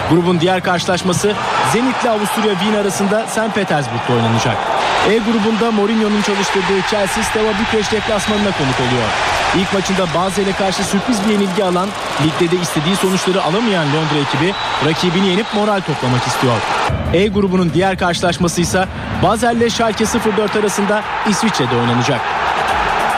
[0.09, 1.33] Grubun diğer karşılaşması
[1.73, 3.55] Zenit Avusturya Wien arasında St.
[3.55, 4.57] Petersburg'da oynanacak.
[5.09, 9.07] E grubunda Mourinho'nun çalıştırdığı Chelsea Steaua Bükreş deplasmanına konuk oluyor.
[9.57, 11.89] İlk maçında Basel'e karşı sürpriz bir yenilgi alan,
[12.23, 14.53] ligde de istediği sonuçları alamayan Londra ekibi
[14.85, 16.53] rakibini yenip moral toplamak istiyor.
[17.13, 18.87] E grubunun diğer karşılaşması ise
[19.23, 20.05] Basel ile Schalke
[20.37, 22.21] 04 arasında İsviçre'de oynanacak.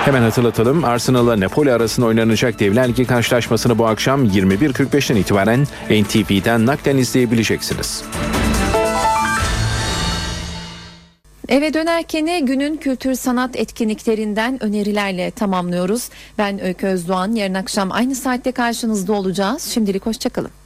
[0.05, 6.97] Hemen hatırlatalım Arsenal'la Napoli arasında oynanacak Devler Ligi karşılaşmasını bu akşam 21.45'ten itibaren NTV'den naklen
[6.97, 8.03] izleyebileceksiniz.
[11.49, 16.09] Eve dönerken günün kültür sanat etkinliklerinden önerilerle tamamlıyoruz.
[16.37, 17.31] Ben Öykü Özdoğan.
[17.35, 19.63] Yarın akşam aynı saatte karşınızda olacağız.
[19.63, 20.62] Şimdilik hoşçakalın.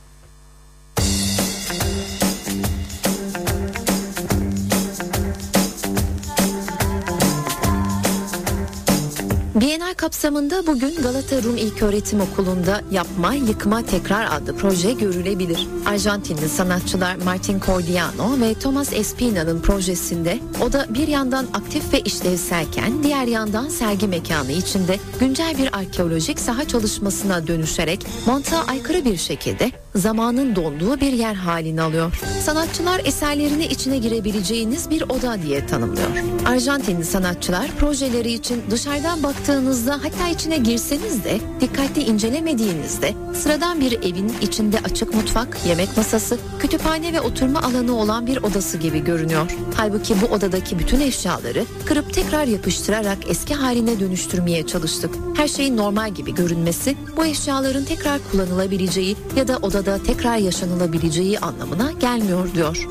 [9.62, 15.68] Bienal kapsamında bugün Galata Rum İlköğretim Okulu'nda Yapma, Yıkma, Tekrar adlı proje görülebilir.
[15.86, 23.04] Arjantinli sanatçılar Martin Cordiano ve Thomas Espina'nın projesinde o da bir yandan aktif ve işlevselken
[23.04, 29.72] diğer yandan sergi mekanı içinde güncel bir arkeolojik saha çalışmasına dönüşerek mantığa aykırı bir şekilde
[29.98, 32.14] zamanın donduğu bir yer halini alıyor.
[32.44, 36.08] Sanatçılar eserlerini içine girebileceğiniz bir oda diye tanımlıyor.
[36.46, 44.34] Arjantinli sanatçılar projeleri için dışarıdan baktığınızda hatta içine girseniz de dikkatli incelemediğinizde sıradan bir evin
[44.42, 49.52] içinde açık mutfak, yemek masası, kütüphane ve oturma alanı olan bir odası gibi görünüyor.
[49.76, 55.16] Halbuki bu odadaki bütün eşyaları kırıp tekrar yapıştırarak eski haline dönüştürmeye çalıştık.
[55.38, 61.92] Her şeyin normal gibi görünmesi bu eşyaların tekrar kullanılabileceği ya da odada tekrar yaşanılabileceği anlamına
[61.92, 62.88] gelmiyor diyor.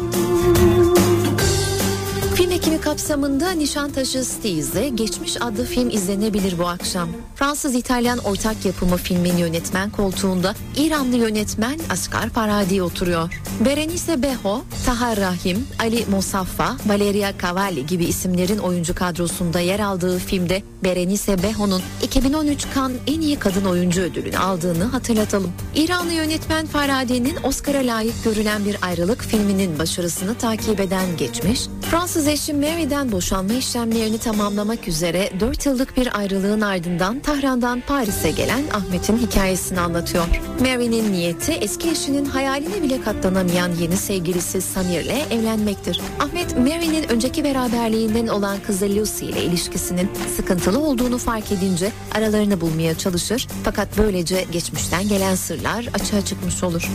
[2.67, 7.09] Ekimi kapsamında Nişantaşı Steez'de Geçmiş adlı film izlenebilir bu akşam.
[7.35, 13.41] Fransız-İtalyan ortak yapımı filmin yönetmen koltuğunda İranlı yönetmen Asghar Farhadi oturuyor.
[13.65, 20.63] Berenice Beho, Tahar Rahim, Ali Mosaffa, Valeria Cavalli gibi isimlerin oyuncu kadrosunda yer aldığı filmde
[20.85, 25.53] Berenice Beho'nun 2013 Cannes en iyi kadın oyuncu ödülünü aldığını hatırlatalım.
[25.75, 31.61] İranlı yönetmen Farhadi'nin Oscar'a layık görülen bir ayrılık filminin başarısını takip eden geçmiş,
[31.91, 38.65] Fransız eşi Mary'den boşanma işlemlerini tamamlamak üzere 4 yıllık bir ayrılığın ardından Tahran'dan Paris'e gelen
[38.73, 40.25] Ahmet'in hikayesini anlatıyor.
[40.61, 46.01] Mary'nin niyeti eski eşinin hayaline bile katlanamayan yeni sevgilisi Samir'le evlenmektir.
[46.21, 52.99] Ahmet Mary'nin önceki beraberliğinden olan kızı Lucy ile ilişkisinin sıkıntılı olduğunu fark edince aralarını bulmaya
[52.99, 56.91] çalışır fakat böylece geçmişten gelen sırlar açığa çıkmış olur.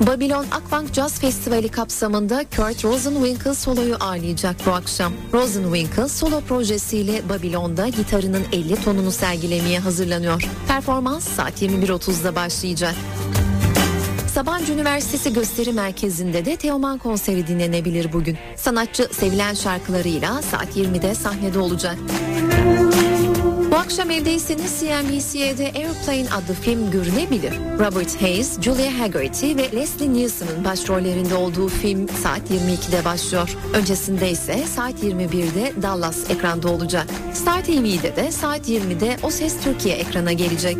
[0.00, 5.12] Babylon Akbank Jazz Festivali kapsamında Kurt Rosenwinkel soloyu ağırlayacak bu akşam.
[5.32, 10.42] Rosenwinkel solo projesiyle Babylon'da gitarının 50 tonunu sergilemeye hazırlanıyor.
[10.68, 12.94] Performans saat 21.30'da başlayacak.
[14.34, 18.38] Sabancı Üniversitesi Gösteri Merkezi'nde de Teoman konseri dinlenebilir bugün.
[18.56, 21.96] Sanatçı sevilen şarkılarıyla saat 20'de sahnede olacak.
[23.76, 27.52] Bu akşam evdeyseniz CNBC'de Airplane adlı film görünebilir.
[27.78, 33.56] Robert Hayes, Julia Haggerty ve Leslie Nielsen'ın başrollerinde olduğu film saat 22'de başlıyor.
[33.74, 37.06] Öncesinde ise saat 21'de Dallas ekranda olacak.
[37.34, 40.76] Star TV'de de saat 20'de O Ses Türkiye ekrana gelecek.